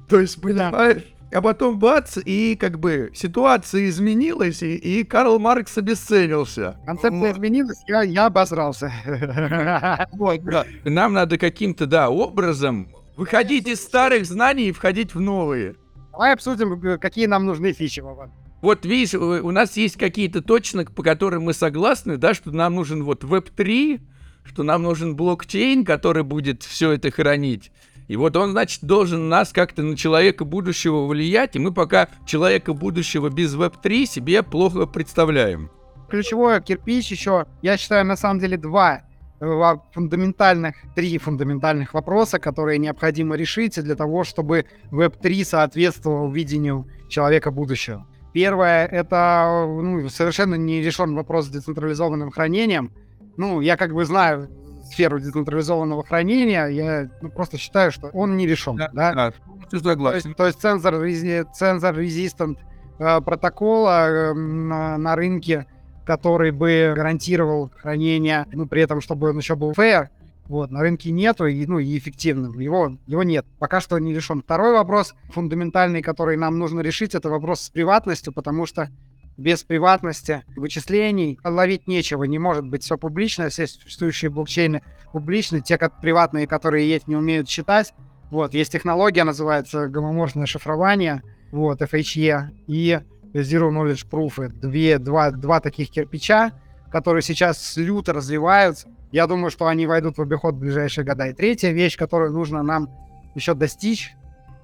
То 0.09 0.21
есть, 0.21 0.41
понимаешь? 0.41 1.05
А 1.33 1.41
потом 1.41 1.79
бац, 1.79 2.19
и 2.25 2.57
как 2.57 2.81
бы 2.81 3.13
ситуация 3.15 3.89
изменилась, 3.89 4.63
и, 4.65 4.75
и 4.75 5.05
Карл 5.05 5.39
Маркс 5.39 5.79
обесценился. 5.79 6.77
Концепция 6.85 7.33
изменилась, 7.33 7.79
я, 7.87 8.03
я 8.03 8.27
обосрался. 8.27 8.93
Вот, 10.13 10.43
да. 10.43 10.65
Нам 10.85 11.13
надо 11.13 11.39
каким-то, 11.39 11.87
да, 11.87 12.11
образом 12.11 12.89
выходить 13.17 13.69
из 13.69 13.81
старых 13.81 14.25
знаний 14.25 14.69
и 14.69 14.73
входить 14.73 15.15
в 15.15 15.21
новые. 15.21 15.77
Давай 16.11 16.33
обсудим, 16.33 16.99
какие 16.99 17.27
нам 17.27 17.47
нужны 17.47 17.73
фичи, 17.73 18.01
Вован. 18.01 18.33
Вот 18.61 18.85
видишь, 18.85 19.15
у 19.15 19.51
нас 19.51 19.77
есть 19.77 19.97
какие-то 19.97 20.43
точно, 20.43 20.85
по 20.85 21.03
которым 21.03 21.45
мы 21.45 21.55
согласны, 21.55 22.19
да, 22.19 22.35
что 22.35 22.51
нам 22.51 22.75
нужен 22.75 23.05
вот 23.05 23.25
Web3, 23.25 24.01
что 24.45 24.63
нам 24.63 24.83
нужен 24.83 25.17
блокчейн, 25.17 25.85
который 25.85 26.25
будет 26.25 26.63
все 26.63 26.93
это 26.93 27.11
хранить. 27.11 27.73
И 28.07 28.17
вот 28.17 28.37
он, 28.37 28.51
значит, 28.51 28.83
должен 28.83 29.29
нас 29.29 29.53
как-то 29.53 29.83
на 29.83 29.97
человека 29.97 30.45
будущего 30.45 31.07
влиять, 31.07 31.55
и 31.55 31.61
мы 31.61 31.73
пока 31.73 32.09
человека 32.27 32.75
будущего 32.75 33.31
без 33.31 33.55
Web3 33.55 34.05
себе 34.05 34.43
плохо 34.43 34.87
представляем. 34.87 35.71
Ключевой 36.09 36.61
кирпич 36.61 37.13
еще, 37.13 37.47
я 37.63 37.77
считаю, 37.77 38.05
на 38.05 38.17
самом 38.17 38.41
деле 38.41 38.57
два 38.57 39.03
э, 39.41 39.77
фундаментальных, 39.93 40.75
три 40.97 41.17
фундаментальных 41.19 41.95
вопроса, 41.95 42.41
которые 42.41 42.79
необходимо 42.79 43.37
решить 43.37 43.81
для 43.81 43.95
того, 43.95 44.25
чтобы 44.25 44.67
Web3 44.91 45.45
соответствовал 45.45 46.33
видению 46.33 46.89
человека 47.09 47.53
будущего. 47.53 48.09
Первое— 48.33 48.87
это 48.93 49.67
ну, 49.67 50.09
совершенно 50.09 50.55
не 50.55 50.81
решен 50.81 51.15
вопрос 51.15 51.47
с 51.47 51.49
децентрализованным 51.49 52.31
хранением. 52.31 52.93
Ну, 53.37 53.61
я 53.61 53.77
как 53.77 53.93
бы 53.93 54.05
знаю 54.05 54.49
сферу 54.85 55.21
децентрализованного 55.21 56.05
хранения, 56.05 56.67
я 56.67 57.11
ну, 57.21 57.31
просто 57.31 57.59
считаю, 57.59 57.93
что 57.93 58.09
он 58.09 58.37
не 58.37 58.47
решен. 58.47 58.77
Да, 58.77 58.91
да? 58.93 59.15
да 59.15 59.33
согласен. 59.79 60.35
То 60.35 60.47
есть, 60.47 60.61
то 60.61 60.71
есть 60.71 60.83
цензор, 60.83 61.55
цензор 61.55 61.97
резистант 61.97 62.59
э, 62.99 63.21
протокола 63.21 64.09
э, 64.09 64.35
на, 64.35 64.99
на 64.99 65.17
рынке, 65.17 65.67
который 66.05 66.51
бы 66.51 66.93
гарантировал 66.97 67.71
хранение, 67.77 68.47
ну, 68.53 68.67
при 68.67 68.83
этом, 68.83 69.01
чтобы 69.01 69.31
он 69.31 69.39
еще 69.39 69.55
был 69.55 69.73
fair, 69.73 70.09
вот, 70.51 70.73
на 70.73 70.81
рынке 70.81 71.13
нету, 71.13 71.47
и, 71.47 71.65
ну, 71.65 71.79
и 71.79 71.97
эффективным. 71.97 72.59
Его, 72.59 72.99
его 73.07 73.23
нет. 73.23 73.47
Пока 73.61 73.81
что 73.81 73.97
не 74.01 74.13
решен. 74.13 74.43
Второй 74.43 74.73
вопрос, 74.73 75.15
фундаментальный, 75.33 76.03
который 76.03 76.37
нам 76.37 76.59
нужно 76.59 76.81
решить, 76.81 77.15
это 77.15 77.31
вопрос 77.31 77.61
с 77.61 77.71
приватностью, 77.71 78.33
потому 78.33 78.67
что 78.67 78.91
без 79.37 79.63
приватности 79.63 80.43
вычислений 80.57 81.39
ловить 81.45 81.87
нечего. 81.87 82.25
Не 82.25 82.41
может 82.41 82.67
быть 82.67 82.83
все 82.83 82.99
публично, 82.99 83.49
все 83.49 83.69
существующие 83.69 84.29
блокчейны 84.29 84.83
публичны. 85.13 85.61
Те 85.61 85.79
как 85.79 86.01
приватные, 86.01 86.49
которые 86.49 86.91
есть, 86.91 87.07
не 87.07 87.15
умеют 87.15 87.49
считать. 87.49 87.95
Вот, 88.33 88.53
есть 88.53 88.73
технология, 88.73 89.23
называется 89.23 89.87
гомоморфное 89.87 90.47
шифрование, 90.47 91.23
вот, 91.53 91.81
FHE, 91.81 92.49
и 92.67 92.99
Zero 93.35 93.71
Knowledge 93.71 94.05
Proof. 94.11 94.49
Две, 94.49 94.99
два, 94.99 95.31
два 95.31 95.61
таких 95.61 95.91
кирпича, 95.91 96.51
которые 96.91 97.23
сейчас 97.23 97.77
люто 97.77 98.13
развиваются. 98.13 98.89
Я 99.13 99.27
думаю, 99.27 99.51
что 99.51 99.67
они 99.67 99.87
войдут 99.87 100.19
в 100.19 100.23
обиход 100.23 100.55
в 100.55 100.59
ближайшие 100.59 101.05
года. 101.05 101.27
И 101.27 101.33
третья 101.33 101.71
вещь, 101.71 101.97
которую 101.97 102.33
нужно 102.33 102.63
нам 102.63 102.89
еще 103.35 103.55
достичь, 103.55 104.15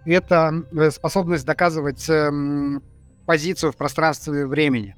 это 0.05 0.64
э, 0.72 0.90
способность 0.90 1.44
доказывать 1.44 2.09
эм, 2.09 2.82
позицию 3.26 3.72
в 3.72 3.76
пространстве 3.76 4.42
и 4.42 4.44
времени. 4.44 4.97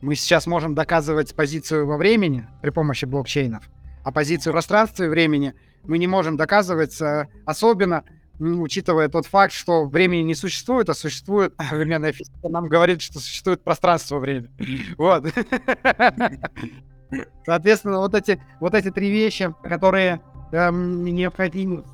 Мы 0.00 0.14
сейчас 0.14 0.46
можем 0.46 0.74
доказывать 0.74 1.34
позицию 1.34 1.86
во 1.86 1.98
времени 1.98 2.46
при 2.62 2.70
помощи 2.70 3.04
блокчейнов, 3.04 3.68
а 4.02 4.12
позицию 4.12 4.52
в 4.52 4.54
пространстве 4.54 5.06
и 5.06 5.08
времени 5.08 5.54
мы 5.84 5.98
не 5.98 6.06
можем 6.06 6.38
доказывать, 6.38 6.98
э, 7.00 7.28
особенно 7.44 8.04
м, 8.40 8.62
учитывая 8.62 9.08
тот 9.08 9.26
факт, 9.26 9.52
что 9.52 9.84
времени 9.84 10.22
не 10.22 10.34
существует, 10.34 10.88
а 10.88 10.94
существует 10.94 11.54
современная 11.68 12.12
физика 12.12 12.48
нам 12.48 12.68
говорит, 12.68 13.02
что 13.02 13.20
существует 13.20 13.62
пространство-время. 13.62 14.50
Вот. 14.96 15.26
Соответственно, 17.44 17.98
вот 17.98 18.14
эти, 18.14 18.42
вот 18.60 18.74
эти 18.74 18.90
три 18.90 19.10
вещи, 19.10 19.54
которые 19.62 20.20
эм, 20.52 21.04
необходимы. 21.04 21.84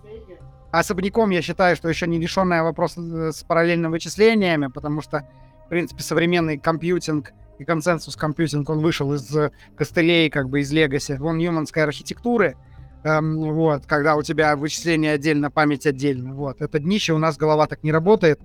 Особняком 0.71 1.31
я 1.31 1.43
считаю, 1.43 1.77
что 1.77 1.89
еще 1.89 2.07
не 2.07 2.19
решенный 2.19 2.63
вопрос 2.63 2.97
э, 2.97 3.31
с 3.33 3.43
параллельными 3.43 3.93
вычислениями, 3.93 4.69
потому 4.69 5.03
что, 5.03 5.29
в 5.67 5.69
принципе, 5.69 6.03
современный 6.03 6.57
компьютинг 6.57 7.33
и 7.59 7.65
консенсус 7.65 8.17
компьютинг, 8.17 8.71
он 8.71 8.81
вышел 8.81 9.13
из 9.13 9.35
э, 9.37 9.51
костылей, 9.77 10.31
как 10.31 10.49
бы 10.49 10.61
из 10.61 10.73
легаси, 10.73 11.13
вон 11.13 11.37
ньюманской 11.37 11.83
архитектуры, 11.83 12.57
эм, 13.05 13.53
вот, 13.53 13.85
когда 13.85 14.17
у 14.17 14.23
тебя 14.23 14.57
вычисление 14.57 15.13
отдельно, 15.13 15.51
память 15.51 15.87
отдельно, 15.87 16.35
вот. 16.35 16.63
Это 16.63 16.79
днище, 16.79 17.13
у 17.13 17.19
нас 17.19 17.37
голова 17.37 17.67
так 17.67 17.83
не 17.83 17.93
работает, 17.93 18.41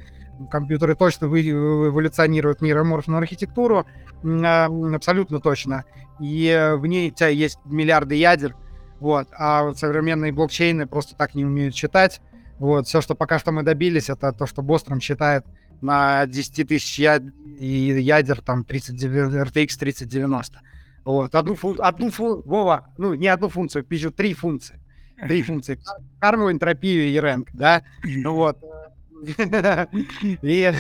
компьютеры 0.52 0.96
точно 0.96 1.28
вы, 1.30 1.50
эволюционируют 1.50 2.62
нейроморфную 2.62 3.20
архитектуру, 3.20 3.86
а, 4.24 4.68
абсолютно 4.94 5.40
точно, 5.40 5.86
и 6.20 6.74
в 6.76 6.86
ней 6.86 7.12
у 7.12 7.14
тебя 7.14 7.30
есть 7.30 7.60
миллиарды 7.66 8.16
ядер, 8.16 8.56
вот, 9.00 9.28
а 9.32 9.64
вот 9.64 9.78
современные 9.78 10.32
блокчейны 10.32 10.88
просто 10.88 11.16
так 11.16 11.36
не 11.36 11.46
умеют 11.46 11.76
считать, 11.76 12.22
вот, 12.60 12.88
все, 12.88 13.02
что 13.02 13.16
пока 13.16 13.40
что 13.40 13.52
мы 13.52 13.64
добились, 13.64 14.10
это 14.10 14.32
то, 14.32 14.48
что 14.48 14.62
Бостром 14.62 15.00
считает 15.00 15.46
на 15.82 16.26
10 16.26 16.68
тысяч 16.68 17.00
яд... 17.00 17.24
и 17.60 17.68
ядер, 17.68 18.42
там, 18.42 18.64
30, 18.64 19.04
RTX 19.04 19.78
3090. 19.78 20.62
Вот, 21.06 21.36
одну, 21.36 21.56
фун... 21.56 21.78
одну 21.80 22.10
фун... 22.10 22.42
Вова, 22.44 22.88
ну, 22.98 23.14
не 23.14 23.28
одну 23.28 23.50
функцию, 23.50 23.84
пишу 23.84 24.12
три 24.12 24.34
функции. 24.34 24.80
Три 25.20 25.42
функции. 25.44 25.80
Карму, 26.20 26.52
энтропию 26.52 27.10
и 27.10 27.18
рэнк, 27.20 27.50
да? 27.54 27.84
Ну 28.04 28.36
вот. 28.36 28.58
И, 30.42 30.74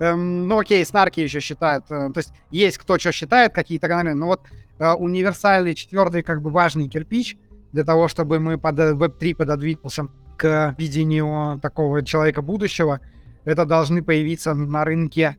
эм, 0.00 0.48
ну 0.48 0.58
окей, 0.58 0.84
снарки 0.84 1.20
еще 1.20 1.40
считают. 1.40 1.84
э, 1.90 2.10
То 2.12 2.18
есть 2.18 2.32
есть 2.50 2.78
кто 2.78 2.98
что 2.98 3.12
считает, 3.12 3.52
какие-то 3.52 3.88
каналы, 3.88 4.14
но 4.14 4.26
вот 4.26 4.40
э, 4.78 4.92
универсальный 4.92 5.74
четвертый 5.74 6.22
как 6.22 6.42
бы 6.42 6.50
важный 6.50 6.88
кирпич 6.88 7.36
для 7.72 7.84
того, 7.84 8.08
чтобы 8.08 8.40
мы 8.40 8.58
под 8.58 8.78
э, 8.78 8.92
Web3 8.94 9.36
пододвинулся 9.36 10.08
к 10.36 10.74
видению 10.78 11.60
такого 11.60 12.02
человека 12.02 12.42
будущего, 12.42 13.00
это 13.44 13.64
должны 13.64 14.02
появиться 14.02 14.54
на 14.54 14.84
рынке 14.84 15.36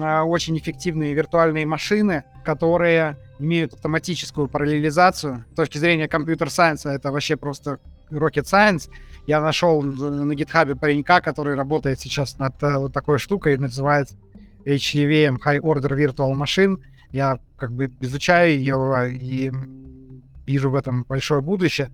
а, 0.00 0.24
очень 0.24 0.56
эффективные 0.56 1.14
виртуальные 1.14 1.66
машины, 1.66 2.24
которые 2.44 3.18
имеют 3.38 3.74
автоматическую 3.74 4.48
параллелизацию. 4.48 5.44
С 5.52 5.56
точки 5.56 5.78
зрения 5.78 6.08
компьютер-сайенса 6.08 6.90
это 6.90 7.10
вообще 7.12 7.36
просто 7.36 7.80
rocket 8.10 8.44
science. 8.44 8.90
Я 9.26 9.40
нашел 9.40 9.82
на 9.82 10.34
гитхабе 10.34 10.76
паренька, 10.76 11.20
который 11.20 11.54
работает 11.54 12.00
сейчас 12.00 12.38
над 12.38 12.62
э, 12.62 12.78
вот 12.78 12.92
такой 12.92 13.18
штукой, 13.18 13.56
называется 13.56 14.16
HEVM 14.64 15.38
High 15.44 15.60
Order 15.60 15.96
Virtual 15.96 16.32
Machine. 16.34 16.80
Я 17.10 17.38
как 17.56 17.72
бы 17.72 17.90
изучаю 18.00 18.58
ее 18.58 19.16
и 19.16 19.48
м, 19.48 20.22
вижу 20.46 20.70
в 20.70 20.74
этом 20.74 21.04
большое 21.04 21.40
будущее. 21.40 21.90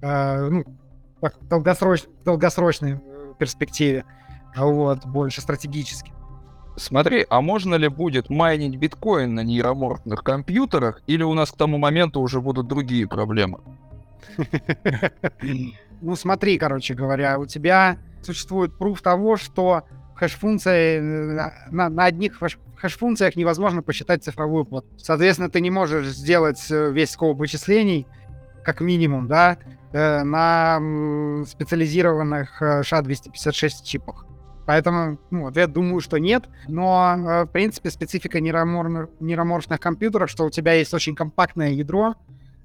Э, 0.00 0.48
ну, 0.48 0.64
так, 1.20 1.34
долгосроч- 1.42 2.08
долгосрочной 2.24 2.92
э, 2.92 3.34
перспективе, 3.38 4.04
а 4.54 4.64
вот, 4.64 5.04
больше 5.04 5.40
стратегически. 5.40 6.12
Смотри, 6.76 7.26
а 7.28 7.42
можно 7.42 7.74
ли 7.74 7.88
будет 7.88 8.30
майнить 8.30 8.76
биткоин 8.76 9.34
на 9.34 9.44
нейроморфных 9.44 10.22
компьютерах, 10.24 11.02
или 11.06 11.22
у 11.22 11.34
нас 11.34 11.50
к 11.50 11.56
тому 11.56 11.76
моменту 11.76 12.20
уже 12.20 12.40
будут 12.40 12.68
другие 12.68 13.06
проблемы? 13.06 13.58
Ну, 16.02 16.16
смотри, 16.16 16.56
короче 16.58 16.94
говоря, 16.94 17.38
у 17.38 17.44
тебя 17.44 17.98
существует 18.22 18.76
пруф 18.78 19.02
того, 19.02 19.36
что 19.36 19.82
хэш-функции, 20.14 20.96
э, 20.98 21.50
на, 21.70 21.88
на- 21.90 22.04
одних 22.06 22.40
хэш- 22.40 22.58
хэш-функциях 22.76 23.36
невозможно 23.36 23.82
посчитать 23.82 24.24
цифровую 24.24 24.64
плотность. 24.64 25.04
Соответственно, 25.04 25.50
ты 25.50 25.60
не 25.60 25.70
можешь 25.70 26.06
сделать 26.08 26.70
э, 26.70 26.90
весь 26.90 27.10
скоп 27.10 27.36
вычислений, 27.38 28.06
как 28.64 28.80
минимум, 28.80 29.26
да, 29.28 29.58
э, 29.92 30.22
на 30.22 30.78
специализированных 31.46 32.62
э, 32.62 32.80
SHA-256 32.80 33.84
чипах. 33.84 34.26
Поэтому, 34.66 35.18
ну, 35.30 35.50
я 35.54 35.66
думаю, 35.66 36.00
что 36.00 36.18
нет. 36.18 36.44
Но, 36.68 37.44
в 37.44 37.46
принципе, 37.52 37.90
специфика 37.90 38.40
нейроморфных 38.40 39.80
компьютеров, 39.80 40.30
что 40.30 40.44
у 40.44 40.50
тебя 40.50 40.74
есть 40.74 40.94
очень 40.94 41.14
компактное 41.16 41.70
ядро, 41.72 42.14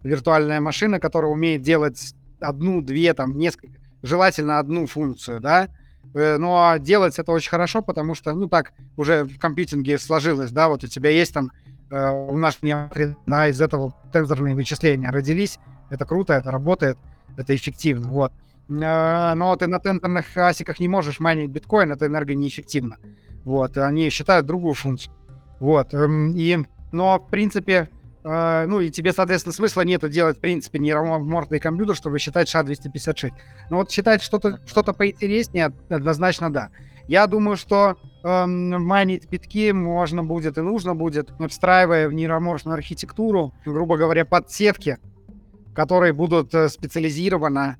виртуальная 0.05 0.61
машина, 0.61 0.99
которая 0.99 1.31
умеет 1.31 1.61
делать 1.61 2.15
одну, 2.39 2.81
две, 2.81 3.13
там, 3.13 3.37
несколько, 3.37 3.79
желательно 4.01 4.59
одну 4.59 4.85
функцию, 4.87 5.41
да, 5.41 5.69
Э, 6.15 6.37
но 6.37 6.77
делать 6.77 7.19
это 7.19 7.31
очень 7.33 7.49
хорошо, 7.49 7.81
потому 7.81 8.15
что, 8.15 8.33
ну, 8.33 8.47
так 8.47 8.73
уже 8.95 9.25
в 9.25 9.37
компьютинге 9.37 9.97
сложилось, 9.97 10.51
да, 10.51 10.69
вот 10.69 10.83
у 10.83 10.87
тебя 10.87 11.09
есть 11.09 11.33
там, 11.33 11.51
э, 11.91 12.09
у 12.09 12.37
нас 12.37 12.57
да, 12.61 13.49
из 13.49 13.61
этого 13.61 13.93
тензорные 14.13 14.55
вычисления 14.55 15.09
родились, 15.09 15.59
это 15.89 16.05
круто, 16.05 16.33
это 16.33 16.51
работает, 16.51 16.97
это 17.35 17.53
эффективно, 17.53 18.07
вот. 18.07 18.31
Э, 18.69 19.33
Но 19.35 19.55
ты 19.57 19.67
на 19.67 19.79
тензорных 19.79 20.25
асиках 20.37 20.79
не 20.79 20.87
можешь 20.87 21.19
майнить 21.19 21.49
биткоин, 21.49 21.91
это 21.91 22.07
энергонеэффективно, 22.07 22.97
вот, 23.43 23.77
они 23.77 24.09
считают 24.09 24.45
другую 24.45 24.73
функцию, 24.73 25.13
вот, 25.59 25.93
эм, 25.93 26.33
и, 26.33 26.59
но, 26.93 27.19
в 27.19 27.29
принципе, 27.29 27.89
ну, 28.27 28.79
и 28.79 28.89
тебе, 28.89 29.13
соответственно, 29.13 29.53
смысла 29.53 29.81
нету 29.81 30.09
делать, 30.09 30.37
в 30.37 30.39
принципе, 30.39 30.79
нейроморфный 30.79 31.59
компьютер, 31.59 31.95
чтобы 31.95 32.17
считать 32.17 32.53
SHA-256. 32.53 33.31
Но 33.69 33.77
вот 33.77 33.91
считать 33.91 34.23
что-то 34.23 34.59
что 34.65 34.81
поинтереснее, 34.81 35.71
однозначно 35.89 36.51
да. 36.51 36.71
Я 37.07 37.27
думаю, 37.27 37.55
что 37.55 37.97
эм, 38.23 38.83
майнить 38.83 39.29
битки 39.29 39.71
можно 39.71 40.23
будет 40.23 40.57
и 40.57 40.61
нужно 40.61 40.95
будет, 40.95 41.29
встраивая 41.49 42.09
в 42.09 42.13
нейроморфную 42.13 42.73
архитектуру, 42.73 43.53
грубо 43.63 43.95
говоря, 43.95 44.25
подсетки, 44.25 44.97
которые 45.75 46.13
будут 46.13 46.55
э, 46.55 46.67
специализированно 46.67 47.77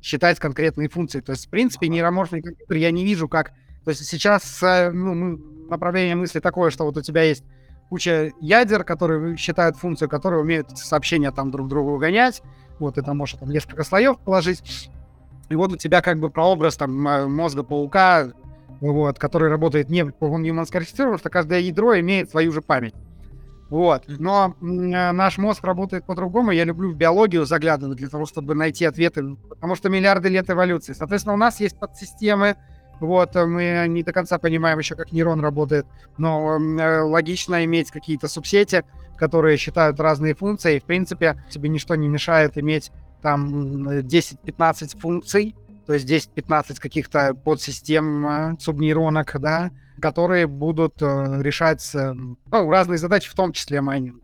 считать 0.00 0.38
конкретные 0.38 0.88
функции. 0.88 1.20
То 1.20 1.32
есть, 1.32 1.46
в 1.46 1.50
принципе, 1.50 1.88
нейроморфный 1.88 2.42
компьютер 2.42 2.76
я 2.76 2.92
не 2.92 3.04
вижу 3.04 3.28
как... 3.28 3.48
То 3.84 3.90
есть 3.90 4.06
сейчас 4.06 4.62
э, 4.62 4.92
ну, 4.92 5.36
направление 5.68 6.14
мысли 6.14 6.38
такое, 6.38 6.70
что 6.70 6.84
вот 6.84 6.96
у 6.96 7.02
тебя 7.02 7.24
есть 7.24 7.44
куча 7.90 8.32
ядер, 8.40 8.84
которые 8.84 9.36
считают 9.36 9.76
функцию, 9.76 10.08
которые 10.08 10.40
умеют 10.40 10.78
сообщения 10.78 11.30
там 11.32 11.50
друг 11.50 11.68
другу 11.68 11.98
гонять. 11.98 12.40
Вот, 12.78 12.96
и 12.96 13.02
там 13.02 13.18
можешь 13.18 13.38
там 13.38 13.50
несколько 13.50 13.84
слоев 13.84 14.18
положить. 14.20 14.88
И 15.50 15.56
вот 15.56 15.72
у 15.72 15.76
тебя 15.76 16.00
как 16.00 16.18
бы 16.18 16.30
прообраз 16.30 16.76
там 16.76 17.06
м- 17.06 17.34
мозга 17.34 17.62
паука, 17.64 18.28
вот, 18.80 19.18
который 19.18 19.50
работает 19.50 19.90
не 19.90 20.02
ньюманской 20.20 20.80
архитектуре, 20.80 21.08
потому 21.08 21.18
что 21.18 21.28
каждое 21.28 21.60
ядро 21.60 21.98
имеет 21.98 22.30
свою 22.30 22.52
же 22.52 22.62
память. 22.62 22.94
Вот. 23.68 24.04
Но 24.06 24.54
э, 24.60 24.64
наш 24.64 25.38
мозг 25.38 25.62
работает 25.64 26.06
по-другому. 26.06 26.52
Я 26.52 26.64
люблю 26.64 26.90
в 26.92 26.96
биологию 26.96 27.44
заглядывать 27.44 27.98
для 27.98 28.08
того, 28.08 28.26
чтобы 28.26 28.54
найти 28.54 28.84
ответы, 28.84 29.36
потому 29.48 29.74
что 29.74 29.88
миллиарды 29.88 30.28
лет 30.28 30.48
эволюции. 30.48 30.92
Соответственно, 30.92 31.34
у 31.34 31.38
нас 31.38 31.60
есть 31.60 31.78
подсистемы, 31.78 32.56
вот, 33.00 33.34
э, 33.36 33.46
мы 33.46 33.86
не 33.88 34.02
до 34.02 34.12
конца 34.12 34.38
понимаем 34.38 34.78
еще, 34.78 34.94
как 34.94 35.12
нейрон 35.12 35.40
работает, 35.40 35.86
но 36.18 36.56
м, 36.56 36.78
э, 36.78 37.00
логично 37.02 37.64
иметь 37.64 37.90
какие-то 37.90 38.28
субсети, 38.28 38.84
которые 39.16 39.56
считают 39.56 40.00
разные 40.00 40.34
функции. 40.34 40.76
И, 40.76 40.80
в 40.80 40.84
принципе, 40.84 41.42
тебе 41.50 41.68
ничто 41.68 41.94
не 41.94 42.08
мешает 42.08 42.56
иметь 42.58 42.90
там 43.22 43.86
м, 43.86 44.00
10-15 44.00 44.98
функций, 44.98 45.54
то 45.86 45.94
есть 45.94 46.06
10-15 46.06 46.78
каких-то 46.78 47.34
подсистем 47.34 48.26
э, 48.26 48.56
субнейронок, 48.60 49.40
да, 49.40 49.70
которые 50.00 50.46
будут 50.46 51.02
э, 51.02 51.42
решать 51.42 51.88
э, 51.94 52.12
ну, 52.12 52.70
разные 52.70 52.98
задачи, 52.98 53.28
в 53.28 53.34
том 53.34 53.52
числе 53.52 53.80
майнинг. 53.80 54.19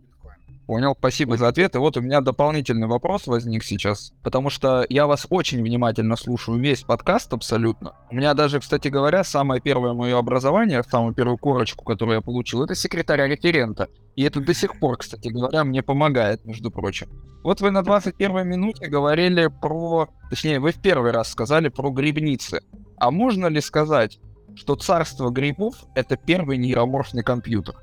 Понял, 0.67 0.97
спасибо 0.99 1.37
за 1.37 1.47
ответ. 1.47 1.75
И 1.75 1.77
вот 1.77 1.95
у 1.95 2.01
меня 2.01 2.19
дополнительный 2.19 2.87
вопрос 2.87 3.25
возник 3.25 3.63
сейчас, 3.63 4.11
потому 4.21 4.49
что 4.49 4.85
я 4.89 5.07
вас 5.07 5.25
очень 5.29 5.63
внимательно 5.63 6.17
слушаю 6.17 6.59
весь 6.59 6.81
подкаст 6.81 7.31
абсолютно. 7.33 7.93
У 8.11 8.15
меня 8.15 8.33
даже, 8.33 8.59
кстати 8.59 8.89
говоря, 8.89 9.23
самое 9.23 9.61
первое 9.61 9.93
мое 9.93 10.19
образование, 10.19 10.83
самую 10.83 11.13
первую 11.13 11.37
корочку, 11.37 11.85
которую 11.85 12.15
я 12.15 12.21
получил, 12.21 12.65
это 12.65 12.75
секретаря 12.75 13.27
референта. 13.27 13.87
И 14.17 14.23
это 14.23 14.41
до 14.41 14.53
сих 14.53 14.77
пор, 14.77 14.97
кстати 14.97 15.29
говоря, 15.29 15.63
мне 15.63 15.81
помогает, 15.81 16.43
между 16.43 16.69
прочим. 16.69 17.07
Вот 17.45 17.61
вы 17.61 17.71
на 17.71 17.81
21 17.81 18.45
минуте 18.45 18.87
говорили 18.87 19.47
про... 19.47 20.09
Точнее, 20.29 20.59
вы 20.59 20.73
в 20.73 20.81
первый 20.81 21.11
раз 21.11 21.29
сказали 21.29 21.69
про 21.69 21.91
грибницы. 21.91 22.59
А 22.97 23.09
можно 23.09 23.47
ли 23.47 23.61
сказать, 23.61 24.19
что 24.55 24.75
царство 24.75 25.29
грибов— 25.29 25.75
это 25.95 26.17
первый 26.17 26.57
нейроморфный 26.57 27.23
компьютер? 27.23 27.75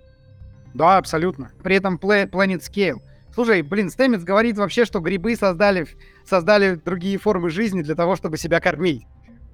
Да, 0.74 0.98
абсолютно. 0.98 1.52
При 1.62 1.76
этом 1.76 1.96
pla- 1.96 2.28
Planet 2.28 2.60
Scale. 2.60 2.98
Слушай, 3.32 3.62
блин, 3.62 3.90
Стэмец 3.90 4.22
говорит 4.22 4.58
вообще, 4.58 4.84
что 4.84 5.00
грибы 5.00 5.34
создали, 5.36 5.86
создали 6.26 6.74
другие 6.74 7.18
формы 7.18 7.50
жизни 7.50 7.82
для 7.82 7.94
того, 7.94 8.16
чтобы 8.16 8.36
себя 8.36 8.60
кормить. 8.60 9.06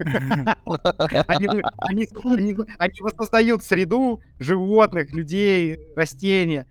Они 2.79 3.01
воссоздают 3.01 3.62
среду 3.62 4.21
животных, 4.39 5.12
людей, 5.12 5.79
растения 5.95 6.66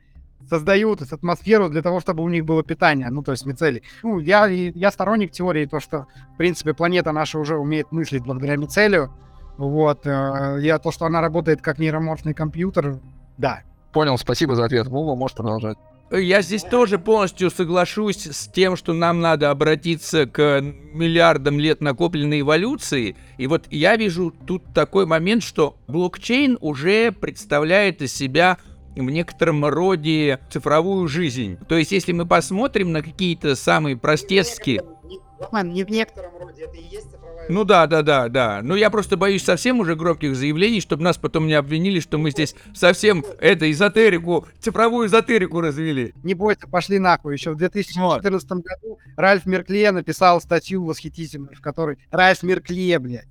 создают 0.47 1.02
атмосферу 1.02 1.70
для 1.70 1.82
того, 1.82 2.00
чтобы 2.00 2.24
у 2.24 2.30
них 2.30 2.43
было 2.45 2.64
питание, 2.64 3.10
ну, 3.10 3.22
то 3.22 3.34
есть 3.34 3.45
мицелий. 3.45 3.84
Ну, 4.02 4.20
я, 4.20 4.47
я 4.47 4.89
сторонник 4.89 5.32
теории, 5.32 5.66
то, 5.66 5.80
что, 5.80 6.08
в 6.34 6.38
принципе, 6.38 6.74
планета 6.74 7.12
наша 7.12 7.38
уже 7.38 7.58
умеет 7.58 7.91
мыслить 7.91 8.24
благодаря 8.24 8.56
мицелию, 8.56 9.14
вот, 9.58 10.08
э, 10.08 10.58
я 10.62 10.80
то, 10.80 10.91
что 10.91 11.06
она 11.06 11.22
работает 11.22 11.62
как 11.62 11.78
нейроморфный 11.78 12.34
компьютер, 12.34 13.00
да. 13.38 13.62
Понял, 13.92 14.18
спасибо 14.18 14.56
за 14.56 14.66
ответ. 14.66 14.88
Вова, 14.88 15.16
можешь 15.16 15.36
продолжать. 15.36 15.78
Я 16.12 16.42
здесь 16.42 16.64
тоже 16.64 16.98
полностью 16.98 17.52
соглашусь 17.52 18.26
с 18.26 18.48
тем, 18.48 18.76
что 18.76 18.94
нам 18.94 19.22
надо 19.22 19.52
обратиться 19.52 20.26
к 20.26 20.62
миллиардам 20.62 21.60
лет 21.60 21.82
накопленной 21.82 22.42
эволюции. 22.42 23.16
И 23.38 23.46
вот 23.46 23.66
я 23.70 23.96
вижу 23.96 24.34
тут 24.48 24.64
такой 24.74 25.06
момент, 25.06 25.44
что 25.44 25.78
блокчейн 25.88 26.58
уже 26.62 27.12
представляет 27.12 28.02
из 28.02 28.14
себя 28.14 28.58
в 28.96 29.04
некотором 29.04 29.64
роде 29.66 30.40
цифровую 30.52 31.08
жизнь. 31.08 31.58
То 31.68 31.78
есть, 31.78 31.92
если 31.92 32.12
мы 32.12 32.26
посмотрим 32.26 32.92
на 32.92 33.04
какие-то 33.04 33.56
самые 33.56 33.96
простецкие... 33.96 34.84
Не 35.64 35.84
в 35.84 35.90
некотором 35.90 36.38
роде, 36.38 36.64
это 36.64 36.78
и 36.78 36.84
есть 36.84 37.16
ну 37.50 37.64
да, 37.64 37.88
да, 37.88 38.04
да, 38.04 38.30
да. 38.30 38.62
Но 38.62 38.76
я 38.76 38.92
просто 38.92 39.18
боюсь 39.18 39.44
совсем 39.44 39.80
уже 39.80 39.96
громких 39.96 40.36
заявлений, 40.36 40.82
чтобы 40.82 41.02
нас 41.02 41.18
потом 41.18 41.48
не 41.48 41.56
обвинили, 41.56 42.00
что 42.00 42.20
мы 42.20 42.30
здесь 42.30 42.56
совсем 42.76 43.26
это 43.40 43.70
эзотерику, 43.72 44.46
цифровую 44.60 45.08
эзотерику 45.08 45.60
развели. 45.60 46.14
Не 46.24 46.36
бойся, 46.36 46.68
пошли 46.68 47.00
нахуй. 47.00 47.34
Еще 47.34 47.50
в 47.50 47.56
2014 47.56 48.50
вот. 48.52 48.64
году 48.64 49.00
Ральф 49.18 49.48
Меркле 49.48 49.92
написал 49.92 50.40
статью 50.42 50.86
восхитительную, 50.86 51.56
в 51.56 51.62
которой... 51.62 51.98
Ральф 52.12 52.44
Меркле, 52.44 53.00
блядь. 53.00 53.28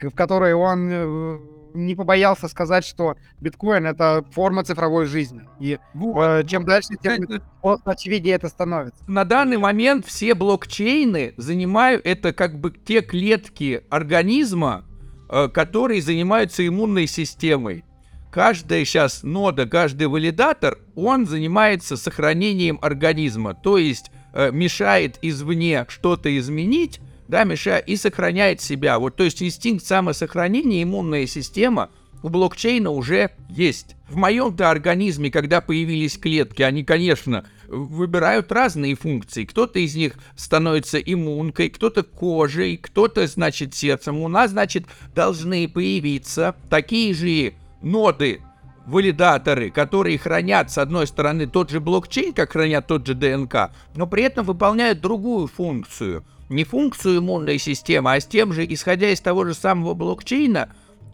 В 0.00 0.10
которой 0.12 0.54
он 0.54 0.88
э, 0.90 1.38
не 1.74 1.94
побоялся 1.94 2.48
сказать, 2.48 2.84
что 2.84 3.16
биткоин 3.40 3.86
это 3.86 4.24
форма 4.30 4.64
цифровой 4.64 5.06
жизни. 5.06 5.42
И 5.60 5.78
э, 5.94 6.44
чем 6.46 6.64
дальше, 6.64 6.94
тем 7.02 7.42
очевиднее 7.84 8.36
это 8.36 8.48
становится. 8.48 9.02
На 9.06 9.24
данный 9.24 9.58
момент 9.58 10.06
все 10.06 10.34
блокчейны 10.34 11.34
занимают 11.36 12.06
это 12.06 12.32
как 12.32 12.58
бы 12.58 12.70
те 12.70 13.02
клетки 13.02 13.84
организма, 13.90 14.84
э, 15.28 15.48
которые 15.48 16.00
занимаются 16.00 16.66
иммунной 16.66 17.06
системой. 17.06 17.84
Каждая 18.30 18.84
сейчас 18.84 19.22
нода, 19.22 19.66
каждый 19.66 20.08
валидатор, 20.08 20.78
он 20.96 21.26
занимается 21.26 21.96
сохранением 21.96 22.80
организма, 22.82 23.54
то 23.54 23.78
есть 23.78 24.10
э, 24.32 24.50
мешает 24.50 25.18
извне 25.22 25.86
что-то 25.88 26.36
изменить, 26.36 27.00
да, 27.28 27.44
мешая 27.44 27.78
и 27.78 27.96
сохраняет 27.96 28.60
себя. 28.60 28.98
Вот, 28.98 29.16
то 29.16 29.24
есть 29.24 29.42
инстинкт 29.42 29.84
самосохранения, 29.84 30.82
иммунная 30.82 31.26
система 31.26 31.90
у 32.22 32.30
блокчейна 32.30 32.90
уже 32.90 33.32
есть. 33.50 33.96
В 34.08 34.16
моем-то 34.16 34.70
организме, 34.70 35.30
когда 35.30 35.60
появились 35.60 36.16
клетки, 36.16 36.62
они, 36.62 36.82
конечно, 36.82 37.44
выбирают 37.68 38.50
разные 38.50 38.94
функции. 38.94 39.44
Кто-то 39.44 39.78
из 39.78 39.94
них 39.94 40.14
становится 40.34 40.98
иммункой, 40.98 41.68
кто-то 41.68 42.02
кожей, 42.02 42.78
кто-то, 42.78 43.26
значит, 43.26 43.74
сердцем. 43.74 44.20
У 44.20 44.28
нас, 44.28 44.52
значит, 44.52 44.86
должны 45.14 45.68
появиться 45.68 46.56
такие 46.70 47.12
же 47.12 47.54
ноды, 47.82 48.40
валидаторы, 48.86 49.70
которые 49.70 50.16
хранят, 50.16 50.70
с 50.70 50.78
одной 50.78 51.06
стороны, 51.06 51.46
тот 51.46 51.70
же 51.70 51.80
блокчейн, 51.80 52.32
как 52.32 52.52
хранят 52.52 52.86
тот 52.86 53.06
же 53.06 53.14
ДНК, 53.14 53.70
но 53.94 54.06
при 54.06 54.22
этом 54.22 54.46
выполняют 54.46 55.00
другую 55.00 55.46
функцию– 55.46 56.24
не 56.48 56.64
функцию 56.64 57.18
иммунной 57.18 57.58
системы, 57.58 58.14
а 58.14 58.20
с 58.20 58.26
тем 58.26 58.52
же, 58.52 58.66
исходя 58.66 59.10
из 59.10 59.20
того 59.20 59.44
же 59.44 59.54
самого 59.54 59.94
блокчейна, 59.94 60.70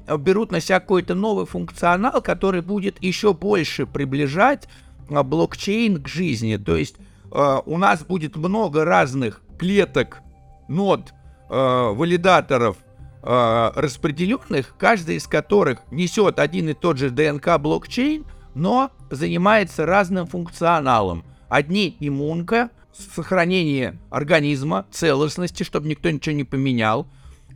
э, 0.07 0.17
берут 0.17 0.53
на 0.53 0.61
себя 0.61 0.81
какой-то 0.81 1.15
новый 1.15 1.47
функционал, 1.47 2.21
который 2.21 2.63
будет 2.63 3.03
еще 3.03 3.33
больше 3.35 3.87
приближать 3.87 4.69
э, 5.09 5.23
блокчейн 5.23 6.03
к 6.03 6.09
жизни. 6.09 6.57
То 6.57 6.77
есть 6.77 6.97
э, 7.33 7.61
у 7.65 7.79
нас 7.79 8.05
будет 8.05 8.37
много 8.37 8.85
разных 8.85 9.43
клеток, 9.59 10.21
нод, 10.69 11.13
валидаторов, 11.49 12.77
распределенных, 13.23 14.77
каждый 14.79 15.17
из 15.17 15.27
которых 15.27 15.81
несет 15.91 16.39
один 16.39 16.69
и 16.69 16.75
тот 16.75 16.97
же 16.97 17.11
ДНК 17.11 17.59
блокчейн, 17.59 18.25
но 18.55 18.93
занимается 19.11 19.85
разным 19.85 20.27
функционалом. 20.27 21.25
Одни 21.49 21.97
иммунка, 21.99 22.71
сохранение 23.01 23.99
организма, 24.11 24.87
целостности, 24.91 25.63
чтобы 25.63 25.89
никто 25.89 26.11
ничего 26.11 26.35
не 26.35 26.45
поменял. 26.45 27.11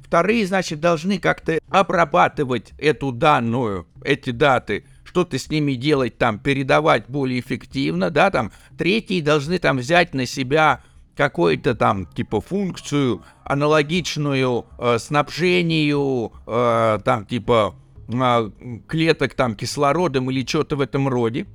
Вторые, 0.04 0.46
значит, 0.46 0.80
должны 0.80 1.18
как-то 1.18 1.58
обрабатывать 1.70 2.72
эту 2.78 3.10
данную, 3.10 3.86
эти 4.04 4.30
даты, 4.30 4.84
что-то 5.04 5.38
с 5.38 5.48
ними 5.48 5.74
делать, 5.74 6.18
там, 6.18 6.38
передавать 6.38 7.04
более 7.08 7.40
эффективно, 7.40 8.10
да, 8.10 8.30
там. 8.30 8.52
Третьи 8.76 9.20
должны 9.20 9.58
там 9.58 9.78
взять 9.78 10.14
на 10.14 10.26
себя 10.26 10.82
какую-то 11.16 11.74
там, 11.74 12.06
типа, 12.06 12.40
функцию, 12.40 13.22
аналогичную 13.44 14.66
э, 14.78 14.98
снабжению, 14.98 16.32
э, 16.46 16.98
там, 17.04 17.26
типа, 17.26 17.74
э, 18.08 18.50
клеток 18.88 19.34
там 19.34 19.54
кислородом 19.54 20.30
или 20.30 20.44
что-то 20.44 20.76
в 20.76 20.80
этом 20.80 21.08
роде. 21.08 21.46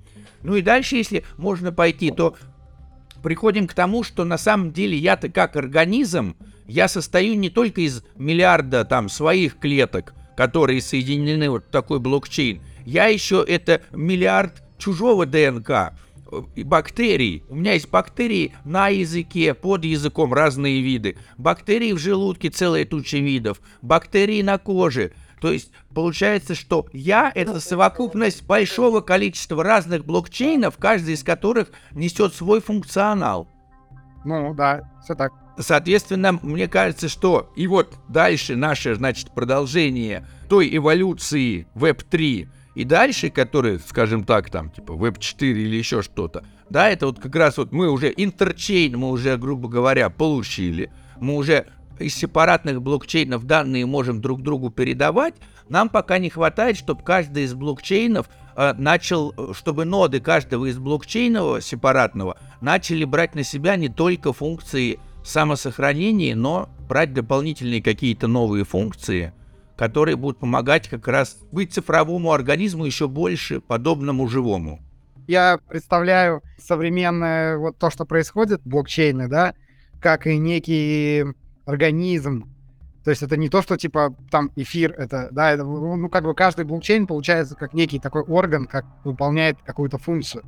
Ну 0.41 0.55
и 0.55 0.61
дальше, 0.61 0.95
если 0.95 1.25
можно 1.37 1.71
пойти, 1.71 2.11
то 2.11 2.35
приходим 3.21 3.67
к 3.67 3.73
тому, 3.73 4.03
что 4.03 4.23
на 4.23 4.37
самом 4.37 4.71
деле 4.71 4.97
я-то 4.97 5.29
как 5.29 5.55
организм, 5.55 6.35
я 6.67 6.87
состою 6.87 7.35
не 7.35 7.49
только 7.49 7.81
из 7.81 8.03
миллиарда 8.15 8.85
там 8.85 9.09
своих 9.09 9.57
клеток, 9.59 10.13
которые 10.37 10.81
соединены 10.81 11.49
вот 11.49 11.65
в 11.65 11.71
такой 11.71 11.99
блокчейн, 11.99 12.61
я 12.85 13.07
еще 13.07 13.43
это 13.47 13.81
миллиард 13.91 14.63
чужого 14.77 15.25
ДНК, 15.25 15.93
и 16.55 16.63
бактерий. 16.63 17.43
У 17.49 17.55
меня 17.55 17.73
есть 17.73 17.89
бактерии 17.89 18.53
на 18.63 18.89
языке, 18.89 19.53
под 19.53 19.85
языком 19.85 20.33
разные 20.33 20.81
виды. 20.81 21.17
Бактерии 21.37 21.93
в 21.93 21.97
желудке 21.97 22.49
целая 22.49 22.85
туча 22.85 23.17
видов. 23.17 23.61
Бактерии 23.81 24.41
на 24.41 24.57
коже. 24.57 25.11
То 25.39 25.51
есть 25.51 25.71
получается, 25.93 26.55
что 26.55 26.87
я— 26.93 27.31
это 27.35 27.59
совокупность 27.59 28.45
большого 28.45 29.01
количества 29.01 29.63
разных 29.63 30.05
блокчейнов, 30.05 30.77
каждый 30.77 31.13
из 31.13 31.23
которых 31.23 31.69
несет 31.91 32.33
свой 32.33 32.61
функционал. 32.61 33.47
Ну 34.25 34.53
да, 34.53 34.89
все 35.03 35.15
так. 35.15 35.31
Соответственно, 35.57 36.39
мне 36.41 36.67
кажется, 36.67 37.09
что 37.09 37.51
и 37.55 37.67
вот 37.67 37.95
дальше 38.07 38.55
наше, 38.55 38.95
значит, 38.95 39.31
продолжение 39.31 40.25
той 40.47 40.75
эволюции 40.75 41.67
Web3 41.75 42.47
и 42.75 42.83
дальше, 42.85 43.29
которые, 43.29 43.79
скажем 43.79 44.23
так, 44.23 44.49
там, 44.49 44.71
типа 44.71 44.93
Web4 44.93 45.47
или 45.51 45.75
еще 45.75 46.01
что-то, 46.01 46.45
да, 46.69 46.89
это 46.89 47.07
вот 47.07 47.19
как 47.19 47.35
раз 47.35 47.57
вот 47.57 47.71
мы 47.71 47.89
уже 47.89 48.13
интерчейн, 48.15 48.97
мы 48.97 49.09
уже, 49.09 49.37
грубо 49.37 49.67
говоря, 49.67 50.09
получили, 50.09 50.91
мы 51.19 51.35
уже 51.35 51.67
из 51.99 52.15
сепаратных 52.15 52.81
блокчейнов 52.81 53.45
данные 53.45 53.85
можем 53.85 54.21
друг 54.21 54.41
другу 54.41 54.69
передавать, 54.69 55.35
нам 55.67 55.89
пока 55.89 56.17
не 56.17 56.29
хватает, 56.29 56.77
чтобы 56.77 57.03
каждый 57.03 57.43
из 57.43 57.53
блокчейнов 57.53 58.27
э, 58.55 58.73
начал, 58.73 59.53
чтобы 59.53 59.85
ноды 59.85 60.19
каждого 60.19 60.65
из 60.65 60.77
блокчейнов 60.77 61.63
сепаратного 61.63 62.37
начали 62.61 63.03
брать 63.03 63.35
на 63.35 63.43
себя 63.43 63.75
не 63.75 63.89
только 63.89 64.33
функции 64.33 64.99
самосохранения, 65.23 66.35
но 66.35 66.69
брать 66.87 67.13
дополнительные 67.13 67.83
какие-то 67.83 68.27
новые 68.27 68.63
функции, 68.63 69.33
которые 69.77 70.15
будут 70.15 70.39
помогать 70.39 70.87
как 70.87 71.07
раз 71.07 71.37
быть 71.51 71.73
цифровому 71.73 72.31
организму 72.31 72.85
еще 72.85 73.07
больше 73.07 73.61
подобному 73.61 74.27
живому. 74.27 74.79
Я 75.27 75.59
представляю 75.67 76.41
современное 76.57 77.57
вот 77.57 77.77
то, 77.77 77.91
что 77.91 78.05
происходит, 78.05 78.61
блокчейны, 78.63 79.27
да, 79.27 79.53
как 80.01 80.25
и 80.25 80.37
некий 80.37 81.25
организм. 81.69 82.49
То 83.03 83.11
есть 83.11 83.23
это 83.23 83.37
не 83.37 83.49
то, 83.49 83.61
что 83.61 83.77
типа 83.77 84.15
там 84.29 84.51
эфир, 84.55 84.93
это, 84.97 85.29
да, 85.31 85.51
это, 85.51 85.63
ну 85.63 86.09
как 86.09 86.23
бы 86.23 86.33
каждый 86.33 86.65
блокчейн 86.65 87.07
получается 87.07 87.55
как 87.55 87.73
некий 87.73 87.99
такой 87.99 88.23
орган, 88.23 88.65
как 88.65 88.85
выполняет 89.03 89.57
какую-то 89.65 89.97
функцию. 89.97 90.43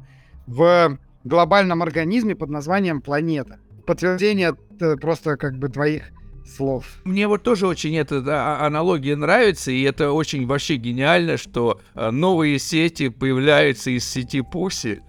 В 0.47 0.97
глобальном 1.24 1.82
организме 1.82 2.36
под 2.36 2.49
названием 2.49 3.01
планета. 3.01 3.59
Подтверждение 3.86 4.53
просто 4.99 5.38
как 5.38 5.57
бы 5.57 5.69
твоих 5.69 6.11
слов. 6.45 6.86
Мне 7.03 7.28
вот 7.28 7.43
тоже 7.43 7.67
очень 7.67 7.95
эта 7.95 8.22
да, 8.22 8.65
аналогия 8.65 9.15
нравится, 9.15 9.72
и 9.72 9.82
это 9.84 10.11
очень 10.11 10.45
вообще 10.45 10.76
гениально, 10.76 11.38
что 11.38 11.80
а, 11.93 12.11
новые 12.11 12.59
сети 12.59 13.09
появляются 13.09 13.91
из 13.91 14.05
сети 14.05 14.41
Пуси. 14.41 15.01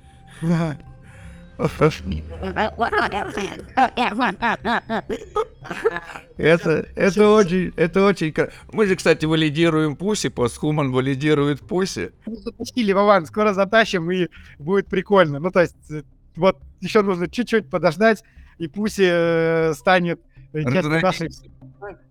Это, 6.36 6.86
это 6.96 7.30
очень, 7.30 7.72
это 7.76 8.04
очень... 8.04 8.34
Мы 8.72 8.86
же, 8.86 8.96
кстати, 8.96 9.26
валидируем 9.26 9.96
Пуси, 9.96 10.28
постхуман 10.28 10.90
валидирует 10.92 11.60
Пуси. 11.60 12.12
Затащили, 12.26 12.92
Вован, 12.92 13.26
скоро 13.26 13.52
затащим, 13.52 14.10
и 14.10 14.28
будет 14.58 14.88
прикольно. 14.88 15.38
Ну, 15.38 15.50
то 15.50 15.60
есть, 15.60 15.76
э, 15.90 16.02
вот 16.36 16.58
еще 16.80 17.02
нужно 17.02 17.28
чуть-чуть 17.28 17.70
подождать, 17.70 18.24
и 18.58 18.66
Пуси 18.66 19.08
э, 19.08 19.74
станет 19.74 20.20
частью 20.52 21.00
нашей, 21.00 21.30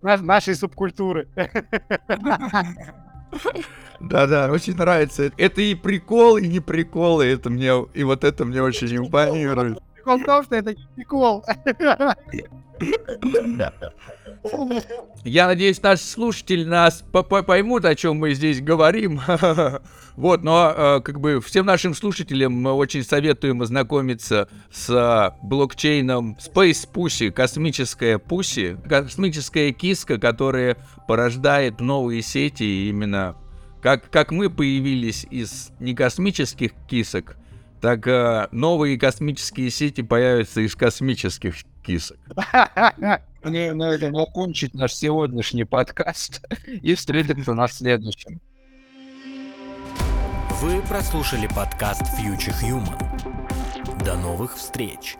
нашей 0.02 0.54
субкультуры. 0.54 1.28
Да-да, 4.00 4.50
очень 4.50 4.76
нравится. 4.76 5.30
Это 5.36 5.60
и 5.62 5.74
прикол, 5.74 6.36
и 6.36 6.48
не 6.48 6.60
прикол, 6.60 7.22
и 7.22 7.26
это 7.26 7.50
мне, 7.50 7.72
и 7.94 8.02
вот 8.02 8.24
это 8.24 8.44
мне 8.44 8.62
очень 8.62 8.96
импонирует. 8.96 9.78
Прикол 10.02 10.18
в 10.18 10.24
том, 10.24 10.42
что 10.42 10.56
это 10.56 10.74
прикол. 10.96 11.44
Я 15.24 15.46
надеюсь, 15.46 15.80
наши 15.82 16.02
слушатели 16.02 16.64
нас 16.64 17.04
по- 17.12 17.22
по- 17.22 17.44
поймут, 17.44 17.84
о 17.84 17.94
чем 17.94 18.16
мы 18.16 18.34
здесь 18.34 18.60
говорим. 18.60 19.20
Вот, 20.14 20.42
но 20.42 20.74
э, 20.76 21.00
как 21.00 21.20
бы 21.20 21.40
всем 21.40 21.64
нашим 21.64 21.94
слушателям 21.94 22.52
мы 22.52 22.72
очень 22.72 23.02
советуем 23.02 23.62
ознакомиться 23.62 24.46
с 24.70 24.90
э, 24.90 25.30
блокчейном 25.42 26.36
Space 26.38 26.86
Pussy, 26.92 27.30
космическая 27.30 28.18
Pussy, 28.18 28.78
космическая 28.86 29.72
киска, 29.72 30.18
которая 30.18 30.76
порождает 31.08 31.80
новые 31.80 32.20
сети 32.20 32.90
именно 32.90 33.36
как, 33.80 34.10
как 34.10 34.32
мы 34.32 34.50
появились 34.50 35.26
из 35.30 35.70
некосмических 35.80 36.72
кисок, 36.86 37.36
так 37.82 38.06
э, 38.06 38.46
новые 38.52 38.96
космические 38.96 39.68
сети 39.68 40.02
появятся 40.02 40.60
из 40.60 40.76
космических 40.76 41.56
кисок. 41.82 42.16
Мне 43.42 43.74
на 43.74 43.90
этом 43.90 44.16
окончить 44.16 44.72
наш 44.72 44.94
сегодняшний 44.94 45.64
подкаст 45.64 46.46
и 46.66 46.94
встретиться 46.94 47.54
на 47.54 47.66
следующем. 47.66 48.40
Вы 50.60 50.80
прослушали 50.82 51.48
подкаст 51.48 52.02
Future 52.20 52.54
Human. 52.62 54.04
До 54.04 54.16
новых 54.16 54.56
встреч! 54.56 55.16